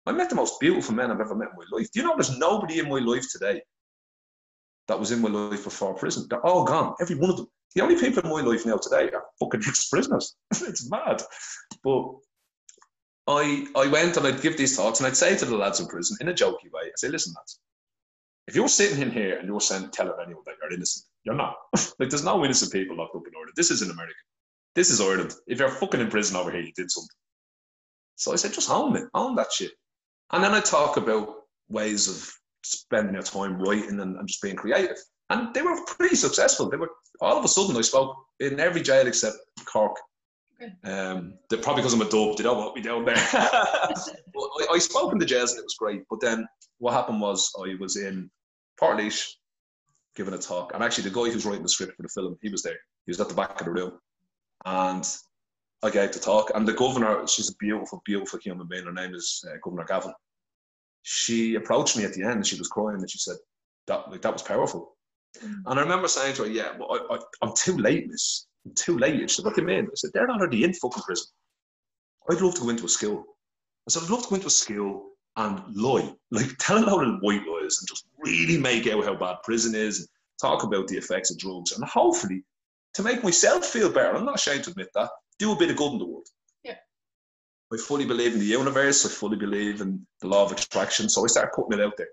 I 0.06 0.12
met 0.12 0.30
the 0.30 0.36
most 0.36 0.60
beautiful 0.60 0.96
men 0.96 1.12
I've 1.12 1.20
ever 1.20 1.36
met 1.36 1.50
in 1.50 1.58
my 1.58 1.78
life. 1.78 1.92
Do 1.92 2.00
you 2.00 2.06
know 2.06 2.16
there's 2.16 2.38
nobody 2.38 2.80
in 2.80 2.90
my 2.90 3.00
life 3.00 3.26
today 3.32 3.62
that 4.88 5.00
was 5.00 5.12
in 5.12 5.22
my 5.22 5.30
life 5.30 5.64
before 5.64 5.94
prison? 5.96 6.28
They're 6.30 6.46
all 6.46 6.64
gone, 6.64 6.96
every 7.02 7.16
one 7.16 7.32
of 7.32 7.38
them. 7.38 7.48
The 7.76 7.82
only 7.82 8.00
people 8.00 8.24
in 8.24 8.30
my 8.30 8.42
life 8.42 8.66
now 8.66 8.78
today 8.78 9.10
are 9.12 9.24
fucking 9.40 9.64
ex-prisoners. 9.68 10.36
it's 10.52 10.90
mad. 10.90 11.22
But 11.84 12.14
I 13.32 13.66
I 13.76 13.88
went 13.88 14.18
and 14.18 14.28
I'd 14.28 14.42
give 14.42 14.58
these 14.58 14.76
talks 14.76 15.00
and 15.00 15.08
I'd 15.08 15.18
say 15.18 15.36
to 15.38 15.46
the 15.46 15.56
lads 15.56 15.80
in 15.80 15.88
prison 15.88 16.18
in 16.22 16.30
a 16.30 16.34
jokey 16.34 16.72
way, 16.72 16.84
I 16.86 16.92
say, 16.96 17.10
listen, 17.10 17.34
lads, 17.36 17.60
if 18.48 18.56
you're 18.56 18.68
sitting 18.68 19.02
in 19.02 19.12
here 19.12 19.38
and 19.38 19.48
you're 19.48 19.62
saying 19.62 19.90
telling 19.92 20.14
anyone 20.24 20.44
that 20.46 20.56
you're 20.62 20.74
innocent, 20.74 21.06
you're 21.24 21.36
not. 21.36 21.56
like 22.00 22.10
there's 22.10 22.24
no 22.24 22.44
innocent 22.44 22.72
people 22.72 22.98
locked 22.98 23.16
up 23.16 23.28
in 23.28 23.34
Ireland. 23.36 23.54
This 23.56 23.72
is 23.72 23.82
in 23.82 23.92
America. 23.92 24.14
This 24.76 24.90
is 24.90 25.02
Ireland. 25.02 25.34
If 25.48 25.60
you're 25.60 25.70
fucking 25.70 26.00
in 26.00 26.10
prison 26.10 26.38
over 26.38 26.52
here, 26.52 26.62
you 26.62 26.72
did 26.74 26.92
something. 26.92 27.16
So 28.16 28.34
I 28.34 28.36
said, 28.36 28.54
just 28.54 28.70
own 28.70 28.96
it, 28.96 29.06
own 29.14 29.36
that 29.36 29.52
shit. 29.52 29.72
And 30.32 30.44
then 30.44 30.54
I 30.54 30.60
talk 30.60 30.98
about 30.98 31.36
ways 31.70 32.08
of 32.08 32.32
spending 32.64 33.14
your 33.14 33.24
time 33.24 33.60
writing 33.60 34.00
and, 34.00 34.16
and 34.18 34.28
just 34.28 34.42
being 34.42 34.56
creative. 34.56 34.98
And 35.30 35.54
they 35.54 35.62
were 35.62 35.84
pretty 35.86 36.16
successful. 36.16 36.70
They 36.70 36.78
were 36.78 36.92
all 37.22 37.38
of 37.38 37.46
a 37.46 37.48
sudden 37.48 37.78
I 37.78 37.82
spoke 37.82 38.16
in 38.40 38.60
every 38.60 38.82
jail 38.82 39.08
except 39.08 39.38
Cork. 39.66 39.96
Um, 40.84 41.34
probably 41.50 41.82
because 41.82 41.94
I'm 41.94 42.02
a 42.02 42.10
dope, 42.10 42.38
they 42.38 42.44
don't 42.44 42.58
want 42.58 42.76
me 42.76 42.82
down 42.82 43.06
there. 43.06 43.16
I, 43.34 43.94
I, 44.72 44.78
spoke 44.78 45.12
in 45.12 45.18
the 45.18 45.26
jazz 45.26 45.52
and 45.52 45.60
it 45.60 45.64
was 45.64 45.76
great. 45.78 46.04
But 46.10 46.22
then 46.22 46.48
what 46.78 46.94
happened 46.94 47.22
was 47.22 47.52
I 47.60 47.76
was 47.80 47.98
in 47.98 48.30
Portlaoise 48.80 49.28
giving 50.16 50.34
a 50.34 50.38
talk, 50.38 50.74
and 50.74 50.84
actually 50.84 51.10
the 51.10 51.16
guy 51.16 51.32
who's 51.32 51.46
writing 51.46 51.64
the 51.64 51.70
script 51.70 51.96
for 51.96 52.04
the 52.04 52.10
film, 52.10 52.38
he 52.42 52.50
was 52.50 52.64
there. 52.64 52.78
He 53.06 53.12
was 53.12 53.20
at 53.20 53.30
the 53.30 53.36
back 53.36 53.60
of 53.60 53.66
the 53.66 53.72
room, 53.72 53.94
and 54.66 55.08
I 55.84 55.90
gave 55.90 56.12
the 56.12 56.20
talk, 56.20 56.52
and 56.54 56.68
the 56.68 56.74
governor, 56.74 57.26
she's 57.28 57.50
a 57.50 57.56
beautiful, 57.56 58.02
beautiful 58.06 58.40
human 58.40 58.68
being. 58.68 58.86
Her 58.86 58.94
name 58.94 59.16
is 59.16 59.44
uh, 59.48 59.58
Governor 59.64 59.86
Gavin. 59.86 60.14
She 61.04 61.56
approached 61.56 61.98
me 61.98 62.04
at 62.04 62.14
the 62.14 62.24
end, 62.24 62.34
and 62.34 62.48
she 62.48 62.58
was 62.58 62.68
crying, 62.68 62.98
and 62.98 63.10
she 63.10 63.18
said, 63.18 63.38
"That 63.88 64.12
like 64.12 64.22
that 64.22 64.34
was 64.34 64.44
powerful." 64.44 64.96
Mm. 65.44 65.62
And 65.66 65.80
I 65.80 65.82
remember 65.82 66.08
saying 66.08 66.36
to 66.36 66.44
her, 66.44 66.50
"Yeah, 66.50 66.78
well, 66.78 67.08
I, 67.10 67.16
I, 67.16 67.48
am 67.48 67.54
too 67.56 67.78
late, 67.78 68.08
miss. 68.08 68.46
Too 68.76 68.98
late." 68.98 69.30
she 69.30 69.36
said, 69.36 69.46
"What 69.46 69.56
do 69.56 69.62
you 69.62 69.68
mean?" 69.68 69.86
I 69.86 69.96
said, 69.96 70.12
"They're 70.14 70.30
already 70.30 70.64
in 70.64 70.74
fucking 70.74 71.04
prison. 71.04 71.28
I'd 72.30 72.42
love 72.42 72.56
to 72.56 72.62
go 72.62 72.70
into 72.70 72.86
a 72.86 72.90
school." 72.90 73.26
I 73.88 73.92
said, 73.92 74.04
"I'd 74.04 74.10
love 74.10 74.24
to 74.24 74.30
go 74.30 74.36
into 74.36 74.48
a 74.48 74.52
school 74.52 75.12
and 75.38 75.76
lie, 75.76 76.14
like 76.32 76.58
tell 76.60 76.78
a 76.78 76.86
load 76.86 77.08
of 77.08 77.22
white 77.22 77.46
lies, 77.48 77.78
and 77.80 77.88
just 77.88 78.06
really 78.18 78.58
make 78.58 78.88
out 78.88 79.06
how 79.06 79.16
bad 79.16 79.38
prison 79.44 79.76
is, 79.76 80.00
and 80.00 80.08
talk 80.40 80.64
about 80.64 80.88
the 80.88 80.98
effects 80.98 81.32
of 81.32 81.38
drugs, 81.38 81.72
and 81.72 81.84
hopefully." 81.86 82.44
To 82.96 83.04
make 83.04 83.24
myself 83.24 83.66
feel 83.66 83.90
better, 83.90 84.16
I'm 84.16 84.26
not 84.26 84.36
ashamed 84.36 84.66
to 84.66 84.72
admit 84.72 84.90
that 84.96 85.10
do 85.40 85.52
a 85.54 85.56
bit 85.56 85.72
of 85.72 85.78
good 85.78 85.94
in 85.94 85.98
the 85.98 86.06
world. 86.06 86.28
Yeah. 86.64 86.76
I 87.74 87.78
fully 87.78 88.06
believe 88.06 88.34
in 88.34 88.40
the 88.40 88.46
universe. 88.46 89.06
I 89.06 89.10
fully 89.10 89.38
believe 89.38 89.82
in 89.82 90.06
the 90.22 90.28
law 90.28 90.44
of 90.44 90.52
attraction. 90.52 91.10
So 91.10 91.24
I 91.24 91.28
started 91.28 91.54
putting 91.56 91.80
it 91.80 91.84
out 91.84 91.98
there. 91.98 92.10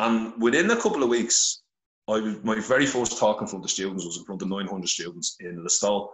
And 0.00 0.40
within 0.42 0.70
a 0.70 0.80
couple 0.80 1.02
of 1.02 1.08
weeks, 1.08 1.62
I 2.08 2.20
my 2.42 2.60
very 2.60 2.86
first 2.86 3.18
talk 3.18 3.40
in 3.40 3.46
front 3.46 3.64
of 3.64 3.68
the 3.68 3.74
students 3.74 4.04
was 4.04 4.18
in 4.18 4.24
front 4.24 4.42
of 4.42 4.48
900 4.48 4.88
students 4.88 5.36
in 5.40 5.64
Listowel. 5.64 6.08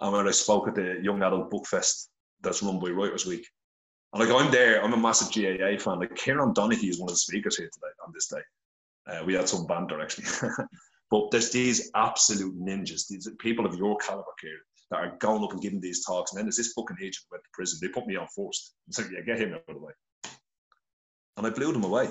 And 0.00 0.12
when 0.12 0.28
I 0.28 0.32
spoke 0.32 0.68
at 0.68 0.74
the 0.74 0.98
Young 1.02 1.22
Adult 1.22 1.50
Book 1.50 1.66
Fest 1.66 2.10
that's 2.44 2.62
run 2.62 2.78
by 2.78 2.90
Writers 2.90 3.26
Week. 3.26 3.46
And 4.12 4.22
like 4.22 4.44
I'm 4.44 4.52
there, 4.52 4.84
I'm 4.84 4.92
a 4.92 4.96
massive 4.96 5.32
GAA 5.32 5.78
fan. 5.78 5.98
Like 5.98 6.14
Kieran 6.14 6.54
Donaghy 6.54 6.88
is 6.88 7.00
one 7.00 7.08
of 7.08 7.14
the 7.14 7.18
speakers 7.18 7.56
here 7.56 7.70
today 7.72 7.92
on 8.06 8.12
this 8.14 8.28
day. 8.28 8.42
Uh, 9.06 9.24
we 9.24 9.34
had 9.34 9.48
some 9.48 9.66
banter 9.66 10.00
actually. 10.00 10.26
but 11.10 11.30
there's 11.30 11.50
these 11.50 11.90
absolute 11.96 12.56
ninjas, 12.56 13.08
these 13.08 13.28
people 13.40 13.66
of 13.66 13.74
your 13.74 13.96
caliber, 13.96 14.24
Kira, 14.42 14.58
that 14.90 15.00
are 15.00 15.16
going 15.18 15.42
up 15.42 15.52
and 15.52 15.60
giving 15.60 15.80
these 15.80 16.04
talks. 16.04 16.30
And 16.30 16.38
then 16.38 16.46
there's 16.46 16.56
this 16.56 16.72
fucking 16.74 16.98
agent 17.00 17.26
went 17.30 17.42
to 17.42 17.50
prison. 17.52 17.80
They 17.82 17.88
put 17.88 18.06
me 18.06 18.16
on 18.16 18.28
first. 18.36 18.74
So 18.90 19.02
yeah, 19.12 19.22
get 19.22 19.40
him 19.40 19.54
out 19.54 19.64
of 19.68 19.74
the 19.74 19.80
way. 19.80 19.92
And 21.36 21.46
I 21.46 21.50
blew 21.50 21.72
them 21.72 21.84
away. 21.84 22.10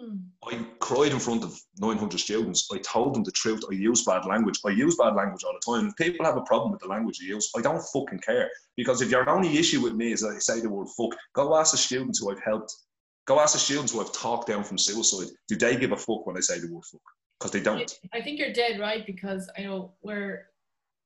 Mm. 0.00 0.24
I 0.44 0.66
cried 0.80 1.12
in 1.12 1.20
front 1.20 1.44
of 1.44 1.58
900 1.78 2.18
students. 2.18 2.68
I 2.72 2.78
told 2.78 3.14
them 3.14 3.22
the 3.22 3.30
truth. 3.30 3.62
I 3.70 3.74
use 3.74 4.04
bad 4.04 4.24
language. 4.26 4.58
I 4.66 4.70
use 4.70 4.96
bad 4.96 5.14
language 5.14 5.44
all 5.44 5.54
the 5.54 5.72
time. 5.72 5.88
If 5.88 5.96
people 5.96 6.26
have 6.26 6.36
a 6.36 6.42
problem 6.42 6.72
with 6.72 6.80
the 6.80 6.88
language 6.88 7.20
I 7.22 7.26
use, 7.26 7.50
I 7.56 7.60
don't 7.60 7.82
fucking 7.92 8.20
care. 8.20 8.50
Because 8.76 9.02
if 9.02 9.10
your 9.10 9.28
only 9.28 9.56
issue 9.56 9.80
with 9.80 9.94
me 9.94 10.12
is 10.12 10.22
that 10.22 10.34
I 10.34 10.38
say 10.38 10.60
the 10.60 10.68
word 10.68 10.88
fuck, 10.96 11.16
go 11.34 11.56
ask 11.56 11.72
the 11.72 11.78
students 11.78 12.18
who 12.18 12.30
I've 12.30 12.42
helped. 12.42 12.74
Go 13.26 13.40
ask 13.40 13.52
the 13.52 13.60
students 13.60 13.92
who 13.92 14.00
I've 14.00 14.12
talked 14.12 14.48
down 14.48 14.64
from 14.64 14.78
suicide. 14.78 15.32
Do 15.48 15.56
they 15.56 15.76
give 15.76 15.92
a 15.92 15.96
fuck 15.96 16.26
when 16.26 16.36
I 16.36 16.40
say 16.40 16.58
the 16.58 16.72
word 16.72 16.84
fuck? 16.84 17.00
Because 17.38 17.52
they 17.52 17.60
don't. 17.60 17.98
I 18.12 18.20
think 18.20 18.38
you're 18.38 18.52
dead 18.52 18.80
right 18.80 19.06
because 19.06 19.48
I 19.56 19.62
know 19.62 19.92
where 20.00 20.48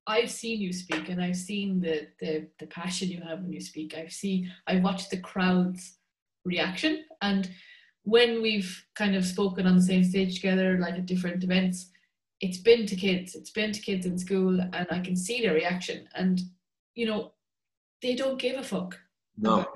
I've 0.07 0.31
seen 0.31 0.61
you 0.61 0.73
speak 0.73 1.11
and 1.11 1.23
I've 1.23 1.37
seen 1.37 1.81
the, 1.81 2.09
the 2.21 2.49
the 2.59 2.67
passion 2.67 3.09
you 3.09 3.21
have 3.21 3.41
when 3.41 3.53
you 3.53 3.61
speak. 3.61 3.95
I've 3.95 4.13
seen 4.13 4.51
I've 4.67 4.83
watched 4.83 5.11
the 5.11 5.19
crowd's 5.19 5.99
reaction 6.45 7.05
and 7.21 7.51
when 8.09 8.41
we've 8.41 8.87
kind 8.95 9.15
of 9.15 9.25
spoken 9.25 9.67
on 9.67 9.77
the 9.77 9.83
same 9.83 10.03
stage 10.03 10.37
together, 10.37 10.79
like 10.79 10.95
at 10.95 11.05
different 11.05 11.45
events, 11.45 11.91
it's 12.41 12.57
been 12.59 12.87
to 12.87 12.97
kids, 12.97 13.35
it's 13.35 13.51
been 13.51 13.71
to 13.71 13.81
kids 13.81 14.07
in 14.07 14.19
school, 14.19 14.59
and 14.61 14.87
I 14.91 15.01
can 15.01 15.15
see 15.15 15.43
their 15.43 15.53
reaction. 15.53 16.09
And, 16.15 16.41
you 16.95 17.05
know, 17.07 17.33
they 18.01 18.15
don't 18.15 18.41
give 18.41 18.59
a 18.59 18.63
fuck. 18.63 18.99
No. 19.37 19.67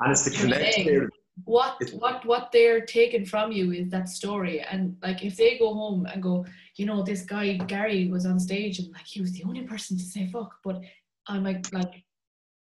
And 0.00 0.12
it's 0.12 0.24
the 0.24 0.30
connection. 0.30 1.10
What 1.44 1.82
what 1.98 2.24
what 2.24 2.52
they're 2.52 2.82
taking 2.82 3.26
from 3.26 3.50
you 3.50 3.72
is 3.72 3.88
that 3.90 4.08
story. 4.08 4.60
And 4.60 4.96
like 5.02 5.24
if 5.24 5.36
they 5.36 5.58
go 5.58 5.74
home 5.74 6.06
and 6.06 6.22
go, 6.22 6.46
you 6.76 6.86
know, 6.86 7.02
this 7.02 7.22
guy 7.22 7.54
Gary 7.54 8.08
was 8.08 8.24
on 8.24 8.38
stage 8.38 8.78
and 8.78 8.92
like 8.92 9.04
he 9.04 9.20
was 9.20 9.32
the 9.32 9.42
only 9.42 9.62
person 9.62 9.98
to 9.98 10.04
say 10.04 10.28
fuck, 10.28 10.54
but 10.62 10.80
I'm 11.26 11.42
like 11.42 11.72
like 11.72 12.04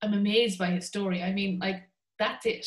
I'm 0.00 0.14
amazed 0.14 0.60
by 0.60 0.66
his 0.66 0.86
story. 0.86 1.24
I 1.24 1.32
mean, 1.32 1.58
like 1.58 1.82
that's 2.20 2.46
it 2.46 2.66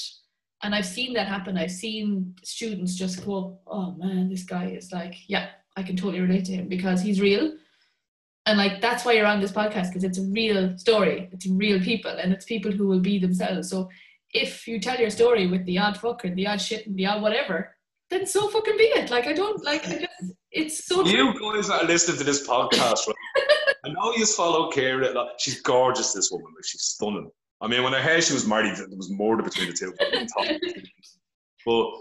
and 0.65 0.73
I've 0.73 0.85
seen 0.85 1.13
that 1.13 1.27
happen. 1.27 1.57
I've 1.57 1.71
seen 1.71 2.35
students 2.43 2.95
just 2.95 3.23
go, 3.23 3.59
"Oh 3.67 3.91
man, 3.91 4.29
this 4.29 4.43
guy 4.43 4.65
is 4.65 4.91
like, 4.91 5.15
yeah, 5.29 5.49
I 5.77 5.83
can 5.83 5.95
totally 5.95 6.21
relate 6.21 6.45
to 6.45 6.53
him 6.53 6.67
because 6.67 7.01
he's 7.01 7.21
real." 7.21 7.53
And 8.47 8.57
like 8.57 8.81
that's 8.81 9.05
why 9.05 9.13
you're 9.13 9.27
on 9.27 9.41
this 9.41 9.51
podcast 9.51 9.89
because 9.89 10.03
it's 10.03 10.17
a 10.17 10.23
real 10.23 10.75
story. 10.77 11.29
It's 11.31 11.47
real 11.47 11.79
people, 11.79 12.11
and 12.11 12.33
it's 12.33 12.45
people 12.45 12.71
who 12.71 12.87
will 12.87 12.99
be 12.99 13.19
themselves. 13.19 13.69
So 13.69 13.89
if 14.33 14.67
you 14.67 14.79
tell 14.79 14.99
your 14.99 15.11
story 15.11 15.45
with 15.45 15.65
the 15.65 15.77
odd 15.77 15.97
fuck 15.97 16.25
and 16.25 16.35
the 16.35 16.47
odd 16.47 16.61
shit 16.61 16.87
and 16.87 16.97
the 16.97 17.05
odd 17.05 17.21
whatever, 17.21 17.75
then 18.09 18.25
so 18.25 18.49
fucking 18.49 18.77
be 18.77 18.85
it. 18.85 19.11
Like 19.11 19.27
I 19.27 19.33
don't 19.33 19.63
like. 19.63 19.87
I 19.87 19.99
just 19.99 20.33
it's 20.51 20.85
so. 20.87 21.05
You 21.05 21.31
true. 21.31 21.55
guys 21.55 21.69
are 21.69 21.83
listening 21.83 22.17
to 22.17 22.23
this 22.23 22.47
podcast, 22.47 23.05
right? 23.07 23.15
I 23.85 23.89
know 23.89 24.15
you 24.15 24.25
follow 24.25 24.71
Kira. 24.71 25.27
She's 25.37 25.61
gorgeous. 25.61 26.13
This 26.13 26.31
woman, 26.31 26.51
like 26.55 26.65
she's 26.65 26.81
stunning. 26.81 27.29
I 27.61 27.67
mean, 27.67 27.83
when 27.83 27.93
I 27.93 28.01
heard 28.01 28.23
she 28.23 28.33
was 28.33 28.47
married, 28.47 28.75
there 28.75 28.87
was 28.91 29.09
more 29.09 29.41
between 29.41 29.67
the 29.67 29.73
two. 29.73 29.93
but 31.65 31.91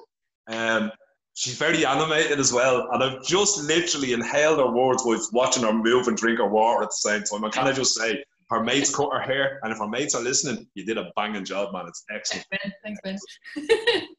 um, 0.48 0.92
she's 1.34 1.56
very 1.56 1.86
animated 1.86 2.38
as 2.38 2.52
well. 2.52 2.88
And 2.92 3.02
I've 3.02 3.24
just 3.24 3.62
literally 3.64 4.12
inhaled 4.12 4.58
her 4.58 4.70
words 4.70 5.04
while 5.04 5.20
watching 5.32 5.62
her 5.64 5.72
move 5.72 6.08
and 6.08 6.16
drink 6.16 6.38
her 6.38 6.48
water 6.48 6.82
at 6.82 6.90
the 6.90 6.96
same 6.96 7.22
time. 7.22 7.44
I 7.44 7.68
of 7.68 7.76
just 7.76 7.94
say, 7.94 8.24
her 8.50 8.62
mates 8.62 8.94
cut 8.94 9.10
her 9.12 9.20
hair, 9.20 9.58
and 9.62 9.72
if 9.72 9.78
her 9.78 9.88
mates 9.88 10.14
are 10.14 10.22
listening, 10.22 10.66
you 10.74 10.84
did 10.84 10.98
a 10.98 11.10
banging 11.16 11.44
job, 11.44 11.72
man. 11.72 11.86
It's 11.88 12.04
excellent. 12.14 12.46
Thanks, 12.82 13.00
Ben. 13.02 13.18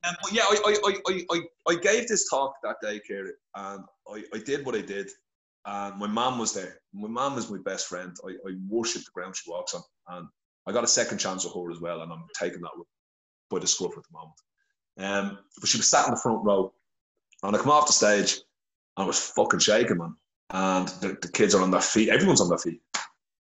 um, 0.03 0.15
but 0.21 0.31
yeah, 0.31 0.43
I, 0.43 0.75
I, 0.83 0.93
I, 1.07 1.21
I, 1.31 1.41
I 1.69 1.75
gave 1.75 2.07
this 2.07 2.27
talk 2.29 2.55
that 2.63 2.77
day, 2.81 2.99
Kira, 3.09 3.29
and 3.55 3.83
I, 4.11 4.23
I 4.33 4.39
did 4.39 4.65
what 4.65 4.75
I 4.75 4.81
did. 4.81 5.09
And 5.67 5.97
my 5.97 6.07
mom 6.07 6.37
was 6.37 6.53
there. 6.53 6.79
My 6.93 7.07
mom 7.07 7.37
is 7.37 7.49
my 7.49 7.57
best 7.65 7.87
friend. 7.87 8.15
I, 8.27 8.31
I 8.47 8.53
worship 8.67 9.03
the 9.03 9.11
ground 9.13 9.35
she 9.35 9.49
walks 9.49 9.73
on. 9.73 9.81
And 10.09 10.27
I 10.67 10.71
got 10.71 10.83
a 10.83 10.87
second 10.87 11.19
chance 11.19 11.43
with 11.43 11.53
her 11.53 11.71
as 11.71 11.79
well, 11.79 12.01
and 12.01 12.11
I'm 12.11 12.23
taking 12.39 12.61
that 12.61 12.71
by 13.49 13.59
the 13.59 13.67
scruff 13.67 13.97
at 13.97 14.03
the 14.03 14.13
moment. 14.13 14.35
Um, 14.97 15.39
but 15.59 15.69
she 15.69 15.77
was 15.77 15.89
sat 15.89 16.07
in 16.07 16.13
the 16.13 16.19
front 16.19 16.43
row, 16.43 16.73
and 17.43 17.55
I 17.55 17.59
come 17.59 17.71
off 17.71 17.87
the 17.87 17.93
stage, 17.93 18.33
and 18.97 19.03
I 19.03 19.05
was 19.05 19.19
fucking 19.19 19.59
shaking, 19.59 19.97
man. 19.97 20.15
And 20.51 20.87
the, 20.87 21.17
the 21.21 21.31
kids 21.31 21.53
are 21.55 21.61
on 21.61 21.71
their 21.71 21.81
feet, 21.81 22.09
everyone's 22.09 22.41
on 22.41 22.49
their 22.49 22.57
feet. 22.57 22.81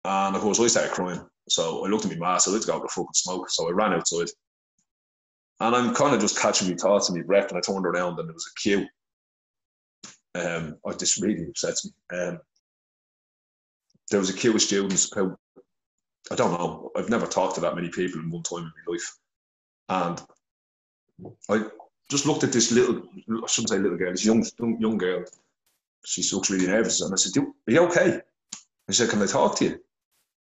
And 0.05 0.35
of 0.35 0.43
course, 0.43 0.61
I 0.61 0.67
started 0.67 0.93
crying. 0.93 1.25
So 1.49 1.85
I 1.85 1.89
looked 1.89 2.05
at 2.05 2.13
my 2.13 2.17
mask, 2.17 2.49
I 2.49 2.53
looked 2.53 2.67
go 2.67 2.81
to 2.81 2.89
fucking 2.89 3.09
smoke. 3.15 3.51
So 3.51 3.69
I 3.69 3.73
ran 3.73 3.93
outside. 3.93 4.29
And 5.61 5.77
I'm 5.77 5.95
kind 5.95 6.15
of 6.15 6.21
just 6.21 6.39
catching 6.39 6.69
my 6.69 6.75
thoughts 6.75 7.09
and 7.09 7.19
my 7.19 7.25
breath, 7.25 7.51
and 7.51 7.59
I 7.59 7.61
turned 7.61 7.87
around, 7.87 8.19
and 8.19 8.29
there 8.29 8.35
was 8.35 8.51
a 8.51 8.61
queue. 8.61 8.87
Um, 10.35 10.77
oh, 10.85 10.93
this 10.93 11.21
really 11.21 11.47
upsets 11.49 11.85
me. 11.85 12.19
Um, 12.19 12.39
there 14.11 14.21
was 14.21 14.31
a 14.31 14.35
queue 14.35 14.55
of 14.55 14.63
students 14.63 15.13
who 15.13 15.37
I 16.31 16.35
don't 16.35 16.53
know. 16.53 16.91
I've 16.97 17.11
never 17.11 17.27
talked 17.27 17.57
to 17.57 17.61
that 17.63 17.75
many 17.75 17.89
people 17.89 18.21
in 18.21 18.31
one 18.31 18.43
time 18.43 18.59
in 18.61 18.73
my 18.87 18.93
life, 18.93 19.19
and 19.89 20.23
I 21.51 21.69
just 22.11 22.27
looked 22.27 22.45
at 22.45 22.53
this 22.53 22.71
little, 22.71 23.03
I 23.17 23.47
shouldn't 23.47 23.71
say 23.71 23.79
little 23.79 23.99
girl, 23.99 24.13
this 24.13 24.25
young 24.25 24.45
young 24.79 24.99
girl. 24.99 25.25
She 26.05 26.23
looks 26.35 26.51
really 26.51 26.67
nervous, 26.67 27.01
and 27.01 27.13
I 27.13 27.17
said, 27.17 27.43
"Are 27.43 27.73
you 27.73 27.81
okay?" 27.87 28.13
And 28.13 28.23
she 28.91 29.03
said, 29.03 29.11
"Can 29.11 29.23
I 29.23 29.27
talk 29.27 29.57
to 29.59 29.65
you?" 29.65 29.75
I 29.75 29.79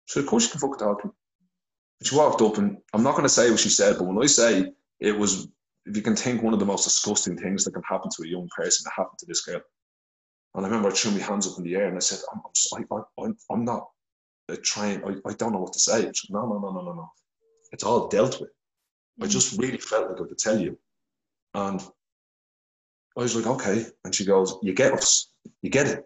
said, 0.08 0.24
"Of 0.24 0.30
course 0.30 0.46
you 0.46 0.52
can 0.52 0.60
fucking 0.60 0.80
talk 0.80 1.02
to 1.02 1.08
me." 1.08 1.14
She 2.04 2.16
walked 2.16 2.42
up, 2.42 2.58
and 2.58 2.78
I'm 2.94 3.04
not 3.04 3.12
going 3.12 3.24
to 3.24 3.30
say 3.30 3.50
what 3.50 3.60
she 3.60 3.70
said, 3.70 3.98
but 3.98 4.06
when 4.06 4.22
I 4.22 4.28
say 4.28 4.74
it 5.00 5.18
was, 5.18 5.48
if 5.86 5.96
you 5.96 6.02
can 6.02 6.16
think 6.16 6.44
one 6.44 6.54
of 6.54 6.60
the 6.60 6.66
most 6.66 6.84
disgusting 6.84 7.38
things 7.38 7.64
that 7.64 7.74
can 7.74 7.84
happen 7.84 8.10
to 8.12 8.24
a 8.24 8.28
young 8.28 8.50
person, 8.56 8.86
it 8.88 9.00
happened 9.00 9.20
to 9.20 9.26
this 9.26 9.42
girl. 9.42 9.62
And 10.56 10.66
I 10.66 10.70
remember 10.70 10.90
I 10.90 10.92
threw 10.92 11.12
my 11.12 11.20
hands 11.20 11.48
up 11.48 11.58
in 11.58 11.64
the 11.64 11.76
air 11.76 11.88
and 11.88 11.96
I 11.96 12.00
said, 12.00 12.20
I'm, 12.32 12.42
I'm, 12.76 13.06
I'm, 13.18 13.38
I'm 13.50 13.66
not 13.66 13.88
trying, 14.58 15.04
I, 15.04 15.30
I 15.30 15.34
don't 15.34 15.54
know 15.54 15.60
what 15.60 15.74
to 15.74 15.80
say. 15.80 16.02
Said, 16.02 16.14
no, 16.30 16.46
no, 16.46 16.60
no, 16.60 16.72
no, 16.72 16.82
no, 16.82 16.94
no. 16.94 17.12
It's 17.72 17.84
all 17.84 18.08
dealt 18.08 18.40
with. 18.40 18.50
Mm. 19.20 19.26
I 19.26 19.28
just 19.28 19.60
really 19.60 19.78
felt 19.78 20.10
like 20.10 20.22
I 20.22 20.28
could 20.28 20.38
tell 20.38 20.60
you. 20.60 20.78
And 21.54 21.82
I 23.18 23.22
was 23.22 23.36
like, 23.36 23.48
okay. 23.48 23.86
And 24.04 24.14
she 24.14 24.26
goes, 24.26 24.58
you 24.62 24.74
get 24.74 24.94
us. 24.94 25.32
You 25.62 25.70
get 25.70 25.88
it. 25.88 26.04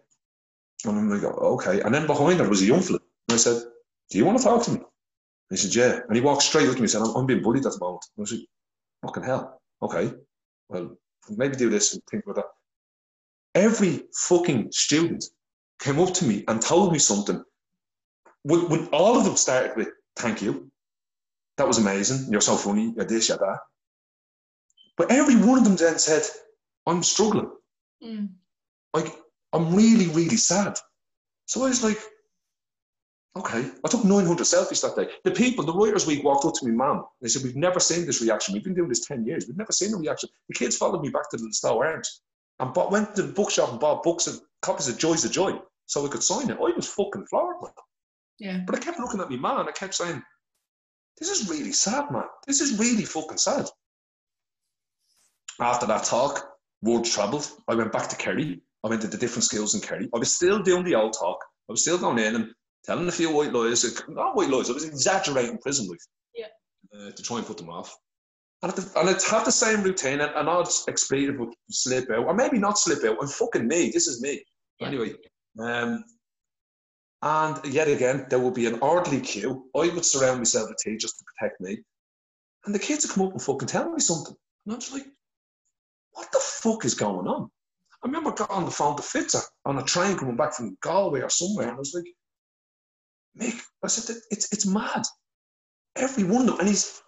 And 0.86 0.98
I'm 0.98 1.10
like, 1.10 1.24
okay. 1.24 1.82
And 1.82 1.94
then 1.94 2.08
behind 2.08 2.40
her 2.40 2.50
was 2.50 2.62
a 2.62 2.66
young 2.66 2.82
fella. 2.82 3.00
And 3.30 3.36
I 3.36 3.38
said, 3.38 3.64
do 4.10 4.18
you 4.18 4.26
want 4.26 4.38
to 4.38 4.44
talk 4.44 4.64
to 4.64 4.72
me? 4.72 4.78
And 4.78 4.86
he 5.50 5.58
said, 5.58 5.76
yeah. 5.76 6.00
And 6.08 6.16
he 6.16 6.22
walked 6.22 6.44
straight 6.44 6.68
up 6.68 6.74
to 6.74 6.80
me 6.80 6.84
and 6.84 6.90
said, 6.92 7.02
I'm, 7.02 7.16
I'm 7.16 7.26
being 7.26 7.42
bullied 7.42 7.66
at 7.66 7.72
the 7.74 7.80
moment. 7.80 8.06
And 8.16 8.22
I 8.22 8.24
was 8.24 8.32
like, 8.32 8.48
fucking 9.06 9.24
hell. 9.24 9.62
Okay. 9.82 10.14
Well, 10.70 10.98
maybe 11.30 11.56
do 11.56 11.70
this 11.70 11.94
and 11.94 12.02
think 12.10 12.24
about 12.26 12.36
that. 12.36 12.46
Every 13.56 14.04
fucking 14.14 14.72
student 14.72 15.24
came 15.80 16.00
up 16.00 16.14
to 16.16 16.26
me 16.26 16.44
and 16.48 16.62
told 16.62 16.92
me 16.92 17.00
something 17.00 17.44
would, 18.48 18.70
would 18.70 18.90
all 18.92 19.18
of 19.18 19.26
them 19.26 19.36
started 19.36 19.76
with 19.76 19.90
thank 20.16 20.42
you. 20.42 20.72
That 21.58 21.68
was 21.68 21.78
amazing. 21.78 22.32
You're 22.32 22.42
so 22.42 22.56
funny. 22.56 22.94
You're 22.96 23.06
this, 23.06 23.30
you're 23.30 23.38
that. 23.38 23.60
But 24.96 25.12
every 25.12 25.36
one 25.36 25.60
of 25.60 25.64
them 25.64 25.76
then 25.76 26.00
said, 26.00 26.24
I'm 26.86 27.04
struggling. 27.04 27.52
Mm. 28.04 28.30
Like, 28.94 29.14
I'm 29.54 29.76
really, 29.76 30.08
really 30.08 30.38
sad. 30.38 30.78
So 31.46 31.66
I 31.66 31.70
was 31.70 31.84
like, 31.84 32.00
okay. 33.38 33.70
I 33.84 33.88
took 33.90 34.04
900 34.04 34.44
selfies 34.44 34.82
that 34.82 34.96
day. 34.96 35.12
The 35.24 35.32
people, 35.32 35.66
the 35.66 35.74
Writers 35.74 36.08
Week 36.08 36.24
walked 36.24 36.46
up 36.46 36.54
to 36.56 36.66
me, 36.66 36.72
man. 36.72 37.02
They 37.22 37.28
said, 37.28 37.44
We've 37.44 37.56
never 37.56 37.80
seen 37.80 38.06
this 38.06 38.22
reaction. 38.22 38.54
We've 38.54 38.64
been 38.64 38.74
doing 38.74 38.90
this 38.90 39.06
10 39.06 39.26
years. 39.26 39.46
We've 39.48 39.58
never 39.58 39.72
seen 39.72 39.94
a 39.94 39.98
reaction. 39.98 40.30
The 40.48 40.56
kids 40.56 40.78
followed 40.78 41.02
me 41.02 41.10
back 41.10 41.30
to 41.32 41.38
the 41.38 41.52
Stowe 41.52 41.82
Arms 41.82 42.22
and 42.60 42.74
bought, 42.74 42.92
went 42.92 43.16
to 43.16 43.24
the 43.24 43.34
bookshop 43.34 43.72
and 43.72 43.80
bought 43.80 44.04
books 44.04 44.28
and 44.28 44.40
copies 44.62 44.88
of 44.88 44.98
Joys 44.98 45.26
of 45.26 45.32
Joy 45.32 45.60
so 45.86 46.04
we 46.04 46.10
could 46.10 46.24
sign 46.24 46.50
it. 46.50 46.58
I 46.58 46.76
was 46.76 46.88
fucking 46.88 47.28
floored, 47.28 47.58
man. 47.62 47.72
Yeah. 48.40 48.60
But 48.66 48.76
I 48.76 48.80
kept 48.80 49.00
looking 49.00 49.20
at 49.20 49.30
me 49.30 49.38
man 49.38 49.60
and 49.60 49.70
I 49.70 49.72
kept 49.72 49.96
saying, 49.96 50.22
this 51.20 51.30
is 51.30 51.50
really 51.50 51.72
sad, 51.72 52.12
man. 52.12 52.26
This 52.46 52.62
is 52.62 52.80
really 52.80 53.06
fucking 53.06 53.38
sad. 53.38 53.66
After 55.60 55.88
that 55.88 56.04
talk, 56.04 56.48
words 56.84 57.14
travelled. 57.14 57.50
I 57.68 57.74
went 57.74 57.92
back 57.92 58.08
to 58.10 58.16
Kerry. 58.16 58.62
I 58.84 58.90
went 58.90 59.02
to 59.02 59.08
the 59.08 59.18
different 59.18 59.44
schools 59.44 59.74
in 59.74 59.82
Kerry. 59.82 60.08
I 60.14 60.20
was 60.20 60.32
still 60.32 60.62
doing 60.62 60.84
the 60.84 60.96
old 60.96 61.14
talk. 61.14 61.40
I 61.68 61.74
was 61.74 61.82
still 61.82 61.98
going 61.98 62.20
in 62.20 62.36
and 62.36 62.52
telling 62.86 63.08
a 63.08 63.12
few 63.12 63.32
white 63.36 63.52
lies. 63.52 63.84
Not 64.08 64.36
white 64.36 64.50
lawyers, 64.50 64.70
I 64.70 64.74
was 64.74 64.86
exaggerating 64.86 65.58
prison 65.58 65.88
life. 65.88 66.06
Yeah. 66.36 66.46
Uh, 66.96 67.12
to 67.12 67.24
try 67.24 67.38
and 67.38 67.46
put 67.48 67.58
them 67.58 67.70
off. 67.70 67.96
And, 68.62 68.72
the, 68.72 69.00
and 69.00 69.10
I'd 69.10 69.22
have 69.24 69.46
the 69.46 69.52
same 69.52 69.84
routine 69.84 70.22
and, 70.22 70.32
and 70.36 70.50
I'd 70.50 70.68
expletive 70.88 71.40
would 71.40 71.54
slip 71.70 72.10
out, 72.12 72.26
or 72.26 72.34
maybe 72.34 72.60
not 72.60 72.78
slip 72.78 73.04
out. 73.04 73.18
I'm 73.22 73.28
fucking 73.28 73.68
me. 73.68 73.92
This 73.92 74.08
is 74.08 74.22
me. 74.22 74.44
Yeah. 74.80 74.88
Anyway, 74.88 75.14
um, 75.60 76.04
and 77.22 77.66
yet 77.66 77.88
again, 77.88 78.28
there 78.30 78.40
will 78.40 78.52
be 78.52 78.68
an 78.68 78.80
orderly 78.80 79.22
queue. 79.22 79.70
I 79.76 79.90
would 79.90 80.06
surround 80.06 80.40
myself 80.40 80.70
with 80.70 80.78
teachers 80.78 81.14
to 81.14 81.26
protect 81.26 81.60
me. 81.62 81.80
And 82.66 82.76
the 82.76 82.80
kids 82.80 83.06
would 83.06 83.14
come 83.14 83.28
up 83.28 83.32
and 83.34 83.42
fucking 83.42 83.68
tell 83.68 83.92
me 83.92 84.00
something. 84.00 84.36
And 84.66 84.74
I 84.74 84.76
was 84.76 84.92
like, 84.92 85.06
what 86.12 86.32
the 86.32 86.40
fuck 86.40 86.86
is 86.86 86.94
going 86.94 87.28
on? 87.28 87.50
I 88.04 88.08
remember 88.08 88.32
I 88.32 88.36
got 88.36 88.52
on 88.52 88.66
the 88.66 88.72
phone 88.72 88.96
to 88.96 89.02
Fitzer 89.02 89.42
on 89.66 89.80
a 89.80 89.84
train 89.84 90.18
coming 90.18 90.36
back 90.36 90.54
from 90.54 90.78
Galway 90.82 91.22
or 91.22 91.30
somewhere. 91.30 91.68
And 91.68 91.76
I 91.76 91.80
was 91.80 91.94
like, 91.96 92.06
Mick, 93.40 93.60
I 93.84 93.88
said, 93.88 94.16
it's, 94.30 94.52
it's 94.52 94.66
mad. 94.66 95.04
Every 95.96 96.24
one 96.24 96.42
of 96.42 96.48
them. 96.48 96.60
And 96.60 96.68
he's, 96.68 97.02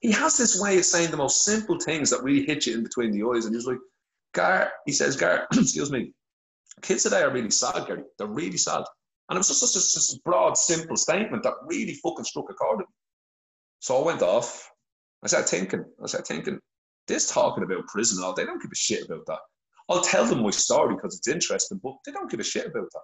he 0.00 0.10
has 0.12 0.36
this 0.36 0.60
way 0.60 0.78
of 0.78 0.84
saying 0.84 1.10
the 1.10 1.16
most 1.16 1.44
simple 1.44 1.78
things 1.78 2.10
that 2.10 2.22
really 2.22 2.44
hit 2.44 2.66
you 2.66 2.74
in 2.74 2.82
between 2.82 3.12
the 3.12 3.24
eyes. 3.28 3.46
And 3.46 3.54
he's 3.54 3.66
like, 3.66 3.78
Gar, 4.32 4.72
he 4.86 4.92
says, 4.92 5.16
Gar, 5.16 5.46
excuse 5.52 5.92
me, 5.92 6.12
kids 6.82 7.04
today 7.04 7.22
are 7.22 7.30
really 7.30 7.50
sad, 7.50 7.86
Gary. 7.86 8.02
They're 8.18 8.26
really 8.26 8.56
sad. 8.56 8.84
And 9.28 9.36
it 9.36 9.40
was 9.40 9.48
just 9.48 9.94
such 9.94 10.16
a, 10.16 10.20
broad, 10.24 10.56
simple 10.58 10.96
statement 10.96 11.42
that 11.44 11.54
really 11.64 11.94
fucking 11.94 12.24
struck 12.24 12.50
a 12.50 12.54
chord. 12.54 12.84
So 13.80 14.00
I 14.00 14.04
went 14.04 14.22
off. 14.22 14.70
I 15.22 15.28
started 15.28 15.48
thinking. 15.48 15.84
I 16.02 16.06
started 16.06 16.26
thinking, 16.26 16.58
this 17.08 17.30
talking 17.30 17.64
about 17.64 17.86
prison 17.86 18.22
all, 18.22 18.34
they 18.34 18.44
don't 18.44 18.60
give 18.60 18.72
a 18.72 18.76
shit 18.76 19.04
about 19.06 19.24
that. 19.26 19.38
I'll 19.88 20.02
tell 20.02 20.26
them 20.26 20.42
my 20.42 20.50
story 20.50 20.94
because 20.94 21.16
it's 21.16 21.28
interesting, 21.28 21.80
but 21.82 21.94
they 22.04 22.12
don't 22.12 22.30
give 22.30 22.40
a 22.40 22.44
shit 22.44 22.66
about 22.66 22.88
that. 22.92 23.02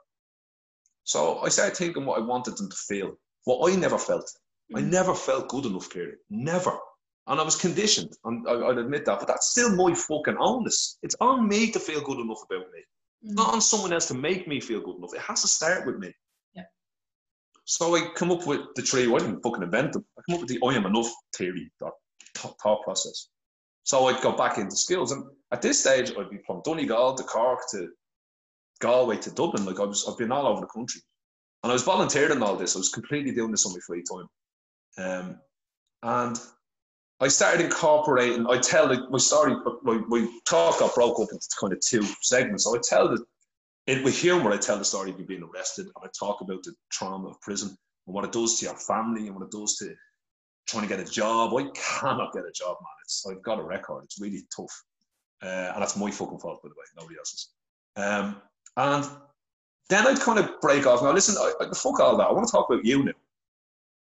So 1.05 1.41
I 1.41 1.49
started 1.49 1.77
thinking 1.77 2.05
what 2.05 2.19
I 2.19 2.25
wanted 2.25 2.57
them 2.57 2.71
to 2.71 2.77
feel, 2.77 3.13
what 3.45 3.71
I 3.73 3.77
never 3.77 3.99
felt. 3.99 4.31
I 4.75 4.81
Mm. 4.81 4.91
never 4.91 5.15
felt 5.15 5.49
good 5.49 5.67
enough, 5.67 5.89
Kira. 5.91 6.13
Never. 6.31 6.79
And 7.27 7.41
I 7.41 7.43
was 7.45 7.57
conditioned, 7.57 8.17
and 8.25 8.47
I, 8.49 8.69
I'd 8.69 8.79
admit 8.79 9.05
that, 9.07 9.19
but 9.19 9.29
that's 9.29 9.51
still 9.51 9.75
my 9.77 9.95
fucking 9.95 10.37
onus. 10.39 10.99
It's 11.03 11.17
on 11.21 11.49
me 11.49 11.71
to 11.73 11.81
feel 11.81 12.01
good 12.03 12.19
enough 12.19 12.43
about 12.51 12.71
me, 12.73 12.83
Mm. 13.25 13.35
not 13.35 13.55
on 13.55 13.61
someone 13.61 13.93
else 13.93 14.09
to 14.09 14.15
make 14.15 14.49
me 14.49 14.61
feel 14.61 14.81
good 14.81 14.97
enough. 14.97 15.15
It 15.15 15.21
has 15.21 15.43
to 15.43 15.49
start 15.49 15.87
with 15.87 15.99
me. 15.99 16.13
Yeah. 16.55 16.65
So 17.65 17.97
I 17.97 18.11
come 18.15 18.31
up 18.31 18.47
with 18.47 18.61
the 18.75 18.83
three, 18.83 19.13
I 19.13 19.19
didn't 19.19 19.43
fucking 19.43 19.63
invent 19.63 19.93
them. 19.93 20.05
I 20.19 20.23
come 20.27 20.35
up 20.35 20.41
with 20.41 20.51
the 20.51 20.61
I 20.67 20.75
am 20.75 20.87
enough 20.87 21.11
theory, 21.37 21.71
that 21.81 21.93
thought, 22.35 22.57
thought 22.63 22.83
process. 22.83 23.29
So 23.85 24.07
I'd 24.07 24.23
go 24.23 24.33
back 24.33 24.59
into 24.59 24.77
skills. 24.77 25.13
And 25.13 25.25
at 25.53 25.63
this 25.63 25.81
stage, 25.81 26.13
I'd 26.17 26.31
be 26.31 26.39
from 26.47 26.63
Donegal 26.65 27.15
to 27.15 27.23
Cork 27.25 27.61
to 27.73 27.89
Galway 28.81 29.17
to 29.19 29.31
Dublin. 29.31 29.65
Like 29.65 29.81
I 29.81 29.85
was, 29.85 30.07
I've 30.09 30.19
been 30.19 30.33
all 30.33 30.47
over 30.47 30.61
the 30.61 30.67
country. 30.67 31.03
And 31.63 31.71
I 31.71 31.75
was 31.75 31.83
volunteering 31.83 32.43
all 32.43 32.57
this. 32.57 32.75
I 32.75 32.79
was 32.79 32.89
completely 32.89 33.33
doing 33.33 33.51
this 33.51 33.67
on 33.67 33.73
my 33.73 33.81
free 33.87 34.03
time. 34.03 34.29
Um, 34.99 35.41
and 36.03 36.41
I 37.23 37.29
started 37.29 37.61
incorporating, 37.63 38.47
I 38.49 38.59
tell 38.59 38.89
the, 38.89 39.07
my 39.11 39.19
story, 39.19 39.55
my, 39.83 40.01
my 40.09 40.27
talk 40.49 40.79
got 40.79 40.95
broke 40.95 41.21
up 41.21 41.29
into 41.31 41.47
kind 41.61 41.73
of 41.73 41.81
two 41.81 42.03
segments. 42.23 42.65
So 42.65 42.75
I 42.75 42.81
tell 42.83 43.09
the, 43.09 43.23
it, 43.87 44.03
with 44.03 44.19
humour, 44.19 44.53
I 44.53 44.57
tell 44.57 44.79
the 44.79 44.85
story 44.85 45.11
of 45.11 45.19
you 45.19 45.27
being 45.27 45.43
arrested 45.43 45.87
and 45.87 45.95
I 46.03 46.09
talk 46.19 46.41
about 46.41 46.63
the 46.63 46.75
trauma 46.91 47.29
of 47.29 47.41
prison 47.43 47.77
and 48.07 48.15
what 48.15 48.25
it 48.25 48.33
does 48.33 48.59
to 48.59 48.67
your 48.67 48.77
family 48.77 49.27
and 49.27 49.37
what 49.37 49.45
it 49.45 49.51
does 49.51 49.77
to 49.77 49.95
trying 50.67 50.83
to 50.83 50.89
get 50.89 51.07
a 51.07 51.11
job. 51.11 51.55
I 51.55 51.69
cannot 51.75 52.33
get 52.33 52.45
a 52.45 52.53
job, 52.53 52.77
man. 52.81 52.91
It's, 53.05 53.27
I've 53.29 53.43
got 53.43 53.59
a 53.59 53.63
record. 53.63 54.05
It's 54.05 54.21
really 54.21 54.43
tough. 54.55 54.83
Uh, 55.43 55.73
and 55.75 55.83
that's 55.83 55.97
my 55.97 56.11
fucking 56.11 56.39
fault, 56.39 56.63
by 56.63 56.69
the 56.69 56.75
way, 56.75 56.85
nobody 56.97 57.19
else's. 57.19 57.51
Um, 57.97 58.41
and 58.77 59.05
then 59.89 60.07
I'd 60.07 60.21
kind 60.21 60.39
of 60.39 60.61
break 60.61 60.87
off. 60.87 61.03
Now, 61.03 61.13
listen, 61.13 61.37
I, 61.39 61.65
I, 61.65 61.75
fuck 61.75 62.01
all 62.01 62.17
that. 62.17 62.29
I 62.29 62.33
want 62.33 62.47
to 62.47 62.53
talk 62.53 62.71
about 62.71 62.85
you 62.85 63.05
now. 63.05 63.13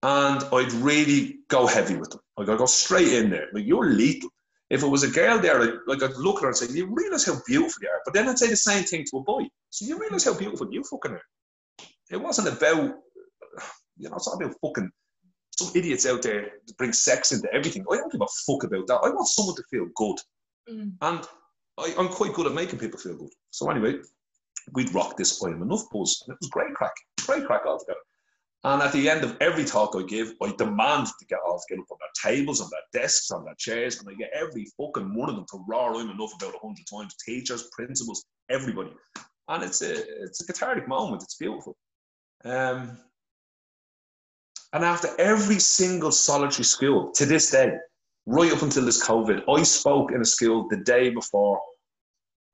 And 0.02 0.44
I'd 0.52 0.72
really 0.74 1.40
go 1.48 1.66
heavy 1.66 1.96
with 1.96 2.10
them. 2.10 2.20
Like, 2.36 2.48
I'd 2.48 2.58
go 2.58 2.66
straight 2.66 3.12
in 3.12 3.30
there. 3.30 3.48
Like, 3.52 3.66
you're 3.66 3.90
lethal. 3.90 4.30
If 4.70 4.82
it 4.82 4.86
was 4.86 5.02
a 5.02 5.10
girl 5.10 5.38
there, 5.38 5.60
I'd, 5.60 5.74
like, 5.86 6.02
I'd 6.02 6.16
look 6.16 6.36
at 6.36 6.42
her 6.42 6.48
and 6.48 6.56
say, 6.56 6.72
you 6.72 6.86
realise 6.86 7.26
how 7.26 7.38
beautiful 7.46 7.82
you 7.82 7.88
are. 7.88 8.02
But 8.04 8.14
then 8.14 8.28
I'd 8.28 8.38
say 8.38 8.48
the 8.48 8.56
same 8.56 8.84
thing 8.84 9.04
to 9.10 9.18
a 9.18 9.22
boy. 9.22 9.44
So 9.70 9.86
you 9.86 9.98
realise 9.98 10.24
how 10.24 10.34
beautiful 10.34 10.68
you 10.70 10.84
fucking 10.84 11.12
are. 11.12 11.22
It 12.10 12.18
wasn't 12.18 12.48
about, 12.48 12.94
you 13.96 14.08
know, 14.08 14.16
it's 14.16 14.28
not 14.28 14.40
about 14.42 14.56
fucking 14.60 14.90
some 15.58 15.72
idiots 15.74 16.06
out 16.06 16.22
there 16.22 16.50
that 16.66 16.76
bring 16.76 16.92
sex 16.92 17.32
into 17.32 17.52
everything. 17.52 17.84
I 17.90 17.96
don't 17.96 18.12
give 18.12 18.20
a 18.20 18.26
fuck 18.46 18.64
about 18.64 18.86
that. 18.86 19.00
I 19.02 19.10
want 19.10 19.28
someone 19.28 19.56
to 19.56 19.64
feel 19.70 19.86
good. 19.96 20.16
Mm. 20.70 20.92
And 21.02 21.26
I, 21.78 21.94
I'm 21.98 22.08
quite 22.08 22.34
good 22.34 22.46
at 22.46 22.52
making 22.52 22.78
people 22.78 23.00
feel 23.00 23.16
good. 23.16 23.32
So 23.50 23.68
anyway, 23.70 23.96
we'd 24.74 24.94
rock 24.94 25.16
this 25.16 25.42
I 25.42 25.48
am 25.48 25.62
enough 25.62 25.90
buzz. 25.90 26.22
And 26.26 26.34
it 26.34 26.38
was 26.40 26.50
great 26.50 26.74
crack. 26.74 26.94
Great 27.26 27.46
crack 27.46 27.62
altogether. 27.66 27.98
And 28.64 28.82
at 28.82 28.92
the 28.92 29.08
end 29.08 29.22
of 29.22 29.36
every 29.40 29.64
talk 29.64 29.94
I 29.96 30.02
give, 30.02 30.32
I 30.42 30.52
demand 30.58 31.06
to 31.06 31.26
get 31.28 31.38
all 31.46 31.58
to 31.58 31.74
get 31.74 31.80
up 31.80 31.90
on 31.90 31.98
their 32.00 32.32
tables, 32.32 32.60
on 32.60 32.68
their 32.70 33.02
desks, 33.02 33.30
on 33.30 33.44
their 33.44 33.54
chairs, 33.56 34.00
and 34.00 34.08
I 34.08 34.14
get 34.14 34.32
every 34.34 34.66
fucking 34.76 35.14
one 35.14 35.28
of 35.28 35.36
them 35.36 35.46
to 35.52 35.64
roar 35.68 35.94
I'm 35.94 36.10
enough 36.10 36.32
about 36.34 36.56
a 36.56 36.58
hundred 36.58 36.84
times. 36.90 37.14
Teachers, 37.24 37.68
principals, 37.72 38.24
everybody. 38.50 38.90
And 39.48 39.62
it's 39.62 39.80
a 39.82 39.92
it's 40.24 40.42
a 40.42 40.46
cathartic 40.46 40.88
moment. 40.88 41.22
It's 41.22 41.36
beautiful. 41.36 41.76
Um, 42.44 42.98
and 44.72 44.84
after 44.84 45.08
every 45.18 45.60
single 45.60 46.12
solitary 46.12 46.64
school 46.64 47.12
to 47.12 47.24
this 47.24 47.50
day, 47.50 47.72
right 48.26 48.52
up 48.52 48.62
until 48.62 48.84
this 48.84 49.06
COVID, 49.06 49.44
I 49.48 49.62
spoke 49.62 50.12
in 50.12 50.20
a 50.20 50.24
school 50.24 50.68
the 50.68 50.78
day 50.78 51.10
before 51.10 51.60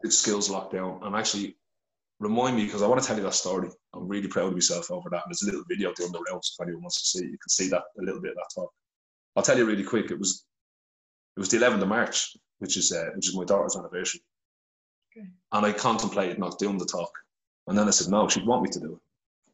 the 0.03 0.11
schools 0.11 0.49
lockdown. 0.49 1.05
And 1.05 1.17
actually, 1.17 1.57
remind 2.25 2.57
me 2.57 2.65
because 2.65 2.83
I 2.83 2.87
want 2.87 3.01
to 3.01 3.07
tell 3.07 3.17
you 3.17 3.23
that 3.23 3.35
story. 3.35 3.69
I'm 3.95 4.09
really 4.09 4.29
proud 4.29 4.49
of 4.49 4.55
myself 4.55 4.91
over 4.91 5.09
that. 5.11 5.23
And 5.25 5.31
there's 5.31 5.43
a 5.43 5.47
little 5.47 5.65
video 5.69 5.93
down 5.93 6.13
the 6.13 6.25
rounds 6.31 6.57
if 6.57 6.63
anyone 6.63 6.83
wants 6.83 7.01
to 7.01 7.19
see. 7.19 7.25
it. 7.25 7.31
You 7.31 7.39
can 7.39 7.49
see 7.49 7.69
that 7.69 7.83
a 7.99 8.03
little 8.03 8.21
bit 8.21 8.33
of 8.33 8.37
that 8.37 8.51
talk. 8.55 8.73
I'll 9.37 9.43
tell 9.43 9.59
you 9.59 9.67
really 9.67 9.85
quick. 9.85 10.11
It 10.11 10.19
was 10.19 10.47
it 11.37 11.41
was 11.41 11.49
the 11.49 11.59
11th 11.59 11.83
of 11.83 11.89
March, 11.89 12.37
which 12.59 12.77
is 12.77 12.93
uh, 12.93 13.11
which 13.15 13.29
is 13.29 13.37
my 13.37 13.45
daughter's 13.45 13.77
anniversary. 13.77 14.23
Okay. 15.17 15.27
And 15.53 15.67
I 15.67 15.73
contemplated 15.73 16.39
not 16.39 16.59
doing 16.59 16.79
the 16.79 16.87
talk, 16.87 17.11
and 17.67 17.77
then 17.77 17.89
I 17.89 17.91
said 17.91 18.11
no, 18.11 18.29
she'd 18.29 18.47
want 18.47 18.63
me 18.63 18.71
to 18.71 18.81
do 18.81 18.95
it, 18.95 19.01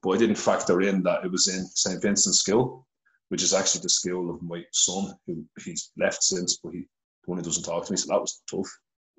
but 0.03 0.11
I 0.11 0.19
didn't 0.19 0.37
factor 0.37 0.83
in 0.83 1.03
that 1.05 1.25
it 1.25 1.31
was 1.31 1.49
in 1.49 1.67
St 1.67 2.03
Vincent's 2.03 2.41
School, 2.41 2.87
which 3.29 3.43
is 3.43 3.55
actually 3.55 3.83
the 3.83 3.89
school 3.89 4.31
of 4.31 4.43
my 4.43 4.63
son, 4.73 5.15
who 5.27 5.45
he's 5.65 5.91
left 5.97 6.23
since, 6.23 6.59
but 6.63 6.73
he 6.73 6.81
the 7.25 7.31
one 7.31 7.39
who 7.39 7.45
doesn't 7.45 7.65
talk 7.65 7.85
to 7.87 7.93
me. 7.93 7.97
So 7.97 8.09
that 8.09 8.21
was 8.21 8.43
tough. 8.51 8.71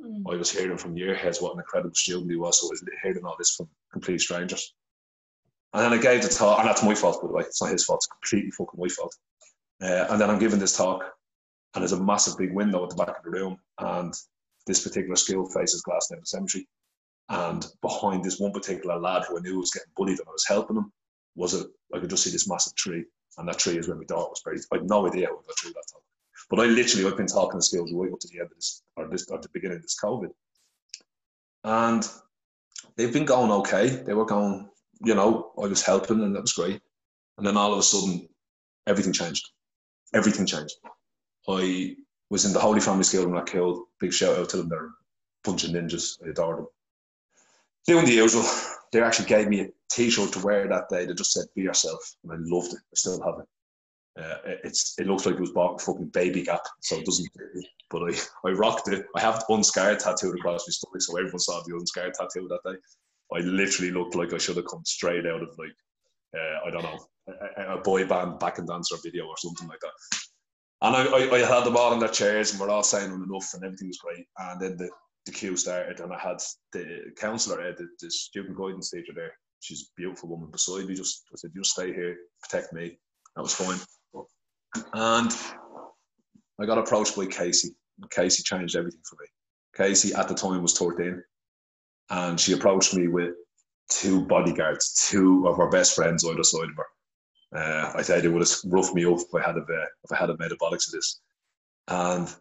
Mm. 0.04 0.24
I 0.32 0.36
was 0.36 0.52
hearing 0.52 0.78
from 0.78 0.98
year 0.98 1.16
heads 1.16 1.42
what 1.42 1.54
an 1.54 1.60
incredible 1.60 1.96
student 1.96 2.32
he 2.32 2.38
was, 2.38 2.60
so 2.60 2.68
I 2.68 2.72
was 2.72 2.84
hearing 3.04 3.26
all 3.26 3.36
this 3.38 3.56
from 3.56 3.70
complete 3.92 4.22
strangers. 4.22 4.74
And 5.74 5.84
then 5.84 5.94
I 5.94 6.02
gave 6.02 6.22
the 6.22 6.30
talk, 6.30 6.60
and 6.60 6.68
that's 6.68 6.84
my 6.84 6.96
fault, 6.96 7.22
by 7.22 7.28
the 7.28 7.34
way. 7.34 7.44
It's 7.44 7.62
not 7.62 7.72
his 7.72 7.86
fault, 7.86 8.00
it's 8.00 8.08
completely 8.08 8.52
fucking 8.52 8.80
my 8.80 8.90
fault. 8.90 9.16
Uh, 9.82 10.08
and 10.10 10.20
then 10.20 10.30
I'm 10.30 10.40
giving 10.40 10.60
this 10.60 10.76
talk, 10.76 11.04
and 11.74 11.82
there's 11.82 11.94
a 11.94 12.04
massive 12.04 12.38
big 12.38 12.54
window 12.54 12.84
at 12.84 12.90
the 12.90 12.96
back 12.96 13.10
of 13.10 13.24
the 13.24 13.32
room, 13.32 13.58
and 13.80 14.14
this 14.68 14.84
particular 14.84 15.16
school 15.16 15.50
faces 15.50 15.84
Glasnevin 15.88 16.28
Cemetery. 16.28 16.68
And 17.30 17.66
behind 17.82 18.24
this 18.24 18.40
one 18.40 18.52
particular 18.52 19.00
lad 19.00 19.24
who 19.24 19.38
I 19.38 19.42
knew 19.42 19.60
was 19.60 19.72
getting 19.72 19.92
bullied 19.96 20.20
and 20.20 20.28
I 20.28 20.32
was 20.32 20.46
helping 20.48 20.76
him 20.76 20.92
was 21.36 21.54
a, 21.54 21.66
I 21.94 22.00
could 22.00 22.10
just 22.10 22.24
see 22.24 22.30
this 22.30 22.50
massive 22.50 22.76
tree, 22.76 23.06
and 23.38 23.48
that 23.48 23.60
tree 23.60 23.78
is 23.78 23.88
where 23.88 23.98
my 23.98 24.04
daughter 24.04 24.30
was 24.30 24.42
buried. 24.44 24.62
I 24.72 24.78
had 24.78 24.90
no 24.90 25.08
idea 25.08 25.28
how 25.28 25.36
I 25.36 25.54
through 25.60 25.72
that 25.72 25.86
talk. 25.92 26.04
But 26.50 26.60
I 26.60 26.66
literally, 26.66 27.08
I've 27.08 27.18
been 27.18 27.28
talking 27.28 27.60
to 27.60 27.66
skills 27.66 27.92
right 27.94 28.12
up 28.12 28.20
to 28.20 28.28
the 28.28 28.40
end 28.40 28.50
of 28.52 28.56
this, 28.56 28.84
or 28.98 29.08
this, 29.08 29.30
or 29.30 29.40
the 29.40 29.50
beginning 29.50 29.78
of 29.78 29.84
this 29.84 30.00
COVID. 30.04 30.30
And 31.64 32.08
they've 32.96 33.14
been 33.14 33.26
going 33.26 33.52
okay. 33.52 33.88
They 33.88 34.14
were 34.14 34.26
going, 34.26 34.70
you 35.04 35.16
know, 35.16 35.52
I 35.58 35.68
was 35.68 35.84
helping 35.84 36.22
and 36.24 36.36
that 36.36 36.42
was 36.42 36.54
great. 36.54 36.82
And 37.38 37.46
then 37.46 37.58
all 37.58 37.74
of 37.74 37.80
a 37.80 37.84
sudden, 37.84 38.28
everything 38.88 39.14
changed. 39.14 39.50
Everything 40.14 40.46
changed. 40.46 40.76
I 41.48 41.96
was 42.30 42.46
in 42.46 42.54
the 42.54 42.60
Holy 42.60 42.82
Family 42.82 43.04
School 43.04 43.28
when 43.28 43.40
I 43.40 43.44
killed. 43.44 43.86
Big 44.00 44.14
shout 44.14 44.38
out 44.38 44.50
to 44.50 44.58
them. 44.58 44.70
They're 44.70 44.88
a 44.88 44.92
bunch 45.44 45.64
of 45.64 45.72
ninjas. 45.72 46.18
I 46.26 46.30
adore 46.30 46.56
them. 46.58 46.68
Doing 47.88 48.06
the 48.06 48.12
usual. 48.12 48.44
They 48.92 49.02
actually 49.02 49.28
gave 49.28 49.48
me 49.48 49.62
a 49.62 49.70
t-shirt 49.90 50.34
to 50.34 50.40
wear 50.40 50.68
that 50.68 50.90
day. 50.90 51.06
They 51.06 51.14
just 51.14 51.32
said, 51.32 51.46
be 51.56 51.62
yourself. 51.62 52.16
And 52.24 52.34
I 52.34 52.36
loved 52.40 52.74
it. 52.74 52.80
I 52.80 52.96
still 52.96 53.22
have 53.24 53.40
it. 53.40 53.48
Uh, 54.20 54.36
it's 54.64 54.96
it 55.00 55.08
looks 55.08 55.26
like 55.26 55.36
it 55.36 55.42
was 55.42 55.52
bought 55.52 55.74
in 55.74 55.80
fucking 55.80 56.08
baby 56.08 56.44
gap, 56.44 56.62
so 56.82 56.98
it 56.98 57.06
doesn't. 57.06 57.30
But 57.90 58.04
I, 58.04 58.20
I 58.50 58.52
rocked 58.52 58.90
it. 58.90 59.06
I 59.16 59.22
have 59.22 59.40
the 59.40 59.54
unscarred 59.54 60.00
tattooed 60.00 60.36
across 60.36 60.68
my 60.68 60.72
stomach, 60.72 61.02
so 61.02 61.18
everyone 61.18 61.40
saw 61.40 61.62
the 61.66 61.76
unscarred 61.76 62.14
tattoo 62.14 62.48
that 62.50 62.70
day. 62.70 62.78
I 63.34 63.40
literally 63.40 63.92
looked 63.92 64.16
like 64.16 64.34
I 64.34 64.38
should 64.38 64.58
have 64.58 64.68
come 64.68 64.84
straight 64.86 65.26
out 65.26 65.42
of 65.42 65.58
like 65.58 65.72
uh, 66.36 66.68
I 66.68 66.72
don't 66.72 66.84
know 66.84 67.00
a, 67.58 67.76
a 67.76 67.82
boy 67.82 68.06
band 68.06 68.40
backing 68.40 68.66
dancer 68.66 68.96
video 69.04 69.28
or 69.28 69.38
something 69.38 69.68
like 69.68 69.80
that. 69.80 70.20
And 70.84 70.96
I, 70.96 71.04
I, 71.06 71.36
I 71.36 71.40
had 71.40 71.64
them 71.64 71.78
all 71.78 71.94
in 71.94 72.00
their 72.00 72.10
chairs, 72.10 72.52
and 72.52 72.60
we're 72.60 72.70
all 72.70 72.84
saying 72.84 73.12
enough, 73.12 73.54
and 73.54 73.64
everything 73.64 73.88
was 73.88 74.00
great. 74.00 74.26
And 74.38 74.60
then 74.60 74.78
the 74.78 74.90
the 75.28 75.32
queue 75.32 75.56
started, 75.56 76.00
and 76.00 76.12
I 76.12 76.20
had 76.20 76.42
the 76.74 77.12
counsellor, 77.16 77.62
uh, 77.62 77.74
the, 77.78 77.88
the 78.02 78.10
student 78.10 78.58
guidance 78.58 78.90
teacher 78.90 79.14
there. 79.16 79.32
She's 79.60 79.84
a 79.84 79.94
beautiful 79.96 80.30
woman 80.30 80.50
beside 80.50 80.88
me. 80.88 80.96
Just 80.96 81.24
I 81.32 81.36
said, 81.36 81.52
"You 81.54 81.64
stay 81.64 81.94
here, 81.94 82.18
protect 82.42 82.74
me." 82.74 82.98
That 83.36 83.44
was 83.44 83.54
fine. 83.54 83.78
And 84.94 85.32
I 86.60 86.66
got 86.66 86.78
approached 86.78 87.16
by 87.16 87.26
Casey. 87.26 87.76
Casey 88.10 88.44
changed 88.44 88.76
everything 88.76 89.02
for 89.04 89.18
me. 89.22 89.28
Casey 89.76 90.14
at 90.14 90.28
the 90.28 90.34
time 90.34 90.62
was 90.62 90.78
13, 90.78 91.24
and 92.10 92.40
she 92.40 92.54
approached 92.54 92.94
me 92.94 93.08
with 93.08 93.36
two 93.90 94.26
bodyguards, 94.26 95.08
two 95.10 95.48
of 95.48 95.58
her 95.58 95.70
best 95.70 95.96
friends 95.96 96.26
either 96.26 96.44
side 96.44 96.70
of 96.70 96.78
her. 96.78 96.86
Uh, 97.54 97.92
I 97.96 98.02
said 98.02 98.24
it 98.24 98.30
would 98.30 98.42
have 98.42 98.58
roughed 98.66 98.94
me 98.94 99.06
up 99.06 99.20
if 99.20 99.36
I 99.36 99.46
had 99.46 99.58
a, 99.58 99.66
if 100.04 100.12
I 100.12 100.16
had 100.16 100.30
a 100.30 100.38
metabolics 100.38 100.88
of 100.88 100.94
this. 100.94 101.20
And 101.88 102.34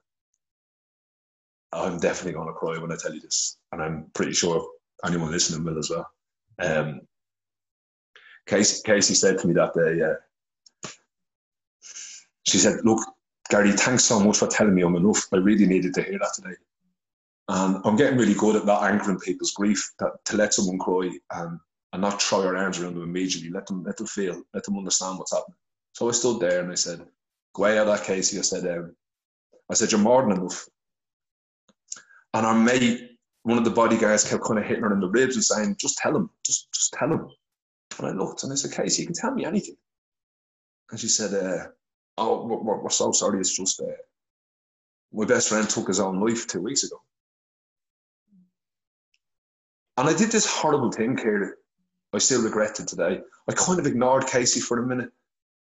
I'm 1.72 1.98
definitely 1.98 2.32
going 2.32 2.48
to 2.48 2.54
cry 2.54 2.78
when 2.78 2.92
I 2.92 2.96
tell 2.96 3.14
you 3.14 3.20
this, 3.20 3.58
and 3.72 3.82
I'm 3.82 4.06
pretty 4.14 4.32
sure 4.32 4.66
anyone 5.04 5.30
listening 5.30 5.64
will 5.64 5.78
as 5.78 5.90
well. 5.90 6.08
Um, 6.58 7.00
Casey, 8.46 8.82
Casey 8.84 9.14
said 9.14 9.38
to 9.38 9.46
me 9.46 9.54
that 9.54 9.74
day, 9.74 10.02
uh, 10.02 10.14
she 12.50 12.58
said, 12.58 12.84
Look, 12.84 13.00
Gary, 13.48 13.72
thanks 13.72 14.04
so 14.04 14.20
much 14.20 14.38
for 14.38 14.48
telling 14.48 14.74
me 14.74 14.82
I'm 14.82 14.96
enough. 14.96 15.26
I 15.32 15.36
really 15.36 15.66
needed 15.66 15.94
to 15.94 16.02
hear 16.02 16.18
that 16.18 16.32
today. 16.34 16.56
And 17.48 17.80
I'm 17.84 17.96
getting 17.96 18.18
really 18.18 18.34
good 18.34 18.56
at 18.56 18.66
not 18.66 18.84
anchoring 18.84 19.18
people's 19.18 19.52
grief, 19.52 19.92
that, 19.98 20.24
to 20.26 20.36
let 20.36 20.54
someone 20.54 20.78
cry 20.78 21.10
and, 21.32 21.58
and 21.92 22.02
not 22.02 22.22
throw 22.22 22.42
your 22.42 22.56
arms 22.56 22.78
around 22.78 22.94
them 22.94 23.02
immediately. 23.02 23.50
Let 23.50 23.66
them 23.66 23.82
let 23.84 23.96
them 23.96 24.06
feel, 24.06 24.42
let 24.54 24.64
them 24.64 24.78
understand 24.78 25.18
what's 25.18 25.32
happening. 25.32 25.56
So 25.94 26.08
I 26.08 26.12
stood 26.12 26.40
there 26.40 26.60
and 26.60 26.70
I 26.70 26.76
said, 26.76 27.06
Go 27.54 27.64
out 27.64 27.78
of 27.78 27.86
that, 27.88 28.04
Casey. 28.04 28.38
I 28.38 28.42
said, 28.42 28.66
um, 28.76 28.94
I 29.70 29.74
said, 29.74 29.90
You're 29.90 30.00
more 30.00 30.22
than 30.22 30.38
enough. 30.38 30.68
And 32.34 32.46
our 32.46 32.54
mate, 32.54 33.10
one 33.42 33.58
of 33.58 33.64
the 33.64 33.70
bodyguards 33.70 34.28
kept 34.28 34.44
kind 34.44 34.58
of 34.58 34.66
hitting 34.66 34.84
her 34.84 34.92
in 34.92 35.00
the 35.00 35.08
ribs 35.08 35.34
and 35.34 35.44
saying, 35.44 35.76
Just 35.80 35.98
tell 35.98 36.14
him, 36.14 36.30
just 36.44 36.72
just 36.72 36.92
tell 36.92 37.12
him. 37.12 37.28
And 37.98 38.06
I 38.06 38.10
looked 38.12 38.44
and 38.44 38.52
I 38.52 38.56
said, 38.56 38.72
Casey, 38.72 39.02
you 39.02 39.08
can 39.08 39.16
tell 39.16 39.34
me 39.34 39.44
anything. 39.44 39.76
And 40.90 41.00
she 41.00 41.08
said, 41.08 41.34
uh, 41.34 41.66
oh, 42.20 42.46
we're, 42.46 42.82
we're, 42.82 42.90
so 42.90 43.12
sorry. 43.12 43.40
It's 43.40 43.56
just, 43.56 43.80
uh, 43.80 43.86
my 45.12 45.24
best 45.24 45.48
friend 45.48 45.68
took 45.68 45.88
his 45.88 46.00
own 46.00 46.20
life 46.20 46.46
two 46.46 46.60
weeks 46.60 46.84
ago. 46.84 47.00
And 49.96 50.08
I 50.08 50.16
did 50.16 50.30
this 50.30 50.46
horrible 50.46 50.92
thing, 50.92 51.16
Kira. 51.16 51.50
I 52.12 52.18
still 52.18 52.42
regret 52.42 52.80
it 52.80 52.88
today. 52.88 53.20
I 53.48 53.52
kind 53.52 53.78
of 53.78 53.86
ignored 53.86 54.26
Casey 54.26 54.60
for 54.60 54.82
a 54.82 54.86
minute 54.86 55.10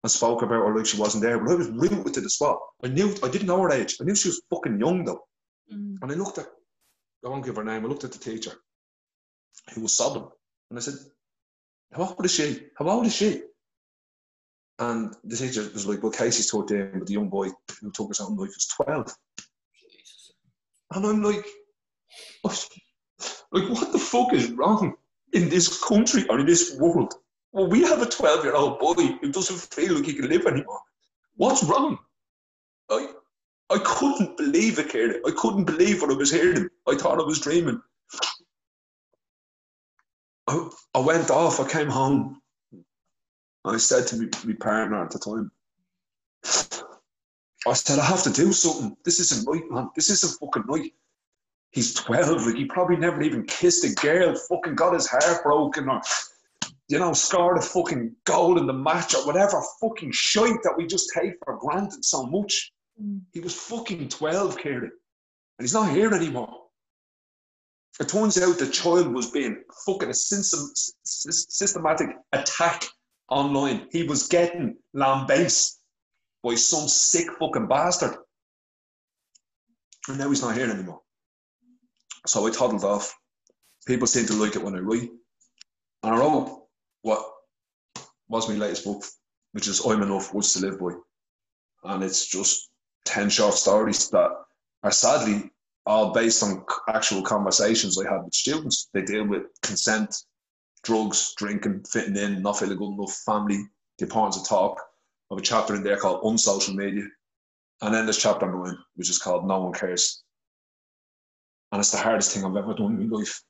and 0.04 0.12
spoke 0.12 0.42
about 0.42 0.66
her 0.66 0.76
like 0.76 0.86
she 0.86 1.00
wasn't 1.00 1.24
there, 1.24 1.40
but 1.40 1.52
I 1.52 1.56
was 1.56 1.70
rooted 1.70 2.14
to 2.14 2.22
the 2.22 2.30
spot. 2.30 2.60
I 2.84 2.88
knew, 2.88 3.16
I 3.24 3.30
didn't 3.30 3.48
know 3.48 3.62
her 3.62 3.72
age. 3.72 3.98
I 4.00 4.04
knew 4.04 4.16
she 4.16 4.30
was 4.30 4.42
fucking 4.50 4.80
young 4.80 5.06
though. 5.06 5.24
Mm. 5.74 5.98
And 6.02 6.12
I 6.12 6.16
looked 6.16 6.38
at, 6.38 6.48
I 7.26 7.30
won't 7.30 7.46
give 7.46 7.56
her 7.56 7.64
name, 7.64 7.86
I 7.86 7.88
looked 7.88 8.04
at 8.04 8.12
the 8.12 8.20
teacher 8.20 8.54
who 9.74 9.82
was 9.82 9.98
sobbing. 9.98 10.28
And 10.70 10.80
I 10.80 10.82
said, 10.82 10.96
How 11.92 12.06
old 12.06 12.26
is 12.26 12.34
she? 12.34 12.68
How 12.78 12.88
old 12.90 13.06
is 13.06 13.16
she? 13.16 13.42
And 14.80 15.16
the 15.24 15.36
teacher 15.36 15.68
was 15.74 15.88
like, 15.88 16.04
Well, 16.04 16.12
Casey's 16.12 16.52
13, 16.52 16.92
but 17.00 17.08
the 17.08 17.14
young 17.14 17.30
boy 17.30 17.50
who 17.82 17.92
took 17.92 18.10
his 18.10 18.20
own 18.20 18.38
life 18.38 18.50
was 18.50 18.68
12. 18.86 19.16
And 20.94 21.06
I'm 21.06 21.24
like, 21.24 21.46
like, 23.52 23.70
what 23.70 23.92
the 23.92 24.00
fuck 24.00 24.34
is 24.34 24.52
wrong 24.52 24.96
in 25.34 25.50
this 25.50 25.84
country 25.84 26.26
or 26.30 26.40
in 26.40 26.46
this 26.46 26.78
world? 26.80 27.14
Well, 27.52 27.68
we 27.68 27.82
have 27.82 28.02
a 28.02 28.06
12 28.06 28.44
year 28.44 28.56
old 28.56 28.80
boy 28.80 28.94
who 28.94 29.32
doesn't 29.32 29.74
feel 29.74 29.96
like 29.96 30.06
he 30.06 30.14
can 30.14 30.30
live 30.30 30.46
anymore. 30.46 30.80
What's 31.36 31.64
wrong? 31.64 31.98
I, 32.90 33.10
I 33.70 33.80
couldn't 33.80 34.38
believe 34.38 34.80
it, 34.80 34.90
Kira. 34.90 35.20
I 35.26 35.32
couldn't 35.36 35.66
believe 35.66 36.02
what 36.02 36.12
I 36.12 36.16
was 36.16 36.32
hearing. 36.32 36.70
I 36.88 36.96
thought 36.96 37.20
I 37.20 37.24
was 37.24 37.40
dreaming. 37.40 37.82
I, 40.48 40.70
I 40.96 41.00
went 41.00 41.30
off, 41.30 41.60
I 41.60 41.68
came 41.68 41.90
home. 41.90 42.42
I 43.66 43.78
said 43.78 44.08
to 44.08 44.30
my 44.46 44.54
partner 44.60 45.04
at 45.04 45.12
the 45.12 45.20
time, 45.20 45.52
I 47.68 47.74
said, 47.74 48.00
I 48.00 48.06
have 48.06 48.24
to 48.24 48.30
do 48.32 48.54
something. 48.54 48.96
This 49.04 49.20
isn't 49.20 49.48
right, 49.48 49.70
man. 49.70 49.90
This 49.96 50.10
isn't 50.10 50.40
fucking 50.40 50.64
right. 50.68 50.94
He's 51.72 51.94
12, 51.94 52.46
like 52.48 52.56
he 52.56 52.66
probably 52.66 52.96
never 52.96 53.22
even 53.22 53.46
kissed 53.46 53.84
a 53.84 53.94
girl, 53.94 54.34
fucking 54.50 54.76
got 54.76 54.94
his 54.94 55.08
heart 55.08 55.44
broken 55.44 55.90
or, 55.90 56.02
you 56.88 56.98
know, 56.98 57.12
scored 57.14 57.58
a 57.58 57.62
fucking 57.62 58.16
goal 58.24 58.58
in 58.58 58.68
the 58.68 58.74
match 58.74 59.14
or 59.16 59.26
whatever 59.26 59.62
fucking 59.82 60.12
shite 60.14 60.64
that 60.64 60.76
we 60.78 60.88
just 60.88 61.12
take 61.14 61.34
for 61.44 61.58
granted 61.58 62.06
so 62.06 62.26
much. 62.26 62.72
Mm. 63.02 63.22
He 63.34 63.42
was 63.42 63.54
fucking 63.54 64.08
12, 64.08 64.58
Kira. 64.58 64.84
And 64.84 64.92
he's 65.60 65.74
not 65.74 65.92
here 65.92 66.14
anymore. 66.14 66.68
It 68.00 68.10
turns 68.10 68.42
out 68.42 68.60
the 68.60 68.70
child 68.70 69.14
was 69.14 69.32
being 69.32 69.64
fucking 69.86 70.10
a 70.10 70.14
systematic 70.14 72.10
attack 72.32 72.86
online. 73.30 73.88
He 73.92 74.04
was 74.04 74.28
getting 74.28 74.78
lambasted 74.94 75.80
by 76.44 76.56
some 76.56 76.88
sick 76.88 77.28
fucking 77.40 77.68
bastard. 77.68 78.16
And 80.08 80.18
now 80.18 80.30
he's 80.30 80.42
not 80.42 80.56
here 80.56 80.70
anymore. 80.70 81.02
So 82.26 82.48
I 82.48 82.52
toddled 82.52 82.84
off. 82.84 83.14
People 83.86 84.08
seem 84.08 84.26
to 84.28 84.34
like 84.34 84.56
it 84.56 84.64
when 84.64 84.76
I 84.76 84.80
write. 84.80 85.10
And 86.04 86.16
I 86.16 86.18
wrote 86.18 86.68
what 87.02 87.26
was 88.28 88.50
my 88.50 88.56
latest 88.56 88.86
book, 88.86 89.04
which 89.54 89.68
is 89.68 89.86
I'm 89.86 90.02
Enough, 90.02 90.34
What's 90.34 90.54
to 90.54 90.60
Live 90.60 90.80
By. 90.80 90.94
And 91.84 92.04
it's 92.04 92.28
just 92.28 92.70
10 93.06 93.30
short 93.30 93.54
stories 93.54 94.10
that 94.10 94.30
are 94.84 94.92
sadly 94.92 95.50
all 95.86 96.12
based 96.12 96.44
on 96.44 96.66
actual 96.90 97.22
conversations 97.22 97.98
I 97.98 98.12
had 98.12 98.24
with 98.24 98.34
students. 98.34 98.90
They 98.94 99.02
deal 99.02 99.26
with 99.26 99.44
consent, 99.62 100.14
drugs, 100.88 101.34
drinking, 101.36 101.84
fitting 101.84 102.16
in, 102.16 102.42
not 102.42 102.58
feeling 102.58 102.78
good 102.78 102.94
enough, 102.94 103.14
family, 103.26 103.60
the 104.00 104.06
importance 104.06 104.38
of 104.38 104.48
talk. 104.48 104.80
I 105.30 105.36
have 105.36 105.40
a 105.40 105.46
chapter 105.46 105.76
in 105.76 105.84
there 105.84 105.98
called 105.98 106.22
Unsocial 106.24 106.76
Media. 106.76 107.04
And 107.82 107.94
then 107.94 108.06
there's 108.06 108.18
chapter 108.18 108.50
nine, 108.50 108.78
which 108.96 109.10
is 109.10 109.20
called 109.20 109.46
No 109.46 109.62
One 109.62 109.74
Cares. 109.74 110.24
And 111.72 111.80
it's 111.80 111.92
the 111.92 111.98
hardest 111.98 112.32
thing 112.32 112.46
I've 112.46 112.56
ever 112.56 112.74
done 112.74 113.02
in 113.02 113.10
my 113.10 113.18
life. 113.18 113.44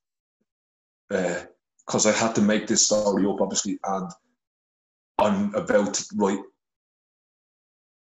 Because 1.86 2.06
uh, 2.08 2.10
I 2.10 2.14
had 2.14 2.34
to 2.36 2.42
make 2.42 2.66
this 2.66 2.88
story 2.88 3.26
up, 3.28 3.40
obviously, 3.40 3.80
and 3.86 4.10
I'm 5.20 5.54
about 5.54 5.94
to 5.94 6.06
write 6.16 6.40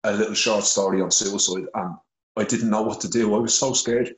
a 0.04 0.12
little 0.12 0.34
short 0.34 0.64
story 0.64 1.02
on 1.02 1.10
suicide, 1.10 1.66
and 1.74 1.94
I 2.36 2.44
didn't 2.44 2.70
know 2.70 2.82
what 2.82 3.00
to 3.00 3.08
do. 3.08 3.34
I 3.34 3.38
was 3.38 3.54
so 3.54 3.72
scared. 3.72 4.14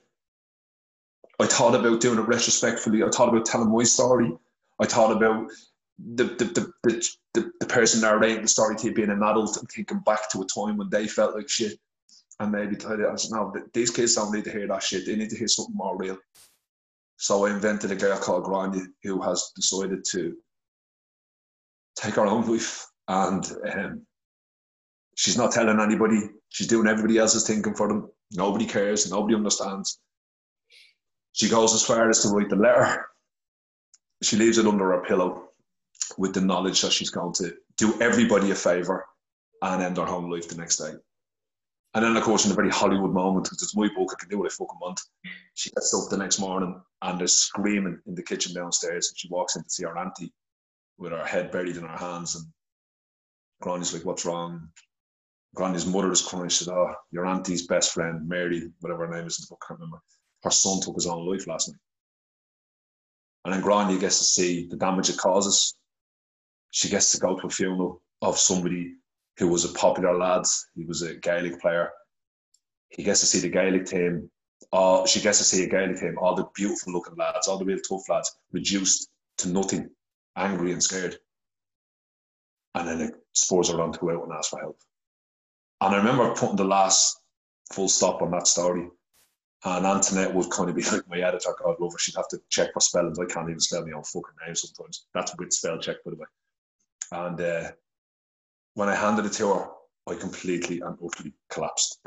I 1.40 1.46
thought 1.46 1.74
about 1.74 2.00
doing 2.00 2.18
it 2.18 2.28
retrospectively. 2.28 3.02
I 3.02 3.08
thought 3.08 3.28
about 3.28 3.46
telling 3.46 3.72
my 3.72 3.84
story. 3.84 4.32
I 4.80 4.86
thought 4.86 5.16
about 5.16 5.50
the 5.98 6.24
the, 6.24 6.44
the, 6.44 6.72
the, 7.34 7.52
the, 7.60 7.66
person 7.66 8.02
narrating 8.02 8.42
the 8.42 8.48
story 8.48 8.76
to 8.76 8.92
being 8.92 9.10
an 9.10 9.22
adult 9.22 9.56
and 9.56 9.68
thinking 9.70 10.00
back 10.00 10.30
to 10.30 10.42
a 10.42 10.46
time 10.46 10.76
when 10.76 10.90
they 10.90 11.06
felt 11.06 11.34
like 11.34 11.48
shit. 11.48 11.78
And 12.38 12.52
maybe 12.52 12.76
tell 12.76 12.98
you, 12.98 13.08
I 13.08 13.16
said, 13.16 13.34
no, 13.34 13.54
these 13.72 13.90
kids 13.90 14.14
don't 14.14 14.32
need 14.32 14.44
to 14.44 14.50
hear 14.50 14.66
that 14.68 14.82
shit. 14.82 15.06
They 15.06 15.16
need 15.16 15.30
to 15.30 15.38
hear 15.38 15.48
something 15.48 15.74
more 15.74 15.96
real. 15.96 16.18
So 17.16 17.46
I 17.46 17.50
invented 17.50 17.90
a 17.90 17.96
girl 17.96 18.18
called 18.18 18.44
Grania 18.44 18.86
who 19.02 19.22
has 19.22 19.52
decided 19.56 20.04
to 20.12 20.36
take 21.96 22.14
her 22.14 22.26
own 22.26 22.46
life. 22.46 22.86
And 23.08 23.44
um, 23.72 24.06
she's 25.16 25.38
not 25.38 25.52
telling 25.52 25.80
anybody. 25.80 26.28
She's 26.50 26.66
doing 26.66 26.86
everybody 26.86 27.16
else's 27.16 27.46
thinking 27.46 27.74
for 27.74 27.88
them. 27.88 28.10
Nobody 28.32 28.66
cares. 28.66 29.10
Nobody 29.10 29.34
understands. 29.34 29.98
She 31.32 31.48
goes 31.48 31.74
as 31.74 31.84
far 31.84 32.08
as 32.10 32.22
to 32.22 32.28
write 32.28 32.50
the 32.50 32.56
letter. 32.56 33.06
She 34.22 34.36
leaves 34.36 34.58
it 34.58 34.66
under 34.66 34.92
her 34.92 35.04
pillow 35.04 35.50
with 36.18 36.34
the 36.34 36.40
knowledge 36.40 36.80
that 36.82 36.92
she's 36.92 37.10
going 37.10 37.34
to 37.34 37.54
do 37.76 38.00
everybody 38.00 38.50
a 38.50 38.54
favour 38.54 39.06
and 39.62 39.82
end 39.82 39.96
her 39.96 40.06
home 40.06 40.30
life 40.30 40.48
the 40.48 40.56
next 40.56 40.76
day. 40.76 40.92
And 41.94 42.04
then, 42.04 42.16
of 42.16 42.22
course, 42.22 42.44
in 42.44 42.52
a 42.52 42.54
very 42.54 42.70
Hollywood 42.70 43.12
moment, 43.12 43.44
because 43.44 43.62
it's 43.62 43.76
my 43.76 43.88
book, 43.96 44.10
I 44.12 44.20
can 44.20 44.28
do 44.28 44.38
what 44.38 44.46
I 44.46 44.54
fucking 44.54 44.78
want. 44.80 45.00
She 45.54 45.70
gets 45.70 45.94
up 45.94 46.10
the 46.10 46.18
next 46.18 46.38
morning 46.38 46.78
and 47.00 47.18
there's 47.18 47.34
screaming 47.34 47.98
in 48.06 48.14
the 48.14 48.22
kitchen 48.22 48.54
downstairs. 48.54 49.08
And 49.08 49.18
she 49.18 49.28
walks 49.30 49.56
in 49.56 49.62
to 49.62 49.70
see 49.70 49.84
her 49.84 49.96
auntie 49.96 50.32
with 50.98 51.12
her 51.12 51.24
head 51.24 51.50
buried 51.50 51.76
in 51.76 51.84
her 51.84 51.96
hands. 51.96 52.36
And 52.36 52.44
Grania's 53.62 53.94
like, 53.94 54.04
What's 54.04 54.26
wrong? 54.26 54.68
Grania's 55.54 55.86
mother 55.86 56.12
is 56.12 56.20
crying. 56.20 56.50
She 56.50 56.64
said, 56.64 56.74
Oh, 56.74 56.94
your 57.12 57.24
auntie's 57.24 57.66
best 57.66 57.92
friend, 57.92 58.28
Mary, 58.28 58.70
whatever 58.80 59.06
her 59.06 59.16
name 59.16 59.26
is, 59.26 59.38
in 59.38 59.44
the 59.44 59.46
book, 59.48 59.62
I 59.64 59.68
can't 59.68 59.80
remember. 59.80 60.02
Her 60.42 60.50
son 60.50 60.82
took 60.82 60.96
his 60.96 61.06
own 61.06 61.26
life 61.26 61.46
last 61.46 61.70
night. 61.70 61.80
And 63.46 63.54
then 63.54 63.60
Grania 63.60 63.96
gets 63.96 64.18
to 64.18 64.24
see 64.24 64.66
the 64.66 64.74
damage 64.74 65.08
it 65.08 65.18
causes. 65.18 65.76
She 66.72 66.88
gets 66.88 67.12
to 67.12 67.20
go 67.20 67.38
to 67.38 67.46
a 67.46 67.50
funeral 67.50 68.02
of 68.20 68.36
somebody 68.38 68.94
who 69.38 69.46
was 69.46 69.64
a 69.64 69.72
popular 69.72 70.18
lad. 70.18 70.42
He 70.74 70.84
was 70.84 71.02
a 71.02 71.14
Gaelic 71.14 71.60
player. 71.60 71.92
He 72.88 73.04
gets 73.04 73.20
to 73.20 73.26
see 73.26 73.38
the 73.38 73.48
Gaelic 73.48 73.86
team. 73.86 74.28
Uh, 74.72 75.06
she 75.06 75.20
gets 75.20 75.38
to 75.38 75.44
see 75.44 75.62
a 75.62 75.68
Gaelic 75.68 76.00
team, 76.00 76.16
all 76.20 76.34
the 76.34 76.48
beautiful 76.56 76.92
looking 76.92 77.14
lads, 77.14 77.46
all 77.46 77.56
the 77.56 77.64
real 77.64 77.78
tough 77.88 78.08
lads, 78.08 78.36
reduced 78.50 79.10
to 79.38 79.48
nothing, 79.48 79.90
angry 80.34 80.72
and 80.72 80.82
scared. 80.82 81.16
And 82.74 82.88
then 82.88 83.00
it 83.00 83.14
spurs 83.32 83.70
her 83.70 83.80
on 83.80 83.92
to 83.92 83.98
go 84.00 84.10
out 84.10 84.24
and 84.24 84.32
ask 84.32 84.50
for 84.50 84.58
help. 84.58 84.80
And 85.80 85.94
I 85.94 85.98
remember 85.98 86.34
putting 86.34 86.56
the 86.56 86.64
last 86.64 87.20
full 87.72 87.88
stop 87.88 88.22
on 88.22 88.32
that 88.32 88.48
story. 88.48 88.88
And 89.66 89.84
Antoinette 89.84 90.32
would 90.32 90.48
kind 90.50 90.70
of 90.70 90.76
be 90.76 90.82
like 90.84 91.08
my 91.08 91.18
editor, 91.18 91.50
God 91.60 91.74
love 91.80 91.90
her. 91.90 91.98
She'd 91.98 92.14
have 92.14 92.28
to 92.28 92.40
check 92.50 92.72
for 92.72 92.78
spellings. 92.78 93.18
I 93.18 93.24
can't 93.24 93.48
even 93.48 93.58
spell 93.58 93.84
my 93.84 93.96
own 93.96 94.04
fucking 94.04 94.36
name 94.46 94.54
sometimes. 94.54 95.06
That's 95.12 95.36
with 95.36 95.52
spell 95.52 95.76
check, 95.76 95.96
by 96.04 96.12
the 96.12 96.16
way. 96.18 96.26
And 97.10 97.40
uh, 97.40 97.72
when 98.74 98.88
I 98.88 98.94
handed 98.94 99.26
it 99.26 99.32
to 99.32 99.54
her, 99.54 99.68
I 100.06 100.14
completely 100.14 100.80
and 100.82 100.96
utterly 101.04 101.34
collapsed. 101.50 101.98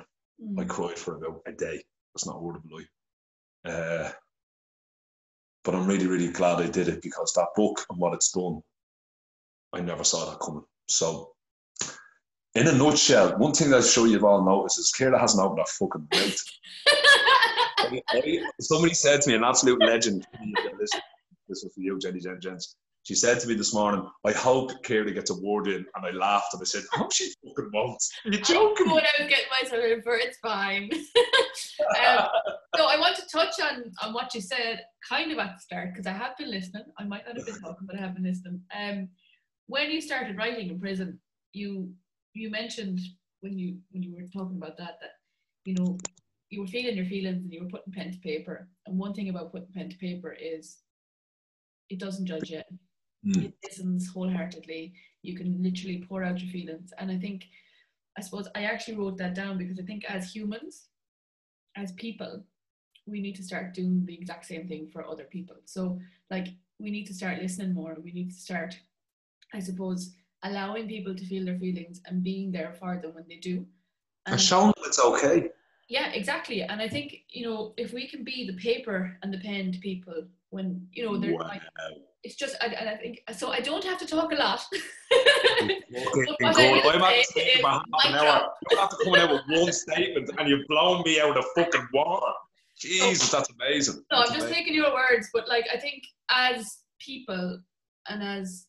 Mm. 0.41 0.61
I 0.61 0.63
cried 0.63 0.97
for 0.97 1.15
about 1.15 1.41
a 1.47 1.51
day. 1.51 1.83
That's 2.15 2.25
not 2.25 2.37
a 2.37 2.39
word 2.39 2.55
of 2.55 2.63
a 2.63 2.75
lie. 2.75 3.73
Uh, 3.73 4.11
but 5.65 5.75
I'm 5.75 5.85
really, 5.85 6.07
really 6.07 6.29
glad 6.29 6.61
I 6.61 6.67
did 6.67 6.87
it 6.87 7.01
because 7.01 7.33
that 7.33 7.49
book 7.57 7.85
and 7.89 7.99
what 7.99 8.13
it's 8.13 8.31
done, 8.31 8.61
I 9.73 9.81
never 9.81 10.05
saw 10.05 10.31
that 10.31 10.39
coming. 10.39 10.63
So, 10.87 11.33
in 12.55 12.67
a 12.67 12.73
nutshell, 12.73 13.37
one 13.37 13.51
thing 13.51 13.71
that 13.71 13.77
I'm 13.77 13.83
sure 13.83 14.07
you've 14.07 14.23
all 14.23 14.45
noticed 14.45 14.79
is 14.79 14.93
Kira 14.97 15.19
hasn't 15.19 15.43
opened 15.43 15.59
her 15.59 15.65
fucking 15.65 16.07
mouth. 16.09 16.43
somebody 18.59 18.93
said 18.93 19.21
to 19.21 19.29
me, 19.29 19.35
an 19.35 19.43
absolute 19.43 19.79
legend, 19.79 20.27
this, 20.79 20.91
this 21.47 21.63
was 21.63 21.73
for 21.73 21.81
you, 21.81 21.99
Jenny 21.99 22.19
Jen 22.19 22.39
Jens. 22.41 22.75
She 23.03 23.15
said 23.15 23.39
to 23.39 23.47
me 23.47 23.55
this 23.55 23.73
morning, 23.73 24.07
I 24.25 24.31
hope 24.33 24.71
Kira 24.83 25.13
gets 25.13 25.31
a 25.31 25.35
word 25.35 25.67
in. 25.67 25.85
And 25.95 26.05
I 26.05 26.11
laughed 26.11 26.53
and 26.53 26.61
I 26.61 26.65
said, 26.65 26.83
Oh, 26.95 27.07
she 27.11 27.31
fucking 27.43 27.71
won't. 27.73 28.03
Are 28.25 28.31
you 28.31 28.39
joking? 28.39 28.89
What 28.89 29.03
I 29.03 29.23
was 29.23 29.29
getting 29.29 29.45
myself 29.49 29.83
in 29.83 30.01
for, 30.03 30.15
it's 30.15 30.37
fine. 30.37 30.91
um, 30.93 32.27
so 32.75 32.85
I 32.85 32.99
want 32.99 33.15
to 33.15 33.23
touch 33.31 33.59
on, 33.61 33.91
on 34.03 34.13
what 34.13 34.35
you 34.35 34.41
said 34.41 34.83
kind 35.07 35.31
of 35.31 35.39
at 35.39 35.55
the 35.55 35.61
start, 35.61 35.93
because 35.93 36.05
I 36.05 36.11
have 36.11 36.37
been 36.37 36.51
listening. 36.51 36.83
I 36.99 37.03
might 37.05 37.25
not 37.25 37.37
have 37.37 37.45
been 37.45 37.59
talking, 37.59 37.87
but 37.87 37.97
I 37.97 38.01
have 38.01 38.13
been 38.13 38.25
listening. 38.25 38.61
Um, 38.77 39.07
when 39.67 39.89
you 39.89 40.01
started 40.01 40.37
writing 40.37 40.69
in 40.69 40.79
prison, 40.79 41.19
you 41.53 41.91
you 42.33 42.51
mentioned 42.51 42.99
when 43.41 43.57
you 43.57 43.77
when 43.91 44.03
you 44.03 44.13
were 44.15 44.27
talking 44.27 44.57
about 44.57 44.77
that 44.77 44.97
that 45.01 45.11
you 45.65 45.75
know 45.75 45.97
you 46.49 46.61
were 46.61 46.67
feeling 46.67 46.95
your 46.95 47.05
feelings 47.05 47.43
and 47.43 47.53
you 47.53 47.63
were 47.63 47.69
putting 47.69 47.93
pen 47.93 48.11
to 48.11 48.17
paper. 48.19 48.67
And 48.85 48.97
one 48.97 49.13
thing 49.13 49.29
about 49.29 49.51
putting 49.51 49.71
pen 49.73 49.89
to 49.89 49.97
paper 49.97 50.35
is 50.39 50.77
it 51.89 51.99
doesn't 51.99 52.25
judge 52.25 52.51
you 52.51 52.61
mm. 53.25 53.45
it 53.45 53.53
listens 53.63 54.07
wholeheartedly 54.07 54.93
you 55.23 55.35
can 55.35 55.61
literally 55.63 56.05
pour 56.07 56.23
out 56.23 56.39
your 56.39 56.51
feelings 56.51 56.93
and 56.99 57.09
i 57.09 57.17
think 57.17 57.45
i 58.15 58.21
suppose 58.21 58.47
i 58.53 58.61
actually 58.61 58.95
wrote 58.95 59.17
that 59.17 59.33
down 59.33 59.57
because 59.57 59.79
i 59.79 59.81
think 59.81 60.05
as 60.05 60.31
humans 60.31 60.89
as 61.75 61.91
people, 61.93 62.43
we 63.05 63.21
need 63.21 63.35
to 63.35 63.43
start 63.43 63.73
doing 63.73 64.05
the 64.05 64.13
exact 64.13 64.45
same 64.45 64.67
thing 64.67 64.87
for 64.87 65.05
other 65.05 65.23
people. 65.23 65.55
So, 65.65 65.99
like, 66.29 66.47
we 66.79 66.91
need 66.91 67.05
to 67.07 67.13
start 67.13 67.41
listening 67.41 67.73
more. 67.73 67.97
We 68.03 68.11
need 68.11 68.29
to 68.29 68.39
start, 68.39 68.77
I 69.53 69.59
suppose, 69.59 70.13
allowing 70.43 70.87
people 70.87 71.15
to 71.15 71.25
feel 71.25 71.45
their 71.45 71.57
feelings 71.57 72.01
and 72.05 72.23
being 72.23 72.51
there 72.51 72.73
for 72.79 72.97
them 72.97 73.13
when 73.15 73.25
they 73.27 73.37
do. 73.37 73.65
And, 74.25 74.33
and 74.33 74.41
showing 74.41 74.67
them 74.67 74.85
it's 74.85 74.99
okay. 74.99 75.49
Yeah, 75.89 76.11
exactly. 76.11 76.61
And 76.61 76.79
I 76.79 76.87
think, 76.87 77.23
you 77.29 77.47
know, 77.47 77.73
if 77.75 77.93
we 77.93 78.07
can 78.07 78.23
be 78.23 78.45
the 78.45 78.53
paper 78.53 79.17
and 79.23 79.33
the 79.33 79.39
pen 79.39 79.71
to 79.71 79.79
people 79.79 80.23
when, 80.51 80.87
you 80.93 81.03
know, 81.03 81.17
they're 81.17 81.33
wow. 81.33 81.47
like, 81.47 81.63
it's 82.23 82.35
just, 82.35 82.55
I, 82.61 82.67
and 82.67 82.87
I 82.87 82.95
think, 82.95 83.21
so 83.35 83.51
I 83.51 83.59
don't 83.59 83.83
have 83.83 83.97
to 83.97 84.05
talk 84.05 84.31
a 84.31 84.35
lot. 84.35 84.61
I'm 85.11 85.69
have 85.69 86.53
to 86.53 87.23
speak 87.23 87.59
about 87.59 87.85
half 88.03 88.05
an 88.05 88.15
hour. 88.15 88.49
You 88.69 88.77
have 88.77 88.89
to 88.89 88.97
come 89.03 89.15
out 89.15 89.31
with 89.31 89.41
one 89.47 89.73
statement 89.73 90.29
and 90.37 90.47
you've 90.47 90.67
blown 90.67 91.01
me 91.03 91.19
out 91.19 91.35
of 91.35 91.45
fucking 91.55 91.87
water. 91.91 92.33
Jesus, 92.77 93.31
that's 93.31 93.49
amazing. 93.49 94.03
No, 94.11 94.19
that's 94.19 94.29
I'm 94.29 94.35
just 94.35 94.45
amazing. 94.45 94.63
taking 94.63 94.75
your 94.75 94.93
words, 94.93 95.29
but 95.33 95.49
like 95.49 95.65
I 95.73 95.77
think 95.77 96.03
as 96.29 96.81
people 96.99 97.59
and 98.07 98.23
as 98.23 98.67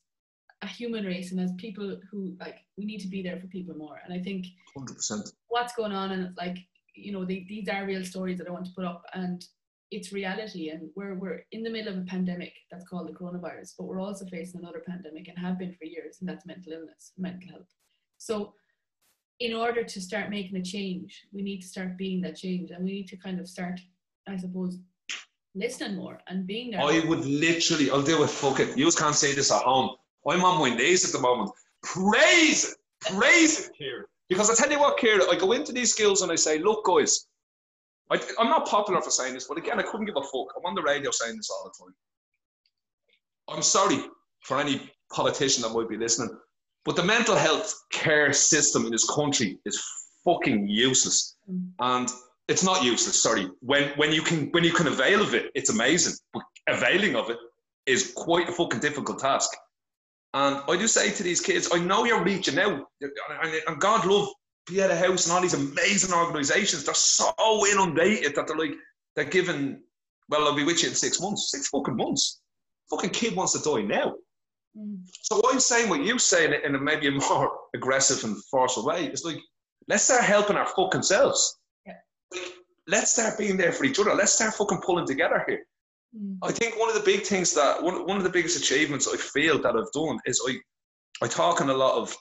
a 0.63 0.67
human 0.67 1.05
race 1.05 1.33
and 1.33 1.41
as 1.41 1.53
people 1.59 1.99
who 2.11 2.35
like 2.41 2.57
we 2.77 2.85
need 2.85 2.99
to 3.01 3.09
be 3.09 3.23
there 3.23 3.39
for 3.39 3.47
people 3.47 3.75
more. 3.77 4.01
And 4.05 4.13
I 4.13 4.23
think 4.23 4.47
100%. 4.77 5.33
what's 5.49 5.75
going 5.75 5.93
on 5.93 6.13
and 6.13 6.35
like 6.37 6.59
you 7.01 7.13
know 7.13 7.25
they, 7.25 7.47
these 7.49 7.69
are 7.69 7.87
real 7.87 8.05
stories 8.05 8.39
that 8.39 8.49
I 8.49 8.51
want 8.51 8.67
to 8.67 8.73
put 8.77 8.85
up 8.85 9.03
and 9.15 9.45
it's 9.91 10.13
reality 10.13 10.71
and 10.71 10.89
we're 10.95 11.15
we're 11.15 11.41
in 11.53 11.63
the 11.63 11.71
middle 11.71 11.93
of 11.93 11.99
a 11.99 12.07
pandemic 12.07 12.53
that's 12.71 12.89
called 12.89 13.09
the 13.09 13.13
coronavirus, 13.13 13.75
but 13.77 13.87
we're 13.87 14.01
also 14.01 14.25
facing 14.27 14.61
another 14.61 14.83
pandemic 14.87 15.29
and 15.29 15.39
have 15.39 15.59
been 15.59 15.75
for 15.75 15.85
years, 15.85 16.19
and 16.21 16.29
that's 16.29 16.47
mental 16.47 16.73
illness, 16.73 17.13
mental 17.19 17.51
health. 17.51 17.69
So 18.19 18.55
in 19.41 19.55
order 19.55 19.83
to 19.83 20.01
start 20.01 20.31
making 20.31 20.57
a 20.57 20.63
change, 20.63 21.27
we 21.33 21.43
need 21.43 21.61
to 21.63 21.67
start 21.67 21.97
being 21.97 22.21
that 22.21 22.37
change 22.37 22.71
and 22.71 22.85
we 22.85 22.93
need 22.93 23.09
to 23.09 23.17
kind 23.17 23.41
of 23.41 23.49
start 23.49 23.81
I 24.29 24.37
suppose, 24.37 24.79
listening 25.55 25.97
more 25.97 26.21
and 26.29 26.47
being 26.47 26.73
there. 26.73 26.81
I 26.81 27.01
would 27.01 27.25
literally, 27.25 27.91
I'll 27.91 28.03
do 28.03 28.23
it, 28.23 28.31
fuck 28.31 28.61
it. 28.61 28.77
You 28.77 28.85
just 28.85 28.99
can't 28.99 29.15
say 29.15 29.35
this 29.35 29.51
at 29.51 29.63
home. 29.63 29.97
I'm 30.29 30.45
on 30.45 30.61
my 30.61 30.77
knees 30.77 31.05
at 31.05 31.13
the 31.13 31.21
moment. 31.21 31.51
Praise 31.83 32.73
it, 32.73 32.77
praise 33.15 33.67
it, 33.67 33.73
Kira. 33.81 34.03
Because 34.31 34.49
I 34.49 34.55
tell 34.55 34.71
you 34.71 34.79
what, 34.79 34.97
Kira, 34.97 35.29
I 35.29 35.37
go 35.37 35.53
into 35.53 35.73
these 35.73 35.91
skills 35.91 36.23
and 36.23 36.31
I 36.31 36.37
say, 36.37 36.59
look, 36.59 36.85
guys, 36.85 37.27
I, 38.11 38.21
I'm 38.39 38.49
not 38.49 38.67
popular 38.67 39.03
for 39.03 39.11
saying 39.11 39.35
this, 39.35 39.49
but 39.49 39.59
again, 39.59 39.81
I 39.81 39.83
couldn't 39.83 40.07
give 40.07 40.17
a 40.17 40.23
fuck. 40.23 40.55
I'm 40.57 40.65
on 40.65 40.77
the 40.77 40.83
radio 40.83 41.11
saying 41.11 41.37
this 41.37 41.51
all 41.51 41.65
the 41.65 41.85
time. 41.85 41.95
I'm 43.49 43.63
sorry 43.63 43.99
for 44.43 44.61
any 44.61 44.89
politician 45.13 45.63
that 45.63 45.71
might 45.71 45.89
be 45.89 45.97
listening, 45.97 46.31
but 46.85 46.95
the 46.95 47.03
mental 47.03 47.35
health 47.35 47.75
care 47.91 48.33
system 48.33 48.87
in 48.87 48.93
this 48.93 49.05
country 49.11 49.59
is 49.67 49.83
fucking 50.25 50.69
useless. 50.69 51.37
Mm. 51.51 51.71
And 51.81 52.09
it's 52.47 52.63
not 52.63 52.85
useless. 52.85 53.21
Sorry, 53.21 53.49
when 53.61 53.91
when 53.97 54.13
you 54.13 54.23
can 54.23 54.47
when 54.53 54.63
you 54.63 54.73
can 54.73 54.87
avail 54.87 55.23
of 55.23 55.35
it, 55.35 55.51
it's 55.57 55.71
amazing. 55.71 56.15
But 56.33 56.43
availing 56.69 57.17
of 57.17 57.31
it 57.31 57.39
is 57.87 58.13
quite 58.17 58.49
a 58.49 58.53
fucking 58.53 58.81
difficult 58.81 59.19
task. 59.19 59.51
And 60.33 60.63
I 60.69 60.77
do 60.77 60.87
say 60.87 61.11
to 61.11 61.23
these 61.23 61.41
kids, 61.41 61.69
I 61.73 61.79
know 61.79 62.05
you're 62.05 62.23
reaching 62.23 62.59
out, 62.59 62.87
and 63.01 63.81
God 63.81 64.07
love 64.07 64.29
Pieta 64.67 64.95
House 64.95 65.27
and 65.27 65.35
all 65.35 65.43
these 65.43 65.55
amazing 65.55 66.15
organisations. 66.15 66.85
They're 66.85 66.95
so 66.95 67.33
inundated 67.67 68.35
that 68.37 68.47
they're 68.47 68.57
like 68.57 68.75
they're 69.17 69.25
given. 69.25 69.83
Well, 70.29 70.47
I'll 70.47 70.55
be 70.55 70.65
with 70.65 70.83
you 70.83 70.91
in 70.91 70.95
six 70.95 71.21
months. 71.21 71.51
Six 71.51 71.69
fucking 71.69 71.97
months. 71.97 72.41
Fucking 72.91 73.11
kid 73.11 73.35
wants 73.35 73.61
to 73.61 73.69
die 73.69 73.83
now. 73.83 74.15
Mm. 74.79 75.01
So 75.23 75.43
I'm 75.51 75.59
saying 75.59 75.89
what 75.89 76.05
you 76.05 76.19
say 76.21 76.45
in 76.45 76.53
a, 76.53 76.77
in 76.77 76.85
maybe 76.85 77.09
a 77.09 77.11
more 77.11 77.53
aggressive 77.75 78.23
and 78.23 78.37
forceful 78.45 78.87
way. 78.87 79.07
It's 79.07 79.25
like 79.25 79.39
let's 79.89 80.05
start 80.05 80.23
helping 80.23 80.57
our 80.57 80.67
fucking 80.67 81.03
selves 81.03 81.59
let's 82.91 83.13
start 83.13 83.39
being 83.39 83.57
there 83.57 83.73
for 83.73 83.85
each 83.85 83.99
other. 83.99 84.15
Let's 84.15 84.33
start 84.33 84.55
fucking 84.55 84.81
pulling 84.85 85.07
together 85.07 85.45
here. 85.47 85.65
Mm. 86.17 86.39
I 86.43 86.51
think 86.51 86.79
one 86.79 86.89
of 86.89 86.95
the 86.95 87.03
big 87.03 87.23
things 87.23 87.55
that 87.55 87.83
one, 87.83 88.07
one 88.07 88.17
of 88.17 88.25
the 88.25 88.31
biggest 88.31 88.59
achievements 88.59 89.09
I 89.13 89.17
feel 89.17 89.61
that 89.63 89.77
I've 89.77 89.93
done 89.93 90.19
is 90.27 90.43
I 90.49 90.59
I 91.23 91.29
talk 91.29 91.61
in 91.61 91.71
a 91.71 91.75
lot 91.75 91.95
of 91.95 92.17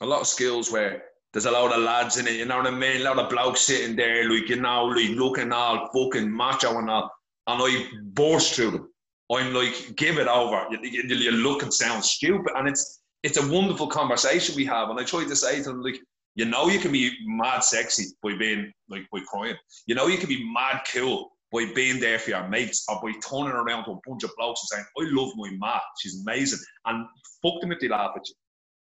a 0.00 0.06
lot 0.06 0.20
of 0.20 0.26
skills 0.26 0.70
where 0.70 1.02
there's 1.32 1.46
a 1.46 1.50
lot 1.50 1.72
of 1.72 1.82
lads 1.82 2.16
in 2.16 2.26
it, 2.26 2.36
you 2.36 2.46
know 2.46 2.56
what 2.56 2.66
I 2.66 2.70
mean? 2.70 3.02
A 3.02 3.04
lot 3.04 3.18
of 3.18 3.28
blokes 3.28 3.62
sitting 3.62 3.96
there, 3.96 4.30
like 4.30 4.48
you 4.48 4.56
know, 4.56 4.84
like 4.84 5.10
looking 5.10 5.52
all 5.52 5.90
fucking 5.92 6.30
macho 6.30 6.78
and 6.78 6.88
all, 6.88 7.10
and 7.46 7.62
I 7.62 7.86
burst 8.12 8.54
through 8.54 8.70
them. 8.70 8.88
I'm 9.30 9.52
like, 9.52 9.96
give 9.96 10.18
it 10.18 10.28
over. 10.28 10.66
You, 10.70 10.78
you, 10.82 11.02
you 11.16 11.30
look 11.32 11.62
and 11.62 11.74
sound 11.74 12.04
stupid, 12.04 12.52
and 12.56 12.68
it's 12.68 13.02
it's 13.22 13.36
a 13.38 13.52
wonderful 13.52 13.88
conversation 13.88 14.54
we 14.56 14.64
have. 14.66 14.88
And 14.88 14.98
I 14.98 15.04
try 15.04 15.24
to 15.24 15.36
say 15.36 15.56
to 15.58 15.64
them 15.64 15.82
like, 15.82 15.98
you 16.36 16.44
know, 16.44 16.68
you 16.68 16.78
can 16.78 16.92
be 16.92 17.12
mad 17.26 17.64
sexy 17.64 18.14
by 18.22 18.36
being 18.36 18.72
like 18.88 19.06
by 19.12 19.20
crying. 19.26 19.56
You 19.86 19.94
know, 19.94 20.06
you 20.06 20.16
can 20.16 20.28
be 20.28 20.50
mad 20.54 20.82
cool 20.92 21.35
by 21.52 21.66
being 21.74 22.00
there 22.00 22.18
for 22.18 22.30
your 22.30 22.48
mates 22.48 22.84
or 22.88 23.00
by 23.00 23.12
turning 23.28 23.52
around 23.52 23.84
to 23.84 23.92
a 23.92 24.00
bunch 24.06 24.24
of 24.24 24.30
blokes 24.36 24.62
and 24.62 24.68
saying, 24.78 24.86
I 24.98 25.14
love 25.14 25.32
my 25.36 25.50
mat, 25.58 25.82
she's 26.00 26.20
amazing. 26.22 26.58
And 26.86 27.06
fuck 27.42 27.60
them 27.60 27.72
if 27.72 27.80
they 27.80 27.88
laugh 27.88 28.12
at 28.16 28.28
you. 28.28 28.34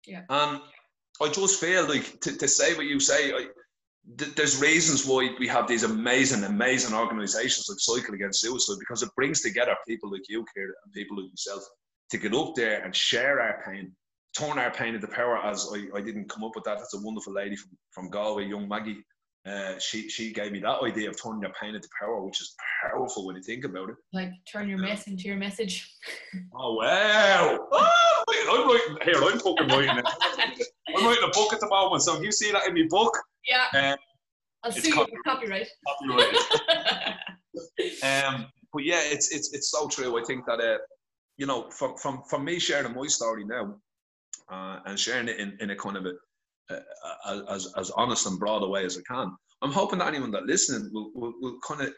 Yeah. 0.05 0.22
And 0.30 0.62
I 1.22 1.30
just 1.30 1.59
feel 1.59 1.88
like 1.88 2.20
to, 2.22 2.38
to 2.38 2.47
say 2.47 2.76
what 2.76 2.86
you 2.86 2.99
say, 2.99 3.32
I, 3.32 3.47
th- 4.18 4.36
there's 4.36 4.62
reasons 4.62 5.05
why 5.05 5.36
we 5.39 5.47
have 5.47 5.68
these 5.68 5.84
amazing, 5.84 6.43
amazing 6.43 6.95
organizations 6.95 7.68
like 7.70 7.80
Cycle 7.80 8.16
Against 8.16 8.41
Suicide 8.41 8.78
because 8.80 9.03
it 9.03 9.09
brings 9.16 9.41
together 9.41 9.76
people 9.88 10.12
like 10.12 10.28
you, 10.30 10.41
Kira, 10.41 10.72
and 10.84 10.93
people 10.93 11.18
like 11.18 11.32
yourself 11.32 11.64
to 12.12 12.18
get 12.18 12.34
up 12.34 12.55
there 12.55 12.84
and 12.84 12.95
share 12.95 13.41
our 13.41 13.64
pain 13.66 13.95
turn 14.38 14.57
our 14.57 14.72
pain 14.72 14.95
into 14.95 15.07
power 15.07 15.38
as 15.38 15.70
I, 15.74 15.97
I 15.97 16.01
didn't 16.01 16.30
come 16.30 16.43
up 16.43 16.55
with 16.55 16.64
that. 16.66 16.78
That's 16.78 16.93
a 16.93 17.01
wonderful 17.01 17.34
lady 17.34 17.55
from, 17.55 17.72
from 17.91 18.09
Galway, 18.09 18.45
young 18.45 18.68
Maggie. 18.68 19.03
Uh, 19.44 19.78
she 19.80 20.08
she 20.08 20.32
gave 20.32 20.52
me 20.52 20.60
that 20.60 20.84
idea 20.84 21.10
of 21.10 21.20
turning 21.22 21.42
your 21.42 21.52
pain 21.60 21.74
into 21.74 21.89
power, 22.00 22.22
which 22.22 22.39
is 22.42 22.56
powerful 22.84 23.26
when 23.26 23.36
you 23.36 23.42
think 23.42 23.66
about 23.66 23.89
it. 23.89 23.96
Like 24.14 24.30
turn 24.52 24.70
your 24.70 24.78
mess 24.78 25.08
into 25.08 25.24
your 25.24 25.38
message. 25.38 25.89
Oh 26.54 26.76
wow! 26.76 27.58
Oh, 27.72 28.24
I'm 28.30 28.68
writing 28.68 28.98
here. 29.04 29.24
I'm 29.24 29.39
fucking 29.39 29.68
writing. 29.68 29.89
I'm 30.96 31.06
writing 31.06 31.24
a 31.24 31.32
book 31.32 31.54
at 31.54 31.60
the 31.60 31.68
moment, 31.70 32.04
so 32.04 32.16
if 32.18 32.24
you 32.24 32.32
see 32.32 32.52
that 32.52 32.68
in 32.68 32.74
my 32.74 32.86
book, 32.89 33.18
yeah, 33.48 33.66
uh, 33.74 33.96
I'll 34.64 34.72
see 34.72 34.89
you 34.89 34.96
for 34.96 35.08
copyright. 35.26 35.68
Copyright. 35.88 36.36
um, 38.04 38.48
but 38.74 38.84
yeah, 38.84 39.02
it's 39.04 39.32
it's 39.32 39.54
it's 39.54 39.72
so 39.72 39.88
true. 39.88 40.20
I 40.22 40.24
think 40.24 40.46
that 40.46 40.60
uh, 40.60 40.78
you 41.38 41.46
know, 41.48 41.70
from 41.72 41.98
from 41.98 42.22
from 42.30 42.46
me 42.46 42.60
sharing 42.60 42.94
my 42.94 43.08
story 43.08 43.44
now, 43.46 43.76
uh, 44.50 44.80
and 44.86 45.00
sharing 45.00 45.28
it 45.28 45.39
in, 45.39 45.58
in 45.60 45.72
a 45.72 45.76
kind 45.76 45.98
of 45.98 46.06
a, 46.06 46.14
uh, 47.26 47.42
as, 47.50 47.72
as 47.78 47.92
honest 47.92 48.26
and 48.26 48.40
broad 48.40 48.64
a 48.64 48.68
way 48.68 48.86
as 48.86 48.98
I 48.98 49.02
can. 49.14 49.36
I'm 49.62 49.72
hoping 49.72 50.00
that 50.00 50.08
anyone 50.08 50.32
that 50.32 50.46
listening 50.46 50.90
will, 50.94 51.12
will, 51.14 51.34
will 51.40 51.60
kind 51.66 51.82
of 51.82 51.94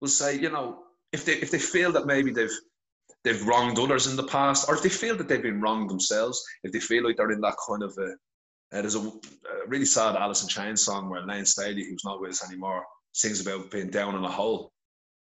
will 0.00 0.08
say, 0.08 0.38
you 0.38 0.50
know, 0.50 0.82
if 1.12 1.24
they 1.24 1.34
if 1.34 1.50
they 1.50 1.58
feel 1.58 1.92
that 1.92 2.06
maybe 2.06 2.32
they've 2.32 2.58
they've 3.24 3.46
wronged 3.46 3.78
others 3.78 4.06
in 4.06 4.16
the 4.16 4.26
past, 4.26 4.68
or 4.68 4.74
if 4.74 4.82
they 4.82 4.88
feel 4.88 5.16
that 5.16 5.28
they've 5.28 5.42
been 5.42 5.60
wronged 5.60 5.90
themselves, 5.90 6.42
if 6.64 6.72
they 6.72 6.80
feel 6.80 7.04
like 7.04 7.16
they're 7.16 7.30
in 7.30 7.40
that 7.40 7.56
kind 7.68 7.82
of 7.82 7.96
a 7.98 8.14
uh, 8.72 8.80
there's 8.80 8.96
a, 8.96 9.00
a, 9.00 9.68
really 9.68 9.84
sad 9.84 10.16
Alice 10.16 10.42
in 10.42 10.48
Chains 10.48 10.82
song 10.82 11.08
where 11.08 11.24
Layne 11.24 11.46
Staley, 11.46 11.84
who's 11.84 12.04
not 12.04 12.20
with 12.20 12.32
us 12.32 12.44
anymore, 12.48 12.84
sings 13.12 13.40
about 13.40 13.70
being 13.70 13.90
down 13.90 14.16
in 14.16 14.24
a 14.24 14.30
hole, 14.30 14.72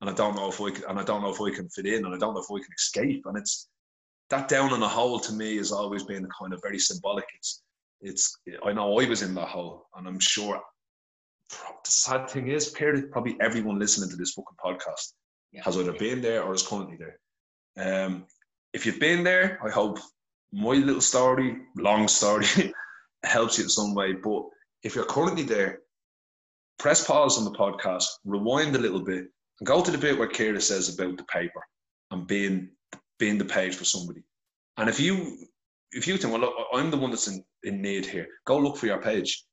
and 0.01 0.11
I 0.11 0.13
don't 0.13 0.37
know 0.37 0.49
if 0.49 0.61
we 0.61 0.73
can, 0.73 0.85
and 0.85 0.99
I 0.99 1.05
don't 1.05 1.23
know 1.23 1.31
if 1.31 1.41
we 1.41 1.53
can 1.53 1.69
fit 1.71 1.87
in, 1.87 2.05
and 2.05 2.15
I 2.15 2.19
don't 2.19 2.35
know 2.35 2.41
if 2.41 2.51
we 2.51 2.63
can 2.63 2.75
escape, 2.77 3.25
and 3.25 3.39
it's 3.39 3.69
that 4.29 4.49
down 4.49 4.73
in 4.73 4.83
a 4.83 4.89
hole 4.89 5.19
to 5.21 5.33
me 5.33 5.57
has 5.57 5.73
always 5.73 6.05
been 6.05 6.29
kind 6.39 6.53
of 6.53 6.61
very 6.63 6.79
symbolic. 6.79 7.25
It's, 7.37 7.63
it's. 8.01 8.39
I 8.65 8.73
know 8.73 8.99
I 8.99 9.09
was 9.09 9.23
in 9.23 9.35
that 9.35 9.49
hole, 9.49 9.87
and 9.97 10.07
I'm 10.07 10.21
sure. 10.21 10.61
The 11.51 11.91
sad 11.91 12.31
thing 12.31 12.49
is, 12.49 12.69
probably 12.69 13.37
everyone 13.41 13.79
listening 13.79 14.11
to 14.11 14.17
this 14.17 14.33
fucking 14.33 14.57
podcast 14.65 15.15
yeah. 15.53 15.63
has 15.65 15.77
either 15.77 15.93
been 15.93 16.21
there 16.21 16.45
or 16.45 16.55
is 16.55 16.63
currently 16.63 16.97
there. 16.97 18.05
Um, 18.05 18.27
if 18.73 18.87
you've 18.87 19.01
been 19.01 19.25
there, 19.25 19.59
I 19.65 19.71
hope 19.71 19.99
my 20.53 20.75
little 20.75 21.01
story, 21.01 21.59
long 21.77 22.09
story, 22.09 22.47
helps 23.25 23.59
you 23.59 23.65
in 23.65 23.71
some 23.71 23.95
way. 23.95 24.13
But 24.13 24.43
if 24.83 24.95
you're 24.95 25.05
currently 25.05 25.43
there, 25.43 25.81
press 26.79 27.05
pause 27.07 27.39
on 27.39 27.45
the 27.45 27.59
podcast, 27.59 28.07
rewind 28.25 28.75
a 28.77 28.79
little 28.79 29.03
bit, 29.03 29.27
and 29.59 29.67
go 29.67 29.83
to 29.83 29.91
the 29.91 29.99
bit 29.99 30.19
where 30.19 30.29
Kira 30.29 30.63
says 30.63 30.95
about 30.95 31.17
the 31.17 31.25
paper 31.25 31.63
and 32.11 32.27
being 32.27 32.71
being 33.19 33.39
the 33.39 33.45
page 33.45 33.75
for 33.75 33.85
somebody. 33.85 34.23
And 34.77 34.89
if 34.89 34.99
you 34.99 35.37
if 35.93 36.07
you 36.07 36.17
think, 36.17 36.33
well, 36.33 36.43
look, 36.43 36.55
I'm 36.73 36.91
the 36.91 36.97
one 36.97 37.11
that's 37.11 37.29
in, 37.29 37.45
in 37.65 37.83
need 37.83 38.07
here, 38.07 38.27
go 38.45 38.59
look 38.59 38.77
for 38.77 38.87
your 38.87 39.01
page. 39.01 39.45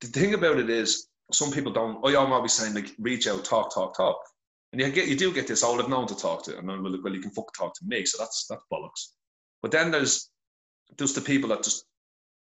The 0.00 0.08
thing 0.08 0.34
about 0.34 0.58
it 0.58 0.70
is, 0.70 1.08
some 1.32 1.50
people 1.50 1.72
don't. 1.72 1.98
Oh, 2.02 2.08
I'm 2.08 2.32
always 2.32 2.52
saying 2.52 2.74
like, 2.74 2.94
reach 2.98 3.26
out, 3.26 3.44
talk, 3.44 3.74
talk, 3.74 3.96
talk, 3.96 4.18
and 4.72 4.80
you 4.80 4.90
get 4.90 5.08
you 5.08 5.16
do 5.16 5.32
get 5.32 5.46
this. 5.46 5.64
Oh, 5.64 5.78
I've 5.78 5.88
known 5.88 6.06
to 6.06 6.16
talk 6.16 6.44
to, 6.44 6.56
and 6.56 6.68
then 6.68 6.82
well, 6.82 6.96
well, 7.02 7.14
you 7.14 7.20
can 7.20 7.32
fuck 7.32 7.52
talk 7.56 7.74
to 7.74 7.84
me. 7.84 8.04
So 8.04 8.18
that's 8.18 8.46
that's 8.48 8.62
bollocks. 8.72 9.08
But 9.62 9.72
then 9.72 9.90
there's 9.90 10.30
there's 10.98 11.14
the 11.14 11.20
people 11.20 11.48
that 11.50 11.64
just 11.64 11.84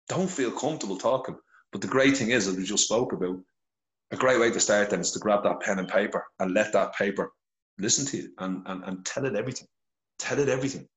don't 0.09 0.29
feel 0.29 0.51
comfortable 0.51 0.97
talking. 0.97 1.37
But 1.71 1.81
the 1.81 1.87
great 1.87 2.15
thing 2.15 2.31
is, 2.31 2.47
as 2.47 2.55
we 2.55 2.63
just 2.63 2.85
spoke 2.85 3.13
about, 3.13 3.39
a 4.11 4.15
great 4.15 4.39
way 4.39 4.51
to 4.51 4.59
start 4.59 4.89
then 4.91 4.99
is 4.99 5.11
to 5.11 5.19
grab 5.19 5.43
that 5.43 5.59
pen 5.61 5.79
and 5.79 5.87
paper 5.87 6.23
and 6.39 6.53
let 6.53 6.71
that 6.73 6.95
paper 6.95 7.31
listen 7.79 8.05
to 8.05 8.17
you 8.17 8.29
and, 8.39 8.63
and, 8.67 8.83
and 8.85 9.05
tell 9.05 9.25
it 9.25 9.35
everything 9.35 9.67
tell 10.17 10.39
it 10.39 10.49
everything. 10.49 10.87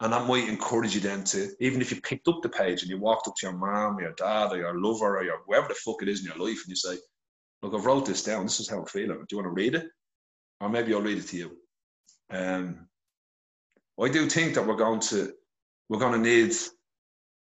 And 0.00 0.12
that 0.12 0.26
might 0.26 0.48
encourage 0.48 0.94
you 0.94 1.00
then 1.00 1.24
to, 1.24 1.48
even 1.60 1.80
if 1.80 1.90
you 1.90 2.00
picked 2.00 2.28
up 2.28 2.40
the 2.40 2.48
page 2.48 2.82
and 2.82 2.90
you 2.90 2.98
walked 2.98 3.26
up 3.26 3.34
to 3.36 3.46
your 3.46 3.56
mom 3.56 3.98
or 3.98 4.02
your 4.02 4.12
dad 4.12 4.52
or 4.52 4.58
your 4.58 4.80
lover 4.80 5.18
or 5.18 5.24
your 5.24 5.40
whoever 5.46 5.68
the 5.68 5.74
fuck 5.74 6.02
it 6.02 6.08
is 6.08 6.20
in 6.20 6.26
your 6.26 6.36
life 6.36 6.60
and 6.62 6.68
you 6.68 6.76
say, 6.76 6.96
look, 7.62 7.74
I've 7.74 7.84
wrote 7.84 8.06
this 8.06 8.22
down. 8.22 8.44
This 8.44 8.60
is 8.60 8.68
how 8.68 8.78
I'm 8.78 8.86
feeling. 8.86 9.18
Do 9.18 9.36
you 9.36 9.38
want 9.38 9.48
to 9.48 9.60
read 9.62 9.74
it? 9.74 9.88
Or 10.60 10.68
maybe 10.68 10.94
I'll 10.94 11.02
read 11.02 11.18
it 11.18 11.26
to 11.28 11.36
you. 11.36 11.56
Um, 12.30 12.86
I 14.00 14.08
do 14.08 14.28
think 14.28 14.54
that 14.54 14.66
we're 14.66 14.76
going 14.76 15.00
to 15.00 15.32
we're 15.88 15.98
going 15.98 16.12
to 16.12 16.18
need 16.18 16.52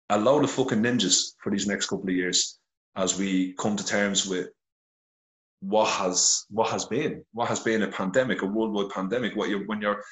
a 0.09 0.19
load 0.19 0.43
of 0.43 0.51
fucking 0.51 0.83
ninjas 0.83 1.31
for 1.41 1.51
these 1.51 1.65
next 1.65 1.87
couple 1.87 2.09
of 2.09 2.15
years 2.15 2.59
as 2.95 3.17
we 3.17 3.53
come 3.53 3.75
to 3.77 3.85
terms 3.85 4.27
with 4.27 4.49
what 5.61 5.89
has 5.89 6.45
what 6.49 6.69
has 6.69 6.85
been 6.85 7.23
what 7.31 7.47
has 7.47 7.61
been 7.61 7.83
a 7.83 7.87
pandemic, 7.87 8.41
a 8.41 8.45
worldwide 8.45 8.91
pandemic. 8.91 9.35
What 9.35 9.49
you 9.49 9.59
when 9.65 9.81
you're 9.81 10.03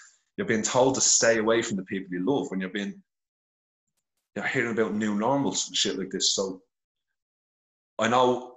you're 0.41 0.47
being 0.47 0.63
told 0.63 0.95
to 0.95 1.01
stay 1.01 1.37
away 1.37 1.61
from 1.61 1.77
the 1.77 1.83
people 1.83 2.11
you 2.11 2.25
love, 2.25 2.49
when 2.49 2.59
you're 2.59 2.71
being 2.71 2.99
you're 4.35 4.47
hearing 4.47 4.71
about 4.71 4.95
new 4.95 5.13
normals 5.13 5.67
and 5.67 5.77
shit 5.77 5.99
like 5.99 6.09
this. 6.09 6.33
So 6.33 6.63
I 7.99 8.07
know 8.07 8.55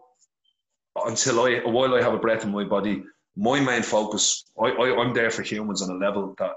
until 1.04 1.42
I 1.44 1.60
while 1.66 1.94
I 1.94 2.00
have 2.00 2.14
a 2.14 2.18
breath 2.18 2.42
in 2.42 2.52
my 2.52 2.64
body, 2.64 3.04
my 3.36 3.60
main 3.60 3.82
focus, 3.82 4.46
I, 4.58 4.68
I 4.68 4.98
I'm 4.98 5.12
there 5.12 5.28
for 5.30 5.42
humans 5.42 5.82
on 5.82 5.90
a 5.90 5.98
level 5.98 6.34
that 6.38 6.52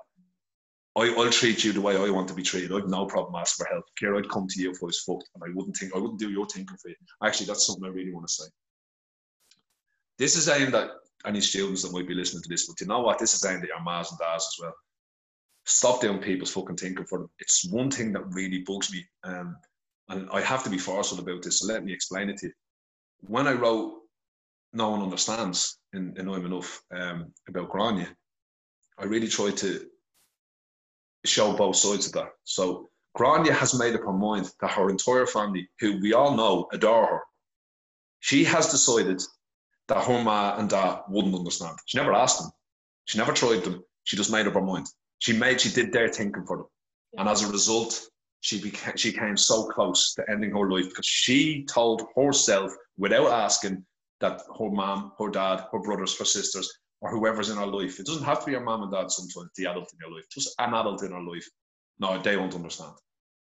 I, 0.95 1.09
will 1.09 1.29
treat 1.29 1.61
you 1.65 1.73
the 1.73 1.81
way 1.81 1.97
I 1.97 2.09
want 2.09 2.29
to 2.29 2.33
be 2.33 2.41
treated. 2.41 2.71
I've 2.71 2.87
no 2.87 3.05
problem 3.05 3.35
asking 3.35 3.65
for 3.65 3.73
help. 3.73 3.83
Care, 3.99 4.15
I'd 4.15 4.29
come 4.29 4.47
to 4.47 4.61
you 4.61 4.71
if 4.71 4.81
I 4.81 4.85
was 4.85 5.01
fucked, 5.01 5.27
and 5.35 5.43
I 5.43 5.53
wouldn't 5.53 5.75
think 5.75 5.93
I 5.93 5.99
wouldn't 5.99 6.21
do 6.21 6.31
your 6.31 6.45
thinking 6.45 6.77
for 6.77 6.87
you. 6.87 6.95
Actually, 7.21 7.47
that's 7.47 7.67
something 7.67 7.83
I 7.83 7.89
really 7.89 8.13
want 8.13 8.29
to 8.29 8.33
say. 8.33 8.45
This 10.17 10.37
is 10.37 10.47
aimed 10.47 10.73
at 10.73 10.91
any 11.25 11.41
students 11.41 11.83
that 11.83 11.91
might 11.91 12.07
be 12.07 12.13
listening 12.13 12.43
to 12.43 12.49
this, 12.49 12.65
but 12.65 12.79
you 12.79 12.87
know 12.87 13.01
what? 13.01 13.19
This 13.19 13.33
is 13.33 13.43
aimed 13.43 13.63
at 13.63 13.67
your 13.67 13.83
mas 13.83 14.09
and 14.09 14.19
dads 14.19 14.47
as 14.47 14.63
well. 14.63 14.73
Stop 15.67 15.99
doing 15.99 16.19
people's 16.19 16.51
fucking 16.51 16.77
thinking 16.77 17.05
for 17.05 17.19
them. 17.19 17.29
It's 17.39 17.65
one 17.69 17.91
thing 17.91 18.13
that 18.13 18.33
really 18.33 18.63
bugs 18.65 18.89
me, 18.91 19.05
um, 19.25 19.57
and 20.07 20.29
I 20.31 20.39
have 20.39 20.63
to 20.63 20.69
be 20.69 20.77
forceful 20.77 21.19
about 21.19 21.43
this. 21.43 21.59
So 21.59 21.67
let 21.67 21.83
me 21.83 21.91
explain 21.91 22.29
it 22.29 22.37
to 22.37 22.47
you. 22.47 22.53
When 23.19 23.47
I 23.47 23.51
wrote 23.51 23.99
"No 24.71 24.91
One 24.91 25.01
Understands" 25.01 25.77
in, 25.91 26.15
in 26.17 26.29
I'm 26.29 26.45
Enough 26.45 26.81
um, 26.91 27.33
about 27.49 27.69
Grania, 27.69 28.07
I 28.97 29.05
really 29.05 29.27
tried 29.27 29.57
to 29.57 29.85
show 31.25 31.51
both 31.51 31.75
sides 31.75 32.07
of 32.07 32.13
that. 32.13 32.29
So 32.45 32.89
Grania 33.15 33.53
has 33.53 33.77
made 33.77 33.93
up 33.93 34.01
her 34.01 34.13
mind 34.13 34.49
that 34.61 34.71
her 34.71 34.89
entire 34.89 35.27
family, 35.27 35.69
who 35.81 35.99
we 35.99 36.13
all 36.13 36.37
know 36.37 36.69
adore 36.71 37.07
her, 37.07 37.21
she 38.21 38.45
has 38.45 38.71
decided 38.71 39.21
that 39.89 40.05
her 40.05 40.23
ma 40.23 40.55
and 40.57 40.69
dad 40.69 41.01
wouldn't 41.09 41.35
understand. 41.35 41.77
She 41.87 41.97
never 41.97 42.13
asked 42.13 42.39
them. 42.39 42.51
She 43.05 43.17
never 43.17 43.33
tried 43.33 43.65
them. 43.65 43.83
She 44.05 44.15
just 44.15 44.31
made 44.31 44.47
up 44.47 44.53
her 44.53 44.61
mind. 44.61 44.87
She 45.19 45.33
made, 45.33 45.61
she 45.61 45.69
did 45.69 45.91
their 45.91 46.09
thinking 46.09 46.45
for 46.45 46.57
them. 46.57 46.65
Yeah. 47.13 47.21
And 47.21 47.29
as 47.29 47.43
a 47.43 47.51
result, 47.51 48.01
she 48.41 48.61
became, 48.61 48.95
she 48.95 49.11
came 49.11 49.37
so 49.37 49.65
close 49.65 50.13
to 50.13 50.23
ending 50.29 50.51
her 50.51 50.69
life 50.69 50.89
because 50.89 51.05
she 51.05 51.65
told 51.65 52.03
herself 52.15 52.71
without 52.97 53.31
asking 53.31 53.85
that 54.19 54.41
her 54.59 54.69
mom, 54.69 55.13
her 55.19 55.29
dad, 55.29 55.65
her 55.71 55.79
brothers, 55.79 56.17
her 56.17 56.25
sisters 56.25 56.71
or 57.01 57.11
whoever's 57.11 57.49
in 57.49 57.57
our 57.57 57.67
life. 57.67 57.99
It 57.99 58.05
doesn't 58.05 58.23
have 58.23 58.39
to 58.41 58.45
be 58.45 58.51
your 58.53 58.61
mom 58.61 58.83
and 58.83 58.91
dad 58.91 59.11
sometimes, 59.11 59.51
the 59.55 59.65
adult 59.65 59.91
in 59.93 59.99
your 59.99 60.15
life, 60.15 60.25
just 60.31 60.53
an 60.59 60.73
adult 60.73 61.03
in 61.03 61.13
our 61.13 61.23
life. 61.23 61.47
No, 61.99 62.21
they 62.21 62.37
won't 62.37 62.55
understand. 62.55 62.93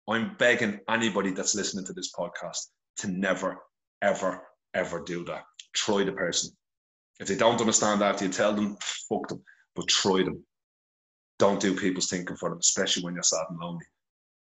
I'm 0.09 0.35
begging 0.37 0.79
anybody 0.89 1.31
that's 1.31 1.55
listening 1.55 1.85
to 1.85 1.93
this 1.93 2.11
podcast 2.17 2.67
to 2.97 3.07
never, 3.07 3.57
ever, 4.01 4.43
ever 4.73 5.03
do 5.03 5.23
that. 5.25 5.43
Try 5.73 6.03
the 6.03 6.11
person. 6.11 6.51
If 7.19 7.27
they 7.27 7.35
don't 7.35 7.61
understand 7.61 8.01
that, 8.01 8.21
you 8.21 8.29
tell 8.29 8.53
them, 8.53 8.77
fuck 9.09 9.27
them, 9.27 9.41
but 9.75 9.87
try 9.87 10.23
them. 10.23 10.43
Don't 11.41 11.59
do 11.59 11.75
people's 11.75 12.07
thinking 12.07 12.35
for 12.35 12.49
them, 12.49 12.59
especially 12.59 13.03
when 13.03 13.15
you're 13.15 13.23
sad 13.23 13.45
and 13.49 13.59
lonely. 13.59 13.85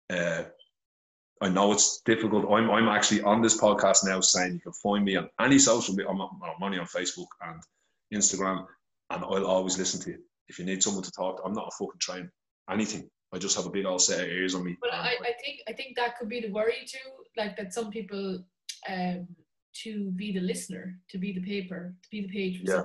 Uh, 0.09 0.43
I 1.41 1.47
know 1.47 1.71
it's 1.71 2.01
difficult. 2.01 2.51
I'm, 2.51 2.69
I'm 2.69 2.89
actually 2.89 3.21
on 3.21 3.41
this 3.41 3.57
podcast 3.57 3.99
now 4.03 4.19
saying 4.19 4.55
you 4.55 4.59
can 4.59 4.73
find 4.73 5.05
me 5.05 5.15
on 5.15 5.29
any 5.39 5.57
social 5.57 5.95
media. 5.95 6.11
I'm, 6.11 6.19
I'm 6.19 6.61
only 6.61 6.79
on 6.79 6.85
Facebook 6.85 7.31
and 7.47 7.61
Instagram 8.13 8.65
and 9.09 9.23
I'll 9.23 9.47
always 9.47 9.77
listen 9.77 10.01
to 10.01 10.09
you. 10.11 10.17
If 10.49 10.59
you 10.59 10.65
need 10.65 10.83
someone 10.83 11.03
to 11.03 11.11
talk 11.11 11.37
to, 11.37 11.43
I'm 11.43 11.53
not 11.53 11.69
a 11.71 11.75
fucking 11.79 12.01
train. 12.01 12.29
Anything. 12.69 13.09
I 13.33 13.37
just 13.37 13.55
have 13.55 13.65
a 13.65 13.69
big 13.69 13.85
old 13.85 14.01
set 14.01 14.19
of 14.25 14.27
ears 14.27 14.53
on 14.53 14.65
me. 14.65 14.75
But 14.81 14.93
I, 14.93 15.15
I 15.21 15.33
think 15.41 15.61
I 15.69 15.71
think 15.71 15.95
that 15.95 16.17
could 16.17 16.27
be 16.27 16.41
the 16.41 16.51
worry 16.51 16.85
too. 16.85 17.09
Like 17.37 17.55
that 17.55 17.73
some 17.73 17.89
people 17.89 18.43
um 18.89 19.27
to 19.83 20.11
be 20.11 20.33
the 20.33 20.41
listener, 20.41 20.99
to 21.11 21.17
be 21.17 21.31
the 21.31 21.45
paper, 21.53 21.95
to 22.03 22.09
be 22.11 22.21
the 22.23 22.27
page. 22.27 22.61
Yeah. 22.65 22.83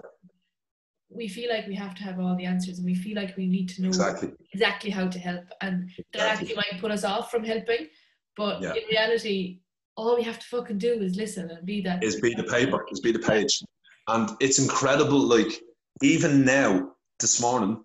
We 1.08 1.28
feel 1.28 1.50
like 1.50 1.66
we 1.66 1.74
have 1.74 1.94
to 1.96 2.02
have 2.02 2.18
all 2.18 2.36
the 2.36 2.44
answers, 2.44 2.78
and 2.78 2.84
we 2.84 2.94
feel 2.94 3.16
like 3.16 3.36
we 3.36 3.46
need 3.46 3.68
to 3.70 3.82
know 3.82 3.88
exactly, 3.88 4.32
exactly 4.52 4.90
how 4.90 5.08
to 5.08 5.18
help, 5.18 5.44
and 5.60 5.90
that 6.12 6.22
actually 6.22 6.54
might 6.54 6.80
put 6.80 6.90
us 6.90 7.04
off 7.04 7.30
from 7.30 7.44
helping. 7.44 7.88
But 8.36 8.60
yeah. 8.60 8.74
in 8.74 8.82
reality, 8.90 9.60
all 9.96 10.16
we 10.16 10.22
have 10.24 10.38
to 10.38 10.46
fucking 10.46 10.78
do 10.78 10.92
is 10.94 11.16
listen 11.16 11.50
and 11.50 11.64
be 11.64 11.80
that. 11.82 12.02
Is 12.02 12.20
be 12.20 12.34
the 12.34 12.44
paper, 12.44 12.84
is 12.90 13.00
be 13.00 13.12
the 13.12 13.20
page, 13.20 13.62
and 14.08 14.30
it's 14.40 14.58
incredible. 14.58 15.20
Like 15.20 15.62
even 16.02 16.44
now, 16.44 16.90
this 17.20 17.40
morning, 17.40 17.82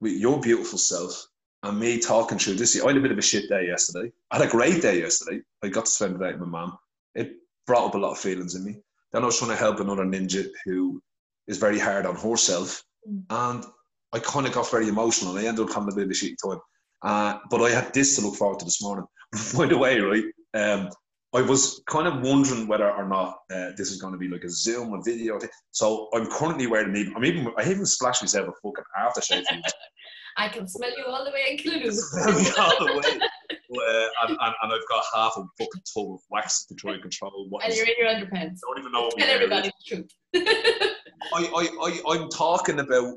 with 0.00 0.12
your 0.12 0.40
beautiful 0.40 0.78
self 0.78 1.26
and 1.62 1.78
me 1.78 1.98
talking 1.98 2.38
through 2.38 2.54
this, 2.54 2.80
I 2.80 2.88
had 2.88 2.96
a 2.96 3.00
bit 3.00 3.12
of 3.12 3.18
a 3.18 3.22
shit 3.22 3.48
day 3.48 3.66
yesterday. 3.66 4.10
I 4.30 4.38
had 4.38 4.48
a 4.48 4.50
great 4.50 4.82
day 4.82 4.98
yesterday. 4.98 5.40
I 5.62 5.68
got 5.68 5.84
to 5.84 5.90
spend 5.90 6.16
the 6.16 6.18
day 6.18 6.32
with 6.32 6.40
my 6.40 6.46
mum. 6.46 6.78
It 7.14 7.34
brought 7.66 7.86
up 7.86 7.94
a 7.94 7.98
lot 7.98 8.12
of 8.12 8.18
feelings 8.18 8.54
in 8.54 8.64
me. 8.64 8.76
Then 9.12 9.22
I 9.22 9.26
was 9.26 9.38
trying 9.38 9.50
to 9.50 9.56
help 9.56 9.78
another 9.78 10.04
ninja 10.04 10.46
who 10.64 11.00
is 11.48 11.58
very 11.58 11.78
hard 11.78 12.06
on 12.06 12.16
herself. 12.16 12.82
Mm. 13.08 13.24
And 13.30 13.64
I 14.12 14.18
kind 14.18 14.46
of 14.46 14.52
got 14.52 14.70
very 14.70 14.88
emotional. 14.88 15.36
I 15.36 15.44
ended 15.44 15.66
up 15.66 15.74
having 15.74 15.92
a 15.92 15.94
bit 15.94 16.04
of 16.04 16.10
a 16.10 16.14
shitty 16.14 16.36
time. 16.44 16.60
Uh, 17.02 17.38
but 17.50 17.60
I 17.60 17.70
had 17.70 17.92
this 17.92 18.16
to 18.16 18.22
look 18.22 18.36
forward 18.36 18.60
to 18.60 18.64
this 18.64 18.82
morning. 18.82 19.06
By 19.56 19.66
the 19.66 19.78
way, 19.78 19.98
right, 19.98 20.24
um, 20.54 20.90
I 21.34 21.40
was 21.40 21.82
kind 21.86 22.06
of 22.06 22.20
wondering 22.20 22.68
whether 22.68 22.90
or 22.90 23.08
not 23.08 23.38
uh, 23.50 23.70
this 23.76 23.90
is 23.90 24.00
going 24.00 24.12
to 24.12 24.18
be 24.18 24.28
like 24.28 24.44
a 24.44 24.50
Zoom, 24.50 24.92
a 24.92 25.02
video. 25.02 25.38
Thing. 25.38 25.48
So 25.70 26.08
I'm 26.14 26.26
currently 26.26 26.66
wearing 26.66 26.94
even. 26.94 27.16
I'm 27.16 27.24
even. 27.24 27.50
I 27.56 27.68
even 27.70 27.86
splashed 27.86 28.22
myself 28.22 28.48
a 28.48 28.52
fucking 28.62 28.84
aftershave. 29.00 29.44
I 30.36 30.48
can 30.48 30.66
smell 30.68 30.90
you 30.96 31.04
all 31.06 31.24
the 31.24 31.30
way 31.30 31.44
in 31.50 31.58
Clue. 31.58 31.72
all 32.58 32.86
the 32.86 32.92
way. 32.94 33.20
Uh, 33.20 34.08
and, 34.22 34.38
and, 34.40 34.54
and, 34.62 34.72
I've 34.72 34.88
got 34.88 35.04
half 35.14 35.32
a 35.36 35.44
fucking 35.58 35.82
tub 35.94 36.12
of 36.12 36.20
wax 36.30 36.64
to 36.66 36.74
try 36.74 36.94
and 36.94 37.02
control 37.02 37.46
what. 37.48 37.64
And 37.64 37.74
you're 37.74 37.86
in 37.86 37.94
your 37.98 38.08
underpants. 38.08 38.58
I 38.58 38.68
don't 38.68 38.78
even 38.78 38.92
know 38.92 39.02
what. 39.04 39.18
Tell 39.18 39.30
everybody 39.30 39.70
the 39.90 39.96
truth. 39.96 40.88
I, 41.34 41.44
I, 41.44 41.88
I, 41.88 42.14
I'm 42.14 42.28
talking 42.28 42.80
about 42.80 43.14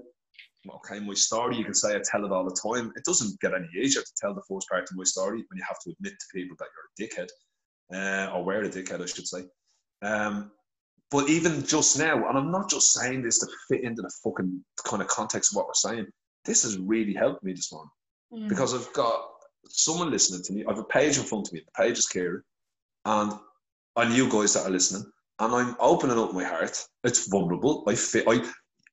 okay, 0.74 1.00
my 1.00 1.14
story, 1.14 1.58
you 1.58 1.64
can 1.64 1.74
say 1.74 1.96
I 1.96 2.02
tell 2.04 2.26
it 2.26 2.32
all 2.32 2.44
the 2.44 2.56
time. 2.56 2.92
It 2.96 3.04
doesn't 3.04 3.40
get 3.40 3.54
any 3.54 3.68
easier 3.78 4.02
to 4.02 4.12
tell 4.20 4.34
the 4.34 4.42
first 4.50 4.70
part 4.70 4.84
of 4.90 4.98
my 4.98 5.04
story 5.04 5.44
when 5.48 5.58
you 5.58 5.64
have 5.68 5.80
to 5.82 5.92
admit 5.92 6.14
to 6.14 6.26
people 6.34 6.56
that 6.60 6.68
you're 6.74 7.08
a 7.08 7.28
dickhead 7.28 7.30
uh, 7.94 8.34
or 8.34 8.44
wear 8.44 8.64
a 8.64 8.70
dickhead, 8.70 9.02
I 9.02 9.06
should 9.06 9.28
say. 9.28 9.44
Um, 10.02 10.52
but 11.12 11.30
even 11.30 11.64
just 11.66 11.98
now, 11.98 12.28
and 12.28 12.38
I'm 12.38 12.52
not 12.52 12.70
just 12.70 12.94
saying 12.94 13.24
this 13.24 13.40
to 13.40 13.48
fit 13.70 13.84
into 13.84 14.02
the 14.02 14.12
fucking 14.24 14.64
kind 14.86 15.02
of 15.02 15.08
context 15.08 15.52
of 15.52 15.58
what 15.58 15.68
we're 15.68 15.74
saying, 15.74 16.08
this 16.46 16.64
has 16.64 16.78
really 16.78 17.14
helped 17.14 17.44
me 17.44 17.54
this 17.54 17.72
morning 17.72 17.92
mm. 18.34 18.50
because 18.50 18.74
I've 18.74 18.92
got 18.94 19.30
someone 19.70 20.12
listening 20.12 20.44
to 20.44 20.54
me. 20.54 20.66
I 20.66 20.72
have 20.72 20.80
a 20.80 20.84
page 20.84 21.18
in 21.18 21.24
front 21.24 21.48
of 21.48 21.54
me. 21.54 21.62
The 21.66 21.84
page 21.84 21.98
is 21.98 22.08
Kira, 22.12 22.42
and 23.06 23.34
and 23.98 24.14
you 24.14 24.30
guys 24.30 24.54
that 24.54 24.66
are 24.66 24.72
listening, 24.72 25.10
and 25.40 25.54
I'm 25.54 25.76
opening 25.80 26.18
up 26.18 26.34
my 26.34 26.44
heart. 26.44 26.84
It's 27.04 27.28
vulnerable. 27.28 27.84
I 27.88 27.96
feel 27.96 28.30
I 28.30 28.46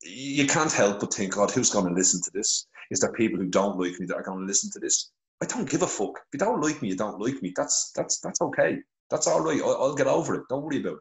you 0.04 0.46
can't 0.46 0.72
help 0.72 1.00
but 1.00 1.14
think, 1.14 1.34
God, 1.34 1.50
who's 1.50 1.70
going 1.70 1.86
to 1.86 1.94
listen 1.94 2.20
to 2.22 2.30
this? 2.34 2.66
Is 2.90 3.00
there 3.00 3.12
people 3.12 3.38
who 3.38 3.46
don't 3.46 3.78
like 3.78 3.98
me 4.00 4.06
that 4.06 4.16
are 4.16 4.22
going 4.22 4.40
to 4.40 4.44
listen 4.44 4.70
to 4.72 4.80
this? 4.80 5.12
I 5.40 5.46
don't 5.46 5.68
give 5.68 5.82
a 5.82 5.86
fuck. 5.86 6.18
If 6.18 6.34
you 6.34 6.38
don't 6.38 6.60
like 6.60 6.82
me, 6.82 6.88
you 6.88 6.96
don't 6.96 7.20
like 7.20 7.40
me. 7.42 7.52
That's 7.56 7.92
that's 7.94 8.20
that's 8.20 8.40
okay. 8.40 8.78
That's 9.10 9.26
all 9.26 9.40
right. 9.40 9.60
I'll, 9.60 9.76
I'll 9.76 9.94
get 9.94 10.06
over 10.06 10.34
it. 10.34 10.42
Don't 10.48 10.62
worry 10.62 10.80
about 10.80 10.98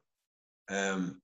it. 0.69 0.73
Um, 0.73 1.21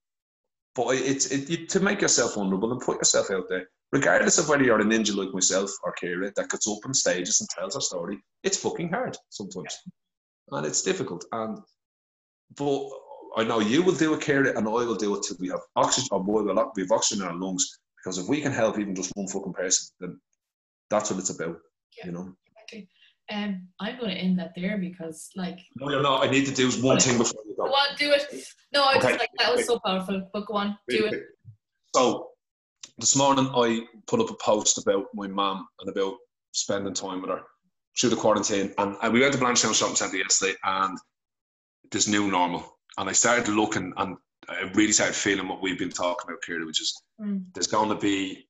but 0.74 0.94
it's 0.94 1.26
it, 1.26 1.50
it, 1.50 1.68
to 1.70 1.80
make 1.80 2.00
yourself 2.00 2.34
vulnerable 2.34 2.72
and 2.72 2.80
put 2.80 2.98
yourself 2.98 3.30
out 3.30 3.48
there, 3.48 3.68
regardless 3.92 4.38
of 4.38 4.48
whether 4.48 4.62
you're 4.62 4.80
a 4.80 4.84
ninja 4.84 5.16
like 5.16 5.32
myself 5.34 5.70
or 5.82 5.94
Kira 6.00 6.32
that 6.34 6.50
gets 6.50 6.68
up 6.68 6.78
on 6.84 6.94
stages 6.94 7.40
and 7.40 7.48
tells 7.50 7.74
her 7.74 7.80
story. 7.80 8.18
It's 8.44 8.58
fucking 8.58 8.90
hard 8.90 9.16
sometimes, 9.30 9.76
and 10.52 10.66
it's 10.66 10.82
difficult. 10.82 11.24
And 11.32 11.58
but 12.56 12.88
I 13.36 13.44
know 13.44 13.60
you 13.60 13.82
will 13.82 13.94
do 13.94 14.14
it, 14.14 14.20
Kira, 14.20 14.56
and 14.56 14.66
I 14.66 14.70
will 14.70 14.94
do 14.94 15.16
it 15.16 15.22
till 15.22 15.36
we 15.40 15.48
have 15.48 15.60
oxygen. 15.76 16.08
Or 16.12 16.22
boy, 16.22 16.42
we'll 16.42 16.72
we 16.74 16.82
have 16.82 16.92
oxygen 16.92 17.24
in 17.24 17.30
our 17.30 17.36
lungs 17.36 17.78
because 17.96 18.18
if 18.18 18.28
we 18.28 18.40
can 18.40 18.52
help 18.52 18.78
even 18.78 18.94
just 18.94 19.12
one 19.14 19.28
fucking 19.28 19.52
person, 19.52 19.88
then 20.00 20.20
that's 20.90 21.10
what 21.10 21.20
it's 21.20 21.30
about. 21.30 21.58
Yeah. 21.98 22.06
You 22.06 22.12
know. 22.12 22.34
Um, 23.30 23.68
I'm 23.78 23.98
going 23.98 24.10
to 24.10 24.16
end 24.16 24.38
that 24.38 24.52
there 24.56 24.78
because, 24.78 25.28
like. 25.36 25.58
No, 25.76 25.90
you're 25.90 26.02
not. 26.02 26.26
I 26.26 26.30
need 26.30 26.46
to 26.46 26.54
do 26.54 26.70
one 26.82 26.98
thing 26.98 27.18
before 27.18 27.42
you 27.46 27.54
go. 27.56 27.66
Go 27.66 27.72
on, 27.72 27.96
do 27.98 28.10
it. 28.10 28.44
No, 28.72 28.84
I 28.84 28.96
okay. 28.96 29.08
just 29.08 29.18
like 29.20 29.30
that 29.38 29.54
was 29.54 29.66
so 29.66 29.78
powerful. 29.84 30.28
But 30.32 30.46
go 30.46 30.54
on, 30.54 30.78
do 30.88 31.06
it. 31.06 31.24
So, 31.94 32.30
this 32.98 33.16
morning 33.16 33.50
I 33.54 33.82
put 34.06 34.20
up 34.20 34.30
a 34.30 34.34
post 34.34 34.78
about 34.78 35.06
my 35.14 35.26
mum 35.26 35.66
and 35.80 35.90
about 35.90 36.14
spending 36.52 36.94
time 36.94 37.20
with 37.20 37.30
her 37.30 37.42
through 38.00 38.10
the 38.10 38.16
quarantine, 38.16 38.72
and, 38.78 38.96
and 39.02 39.12
we 39.12 39.20
went 39.20 39.34
to 39.34 39.38
Blanchardstown 39.38 39.74
Shopping 39.74 39.96
Centre 39.96 40.16
yesterday, 40.16 40.54
and 40.64 40.96
this 41.90 42.08
new 42.08 42.30
normal, 42.30 42.77
and 42.98 43.08
I 43.08 43.12
started 43.12 43.48
looking, 43.48 43.92
and 43.96 44.16
I 44.48 44.70
really 44.74 44.92
started 44.92 45.14
feeling 45.14 45.48
what 45.48 45.62
we've 45.62 45.78
been 45.78 45.90
talking 45.90 46.28
about, 46.28 46.42
here, 46.46 46.64
which 46.66 46.80
is 46.80 47.00
mm. 47.20 47.44
there's 47.54 47.66
going 47.68 47.88
to 47.88 47.94
be 47.94 48.46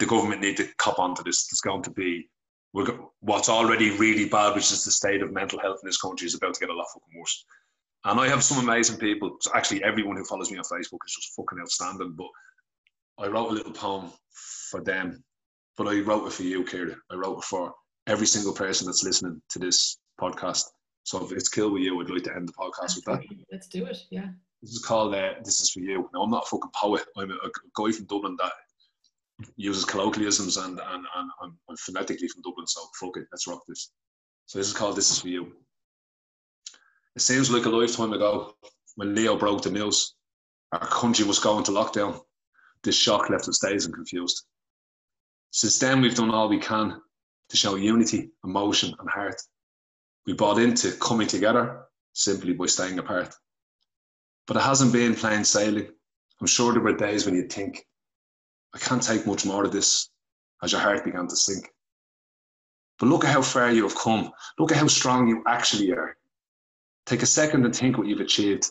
the 0.00 0.06
government 0.06 0.42
need 0.42 0.56
to 0.58 0.68
cop 0.76 0.98
onto 0.98 1.22
this. 1.22 1.46
There's 1.46 1.60
going 1.60 1.84
to 1.84 1.90
be 1.90 2.28
we're, 2.74 2.86
what's 3.20 3.48
already 3.48 3.96
really 3.96 4.28
bad, 4.28 4.56
which 4.56 4.72
is 4.72 4.84
the 4.84 4.90
state 4.90 5.22
of 5.22 5.32
mental 5.32 5.60
health 5.60 5.78
in 5.82 5.86
this 5.86 6.00
country, 6.00 6.26
is 6.26 6.34
about 6.34 6.54
to 6.54 6.60
get 6.60 6.70
a 6.70 6.74
lot 6.74 6.88
fucking 6.92 7.18
worse. 7.18 7.44
And 8.04 8.20
I 8.20 8.28
have 8.28 8.42
some 8.42 8.58
amazing 8.58 8.98
people. 8.98 9.36
Actually, 9.54 9.84
everyone 9.84 10.16
who 10.16 10.24
follows 10.24 10.50
me 10.50 10.58
on 10.58 10.64
Facebook 10.64 10.98
is 11.06 11.14
just 11.14 11.32
fucking 11.36 11.60
outstanding. 11.60 12.16
But 12.18 12.26
I 13.16 13.28
wrote 13.28 13.50
a 13.50 13.54
little 13.54 13.72
poem 13.72 14.10
for 14.70 14.82
them, 14.82 15.22
but 15.78 15.86
I 15.86 16.00
wrote 16.00 16.26
it 16.26 16.32
for 16.32 16.42
you, 16.42 16.64
Kira. 16.64 16.96
I 17.10 17.14
wrote 17.14 17.38
it 17.38 17.44
for 17.44 17.72
every 18.08 18.26
single 18.26 18.52
person 18.52 18.86
that's 18.86 19.04
listening 19.04 19.40
to 19.50 19.60
this 19.60 19.98
podcast. 20.20 20.64
So 21.04 21.24
if 21.24 21.32
it's 21.32 21.48
cool 21.48 21.70
with 21.70 21.82
you, 21.82 22.00
I'd 22.00 22.10
like 22.10 22.24
to 22.24 22.34
end 22.34 22.48
the 22.48 22.52
podcast 22.52 22.96
with 22.96 23.04
that. 23.04 23.22
Let's 23.52 23.68
do 23.68 23.84
it. 23.86 23.98
Yeah. 24.10 24.28
This 24.62 24.72
is 24.72 24.78
called 24.78 25.14
uh, 25.14 25.34
"This 25.44 25.60
Is 25.60 25.70
for 25.70 25.80
You." 25.80 26.08
Now, 26.14 26.22
I'm 26.22 26.30
not 26.30 26.44
a 26.44 26.46
fucking 26.46 26.70
poet. 26.74 27.04
I'm 27.16 27.30
a, 27.30 27.34
a 27.34 27.50
guy 27.76 27.92
from 27.92 28.06
Dublin 28.06 28.36
that 28.40 28.52
uses 29.56 29.84
colloquialisms 29.84 30.56
and, 30.56 30.78
and, 30.78 31.06
and 31.16 31.30
I'm, 31.42 31.58
I'm 31.68 31.76
phonetically 31.76 32.28
from 32.28 32.42
Dublin, 32.42 32.66
so 32.66 32.80
fuck 32.98 33.16
it, 33.16 33.26
let's 33.32 33.46
rock 33.46 33.62
this. 33.68 33.90
So 34.46 34.58
this 34.58 34.68
is 34.68 34.72
called 34.72 34.96
"This 34.96 35.10
Is 35.10 35.20
for 35.20 35.28
You." 35.28 35.52
It 37.16 37.22
seems 37.22 37.50
like 37.50 37.66
a 37.66 37.70
lifetime 37.70 38.12
ago 38.12 38.54
when 38.96 39.14
Leo 39.14 39.36
broke 39.36 39.62
the 39.62 39.70
news. 39.70 40.14
Our 40.72 40.86
country 40.86 41.24
was 41.26 41.38
going 41.38 41.64
to 41.64 41.72
lockdown. 41.72 42.20
This 42.82 42.96
shock 42.96 43.30
left 43.30 43.48
us 43.48 43.60
dazed 43.60 43.86
and 43.86 43.94
confused. 43.94 44.44
Since 45.50 45.78
then, 45.78 46.00
we've 46.00 46.16
done 46.16 46.30
all 46.30 46.48
we 46.48 46.58
can 46.58 47.00
to 47.50 47.56
show 47.56 47.76
unity, 47.76 48.30
emotion, 48.44 48.94
and 48.98 49.08
heart. 49.10 49.40
We 50.26 50.32
bought 50.32 50.58
into 50.58 50.92
coming 50.92 51.26
together 51.26 51.84
simply 52.12 52.54
by 52.54 52.66
staying 52.66 52.98
apart. 52.98 53.34
But 54.46 54.56
it 54.56 54.62
hasn't 54.62 54.92
been 54.92 55.14
plain 55.14 55.44
sailing. 55.44 55.88
I'm 56.40 56.46
sure 56.46 56.72
there 56.72 56.82
were 56.82 56.96
days 56.96 57.26
when 57.26 57.34
you'd 57.34 57.52
think, 57.52 57.86
I 58.74 58.78
can't 58.78 59.02
take 59.02 59.26
much 59.26 59.46
more 59.46 59.64
of 59.64 59.72
this, 59.72 60.10
as 60.62 60.72
your 60.72 60.80
heart 60.80 61.04
began 61.04 61.28
to 61.28 61.36
sink. 61.36 61.70
But 62.98 63.08
look 63.08 63.24
at 63.24 63.32
how 63.32 63.42
far 63.42 63.70
you 63.70 63.82
have 63.84 63.96
come. 63.96 64.32
Look 64.58 64.72
at 64.72 64.78
how 64.78 64.88
strong 64.88 65.28
you 65.28 65.42
actually 65.46 65.92
are. 65.92 66.16
Take 67.06 67.22
a 67.22 67.26
second 67.26 67.64
and 67.64 67.74
think 67.74 67.98
what 67.98 68.06
you've 68.06 68.20
achieved. 68.20 68.70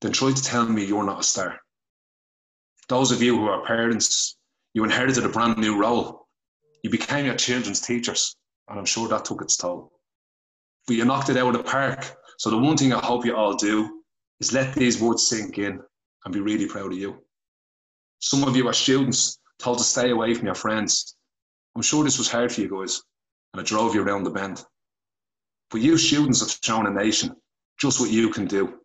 Then 0.00 0.12
try 0.12 0.32
to 0.32 0.42
tell 0.42 0.66
me 0.66 0.84
you're 0.84 1.04
not 1.04 1.20
a 1.20 1.24
star. 1.24 1.60
Those 2.88 3.12
of 3.12 3.22
you 3.22 3.36
who 3.36 3.48
are 3.48 3.64
parents, 3.64 4.36
you 4.74 4.84
inherited 4.84 5.24
a 5.24 5.28
brand 5.28 5.58
new 5.58 5.78
role. 5.78 6.28
You 6.82 6.90
became 6.90 7.26
your 7.26 7.34
children's 7.34 7.80
teachers, 7.80 8.36
and 8.68 8.78
I'm 8.78 8.84
sure 8.84 9.08
that 9.08 9.24
took 9.24 9.42
its 9.42 9.56
toll. 9.56 9.92
But 10.88 10.96
you 10.96 11.04
knocked 11.04 11.28
it 11.28 11.36
out 11.36 11.48
of 11.48 11.52
the 11.52 11.70
park. 11.70 12.16
So 12.38 12.48
the 12.48 12.56
one 12.56 12.78
thing 12.78 12.94
I 12.94 13.04
hope 13.04 13.26
you 13.26 13.36
all 13.36 13.54
do 13.54 14.02
is 14.40 14.54
let 14.54 14.74
these 14.74 15.00
words 15.00 15.28
sink 15.28 15.58
in 15.58 15.80
and 16.24 16.32
be 16.32 16.40
really 16.40 16.66
proud 16.66 16.92
of 16.92 16.98
you. 16.98 17.22
Some 18.20 18.42
of 18.42 18.56
you 18.56 18.66
are 18.68 18.72
students 18.72 19.38
told 19.58 19.76
to 19.78 19.84
stay 19.84 20.10
away 20.10 20.32
from 20.32 20.46
your 20.46 20.54
friends. 20.54 21.14
I'm 21.76 21.82
sure 21.82 22.02
this 22.02 22.16
was 22.16 22.30
hard 22.30 22.50
for 22.50 22.62
you 22.62 22.70
guys, 22.70 23.02
and 23.52 23.60
it 23.60 23.66
drove 23.66 23.94
you 23.94 24.02
around 24.02 24.24
the 24.24 24.30
bend. 24.30 24.64
But 25.70 25.82
you 25.82 25.98
students 25.98 26.40
have 26.40 26.58
shown 26.64 26.86
a 26.86 26.90
nation 26.90 27.36
just 27.78 28.00
what 28.00 28.10
you 28.10 28.30
can 28.30 28.46
do. 28.46 28.78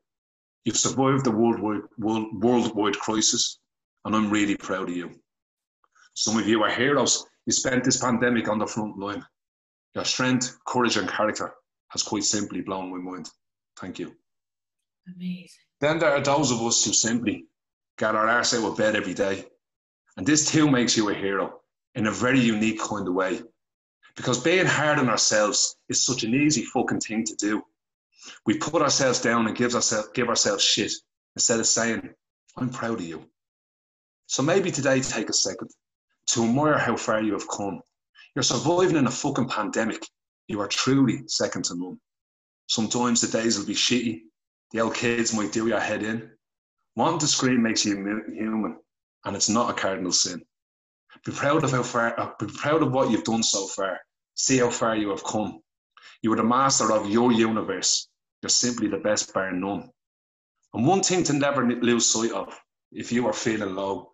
You've 0.66 0.76
survived 0.76 1.24
the 1.24 1.32
worldwide, 1.32 1.84
world, 1.98 2.44
worldwide 2.44 3.00
crisis, 3.00 3.60
and 4.04 4.14
I'm 4.14 4.30
really 4.30 4.58
proud 4.58 4.90
of 4.90 4.96
you. 4.96 5.12
Some 6.16 6.38
of 6.38 6.50
you 6.50 6.64
are 6.64 6.70
heroes. 6.70 7.26
You 7.46 7.54
spent 7.54 7.86
this 7.86 8.02
pandemic 8.02 8.50
on 8.50 8.60
the 8.60 8.68
front 8.68 9.00
line. 9.00 9.26
Your 9.96 10.04
strength, 10.04 10.58
courage, 10.68 10.98
and 10.98 11.08
character 11.08 11.54
has 11.94 12.04
quite 12.04 12.24
simply 12.24 12.62
blown 12.62 12.92
my 12.92 12.98
mind. 12.98 13.30
Thank 13.80 14.00
you. 14.00 14.14
Amazing. 15.16 15.50
Then 15.80 16.00
there 16.00 16.12
are 16.12 16.22
those 16.22 16.52
of 16.52 16.62
us 16.62 16.84
who 16.84 16.92
simply 16.92 17.46
get 17.98 18.16
our 18.16 18.28
arse 18.28 18.54
out 18.54 18.66
of 18.66 18.78
bed 18.78 18.96
every 18.96 19.14
day. 19.14 19.46
And 20.18 20.26
this 20.26 20.52
too 20.52 20.70
makes 20.70 20.98
you 20.98 21.10
a 21.10 21.14
hero 21.14 21.62
in 21.96 22.08
a 22.08 22.12
very 22.12 22.40
unique 22.40 22.82
kind 22.82 23.08
of 23.08 23.14
way. 23.14 23.42
Because 24.16 24.44
being 24.44 24.66
hard 24.66 25.00
on 25.00 25.10
ourselves 25.10 25.76
is 25.90 26.06
such 26.06 26.24
an 26.24 26.34
easy 26.34 26.64
fucking 26.66 27.00
thing 27.00 27.24
to 27.26 27.36
do. 27.36 27.64
We 28.46 28.58
put 28.58 28.82
ourselves 28.82 29.22
down 29.22 29.48
and 29.48 29.56
gives 29.56 29.76
ourselves, 29.76 30.10
give 30.14 30.30
ourselves 30.30 30.64
shit 30.64 30.92
instead 31.36 31.60
of 31.60 31.68
saying, 31.68 32.10
I'm 32.58 32.70
proud 32.70 33.00
of 33.00 33.06
you. 33.06 33.26
So 34.28 34.44
maybe 34.44 34.72
today 34.72 35.02
take 35.02 35.30
a 35.30 35.34
second 35.34 35.70
to 36.28 36.44
admire 36.44 36.78
how 36.78 36.96
far 36.96 37.22
you 37.22 37.34
have 37.34 37.48
come. 37.48 37.82
You're 38.36 38.44
surviving 38.44 38.98
in 38.98 39.08
a 39.08 39.12
fucking 39.12 39.50
pandemic. 39.50 40.08
You 40.48 40.60
are 40.62 40.68
truly 40.68 41.24
second 41.28 41.66
to 41.66 41.76
none. 41.76 42.00
Sometimes 42.68 43.22
the 43.22 43.28
days 43.28 43.58
will 43.58 43.66
be 43.66 43.76
shitty. 43.76 44.22
The 44.72 44.82
old 44.82 44.96
kids 44.96 45.34
might 45.34 45.52
do 45.52 45.68
your 45.68 45.80
head 45.80 46.04
in. 46.04 46.30
Wanting 46.96 47.20
to 47.20 47.28
scream 47.28 47.62
makes 47.62 47.86
you 47.86 47.96
human, 47.96 48.78
and 49.26 49.36
it's 49.36 49.50
not 49.50 49.70
a 49.70 49.74
cardinal 49.74 50.12
sin. 50.12 50.44
Be 51.26 51.32
proud 51.32 51.64
of 51.64 51.72
how 51.72 51.84
far. 51.84 52.20
Uh, 52.20 52.32
be 52.40 52.48
proud 52.48 52.82
of 52.82 52.92
what 52.92 53.10
you've 53.10 53.24
done 53.24 53.44
so 53.44 53.68
far. 53.68 54.00
See 54.36 54.58
how 54.58 54.70
far 54.70 54.96
you 54.96 55.10
have 55.10 55.24
come. 55.24 55.62
You 56.22 56.34
are 56.34 56.38
the 56.38 56.44
master 56.44 56.92
of 56.92 57.10
your 57.10 57.32
universe. 57.32 58.08
You're 58.42 58.50
simply 58.50 58.88
the 58.88 58.98
best 58.98 59.34
bar 59.34 59.52
none. 59.52 59.90
And 60.74 60.88
one 60.88 61.04
thing 61.04 61.24
to 61.26 61.34
never 61.34 61.66
lose 61.66 62.10
sight 62.10 62.32
of, 62.32 62.60
if 62.92 63.12
you 63.12 63.28
are 63.28 63.34
feeling 63.34 63.76
low, 63.76 64.14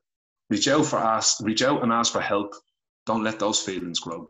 reach 0.50 0.68
out 0.68 0.86
for 0.86 1.00
ask, 1.00 1.40
reach 1.42 1.62
out 1.62 1.84
and 1.84 1.92
ask 1.92 2.12
for 2.12 2.22
help. 2.22 2.54
Don't 3.06 3.24
let 3.24 3.40
those 3.40 3.62
feelings 3.62 4.00
grow. 4.00 4.30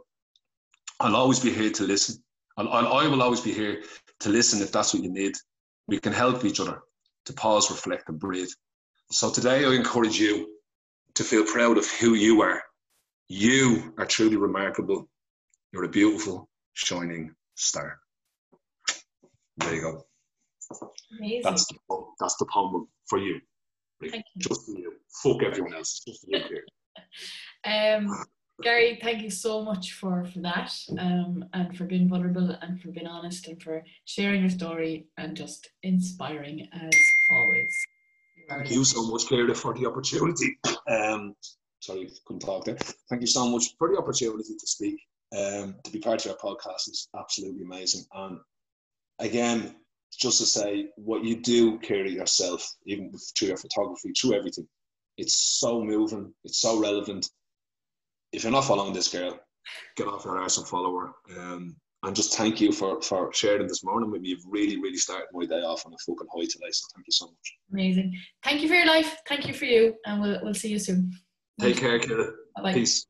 I'll 1.00 1.16
always 1.16 1.40
be 1.40 1.52
here 1.52 1.72
to 1.72 1.84
listen. 1.84 2.22
I'll, 2.58 2.70
I'll, 2.70 2.94
I 2.94 3.08
will 3.08 3.22
always 3.22 3.42
be 3.42 3.54
here 3.54 3.82
to 4.20 4.30
listen 4.30 4.62
if 4.62 4.72
that's 4.72 4.94
what 4.94 5.04
you 5.04 5.12
need. 5.12 5.34
We 5.88 6.00
can 6.00 6.14
help 6.14 6.44
each 6.44 6.60
other 6.60 6.82
to 7.26 7.34
pause, 7.34 7.72
reflect, 7.72 8.10
and 8.10 8.20
breathe. 8.20 8.50
So 9.12 9.32
today, 9.32 9.66
I 9.66 9.74
encourage 9.74 10.20
you 10.20 10.56
to 11.16 11.24
feel 11.24 11.46
proud 11.46 11.78
of 11.78 11.90
who 11.90 12.14
you 12.14 12.42
are. 12.42 12.62
You 13.28 13.94
are 13.98 14.06
truly 14.06 14.36
remarkable. 14.36 15.08
You're 15.72 15.86
a 15.86 15.90
beautiful, 15.90 16.50
shining 16.74 17.34
star. 17.56 18.00
There 19.58 19.76
you 19.76 19.82
go. 19.82 20.06
Amazing. 21.18 21.42
That's 21.44 21.66
the, 21.66 22.06
that's 22.20 22.36
the 22.38 22.46
poem 22.46 22.88
for 23.08 23.20
you. 23.20 23.40
Thank 24.02 24.14
you. 24.36 24.42
Just 24.42 24.66
for 24.66 24.72
you. 24.72 24.94
Fuck 25.24 25.44
everyone 25.44 25.74
else. 25.74 26.02
Just 26.06 26.22
for 26.22 26.38
you 26.38 26.44
here. 26.48 26.64
Um, 27.66 28.08
Gary, 28.62 29.00
thank 29.02 29.22
you 29.22 29.30
so 29.30 29.64
much 29.64 29.94
for 29.94 30.26
for 30.26 30.40
that, 30.40 30.74
um, 30.98 31.46
and 31.54 31.78
for 31.78 31.86
being 31.86 32.10
vulnerable 32.10 32.52
and 32.62 32.82
for 32.82 32.90
being 32.90 33.08
honest 33.08 33.48
and 33.48 33.62
for 33.62 33.84
sharing 34.06 34.42
your 34.42 34.50
story 34.50 35.08
and 35.18 35.36
just 35.36 35.70
inspiring 35.84 36.68
as 36.74 36.96
always. 37.32 37.74
Thank 38.50 38.72
you 38.72 38.84
so 38.84 39.04
much, 39.04 39.26
Kira, 39.26 39.56
for 39.56 39.74
the 39.74 39.86
opportunity. 39.86 40.58
Um, 40.88 41.36
sorry, 41.80 42.10
couldn't 42.26 42.42
talk 42.42 42.66
there. 42.66 42.78
Thank 43.10 43.22
you 43.22 43.28
so 43.28 43.48
much 43.48 43.76
for 43.78 43.90
the 43.90 43.98
opportunity 43.98 44.56
to 44.60 44.68
speak. 44.68 45.00
Um, 45.38 45.76
to 45.84 45.92
be 45.92 46.00
part 46.00 46.26
of 46.26 46.26
your 46.26 46.36
podcast 46.38 46.90
is 46.90 47.08
absolutely 47.18 47.64
amazing. 47.64 48.06
And 48.14 48.40
again, 49.20 49.76
just 50.12 50.40
to 50.40 50.46
say 50.46 50.88
what 50.96 51.24
you 51.24 51.42
do, 51.42 51.78
Kira, 51.80 52.12
yourself, 52.12 52.68
even 52.86 53.12
through 53.38 53.50
your 53.50 53.58
photography, 53.58 54.12
through 54.20 54.34
everything, 54.34 54.68
it's 55.18 55.36
so 55.60 55.84
moving, 55.84 56.34
it's 56.44 56.60
so 56.60 56.80
relevant. 56.80 57.30
If 58.32 58.44
you're 58.44 58.52
not 58.52 58.66
following 58.66 58.94
this 58.94 59.08
girl, 59.08 59.40
get 59.96 60.08
off 60.08 60.26
your 60.26 60.38
arse 60.38 60.58
and 60.58 60.68
follow 60.68 60.98
her. 61.00 61.12
Um, 61.38 61.76
and 62.04 62.16
just 62.16 62.38
thank 62.38 62.62
you 62.62 62.72
for, 62.72 63.02
for 63.02 63.34
sharing 63.34 63.68
this 63.68 63.84
morning 63.84 64.10
with 64.12 64.22
me. 64.22 64.30
You've 64.30 64.46
really, 64.48 64.80
really 64.80 64.98
started 64.98 65.28
my 65.34 65.46
day 65.46 65.62
off 65.62 65.86
on 65.86 65.94
a 65.94 65.98
fucking 65.98 66.28
high 66.34 66.46
today. 66.46 66.72
So 66.72 66.88
thank 66.96 67.08
you 67.08 67.12
so 67.12 67.26
much. 67.26 67.58
Amazing. 67.74 68.18
Thank 68.44 68.62
you 68.62 68.70
for 68.70 68.76
your 68.76 68.88
life. 68.88 69.18
Thank 69.28 69.48
you 69.48 69.54
for 69.54 69.66
you. 69.66 69.96
And 70.06 70.22
we'll, 70.22 70.40
we'll 70.44 70.54
see 70.54 70.70
you 70.70 70.80
soon. 70.80 71.12
Take 71.60 71.78
care, 71.78 72.00
Kira. 72.00 72.32
Bye-bye. 72.56 72.74
Peace. 72.74 73.06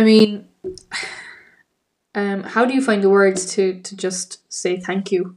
I 0.00 0.02
mean, 0.02 0.48
um, 2.14 2.42
how 2.42 2.64
do 2.64 2.72
you 2.72 2.80
find 2.80 3.04
the 3.04 3.10
words 3.10 3.44
to 3.54 3.82
to 3.82 3.94
just 3.94 4.50
say 4.50 4.80
thank 4.80 5.12
you 5.12 5.36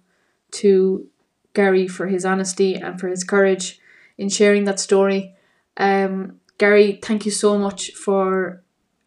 to 0.51 1.09
Gary 1.53 1.85
for 1.85 2.07
his 2.07 2.23
honesty 2.23 2.75
and 2.75 2.97
for 2.97 3.09
his 3.09 3.25
courage 3.25 3.81
in 4.17 4.29
sharing 4.29 4.63
that 4.63 4.79
story? 4.79 5.35
Um, 5.75 6.39
Gary, 6.57 6.97
thank 7.03 7.25
you 7.25 7.31
so 7.31 7.57
much 7.57 7.91
for 7.91 8.63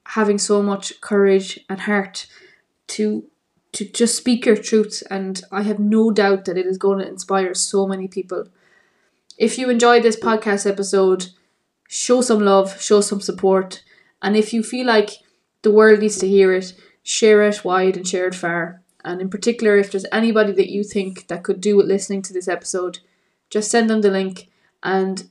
having 0.08 0.36
so 0.36 0.62
much 0.62 1.00
courage 1.00 1.58
and 1.70 1.80
heart 1.80 2.26
to 2.88 3.24
to 3.72 3.86
just 3.86 4.14
speak 4.14 4.44
your 4.44 4.58
truth 4.58 5.02
and 5.10 5.40
I 5.50 5.62
have 5.62 5.78
no 5.78 6.10
doubt 6.10 6.44
that 6.44 6.58
it 6.58 6.66
is 6.66 6.76
going 6.76 6.98
to 6.98 7.08
inspire 7.08 7.54
so 7.54 7.86
many 7.86 8.08
people. 8.08 8.44
If 9.38 9.56
you 9.56 9.70
enjoyed 9.70 10.02
this 10.02 10.20
podcast 10.20 10.70
episode, 10.70 11.28
show 11.88 12.20
some 12.20 12.40
love, 12.40 12.78
show 12.78 13.00
some 13.00 13.22
support, 13.22 13.82
and 14.20 14.36
if 14.36 14.52
you 14.52 14.62
feel 14.62 14.86
like 14.86 15.22
the 15.66 15.72
world 15.72 15.98
needs 15.98 16.16
to 16.18 16.28
hear 16.28 16.52
it, 16.52 16.74
share 17.02 17.42
it 17.42 17.64
wide 17.64 17.96
and 17.96 18.06
share 18.06 18.28
it 18.28 18.36
far. 18.36 18.82
And 19.04 19.20
in 19.20 19.28
particular, 19.28 19.76
if 19.76 19.90
there's 19.90 20.06
anybody 20.12 20.52
that 20.52 20.70
you 20.70 20.84
think 20.84 21.26
that 21.26 21.42
could 21.42 21.60
do 21.60 21.76
with 21.76 21.86
listening 21.86 22.22
to 22.22 22.32
this 22.32 22.46
episode, 22.46 23.00
just 23.50 23.68
send 23.68 23.90
them 23.90 24.00
the 24.00 24.12
link. 24.12 24.48
And 24.84 25.28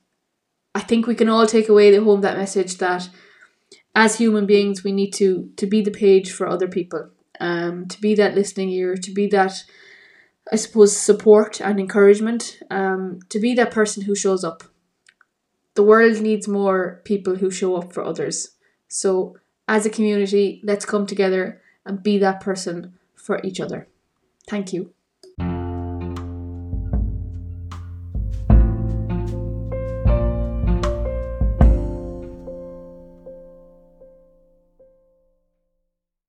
I 0.73 0.81
think 0.81 1.07
we 1.07 1.15
can 1.15 1.29
all 1.29 1.47
take 1.47 1.69
away 1.69 1.89
the 1.89 2.03
home 2.03 2.19
that 2.19 2.37
message 2.37 2.79
that 2.79 3.07
as 3.95 4.17
human 4.17 4.45
beings 4.45 4.83
we 4.83 4.91
need 4.91 5.11
to 5.11 5.49
to 5.55 5.65
be 5.65 5.81
the 5.81 5.97
page 6.05 6.33
for 6.33 6.49
other 6.49 6.67
people. 6.67 7.11
Um, 7.39 7.87
to 7.87 8.01
be 8.01 8.13
that 8.15 8.35
listening 8.35 8.71
ear, 8.71 8.97
to 8.97 9.11
be 9.13 9.27
that 9.27 9.63
I 10.51 10.57
suppose, 10.57 10.97
support 10.97 11.61
and 11.61 11.79
encouragement 11.79 12.59
um, 12.69 13.19
to 13.29 13.39
be 13.39 13.53
that 13.53 13.71
person 13.71 14.03
who 14.03 14.15
shows 14.15 14.43
up. 14.43 14.65
The 15.75 15.83
world 15.83 16.19
needs 16.19 16.45
more 16.45 17.01
people 17.05 17.37
who 17.37 17.49
show 17.49 17.77
up 17.77 17.93
for 17.93 18.03
others. 18.03 18.49
So, 18.89 19.37
as 19.67 19.85
a 19.85 19.89
community, 19.89 20.61
let's 20.63 20.85
come 20.85 21.05
together 21.05 21.61
and 21.85 22.03
be 22.03 22.17
that 22.17 22.41
person 22.41 22.93
for 23.15 23.41
each 23.43 23.59
other. 23.59 23.87
Thank 24.47 24.73
you. 24.73 24.94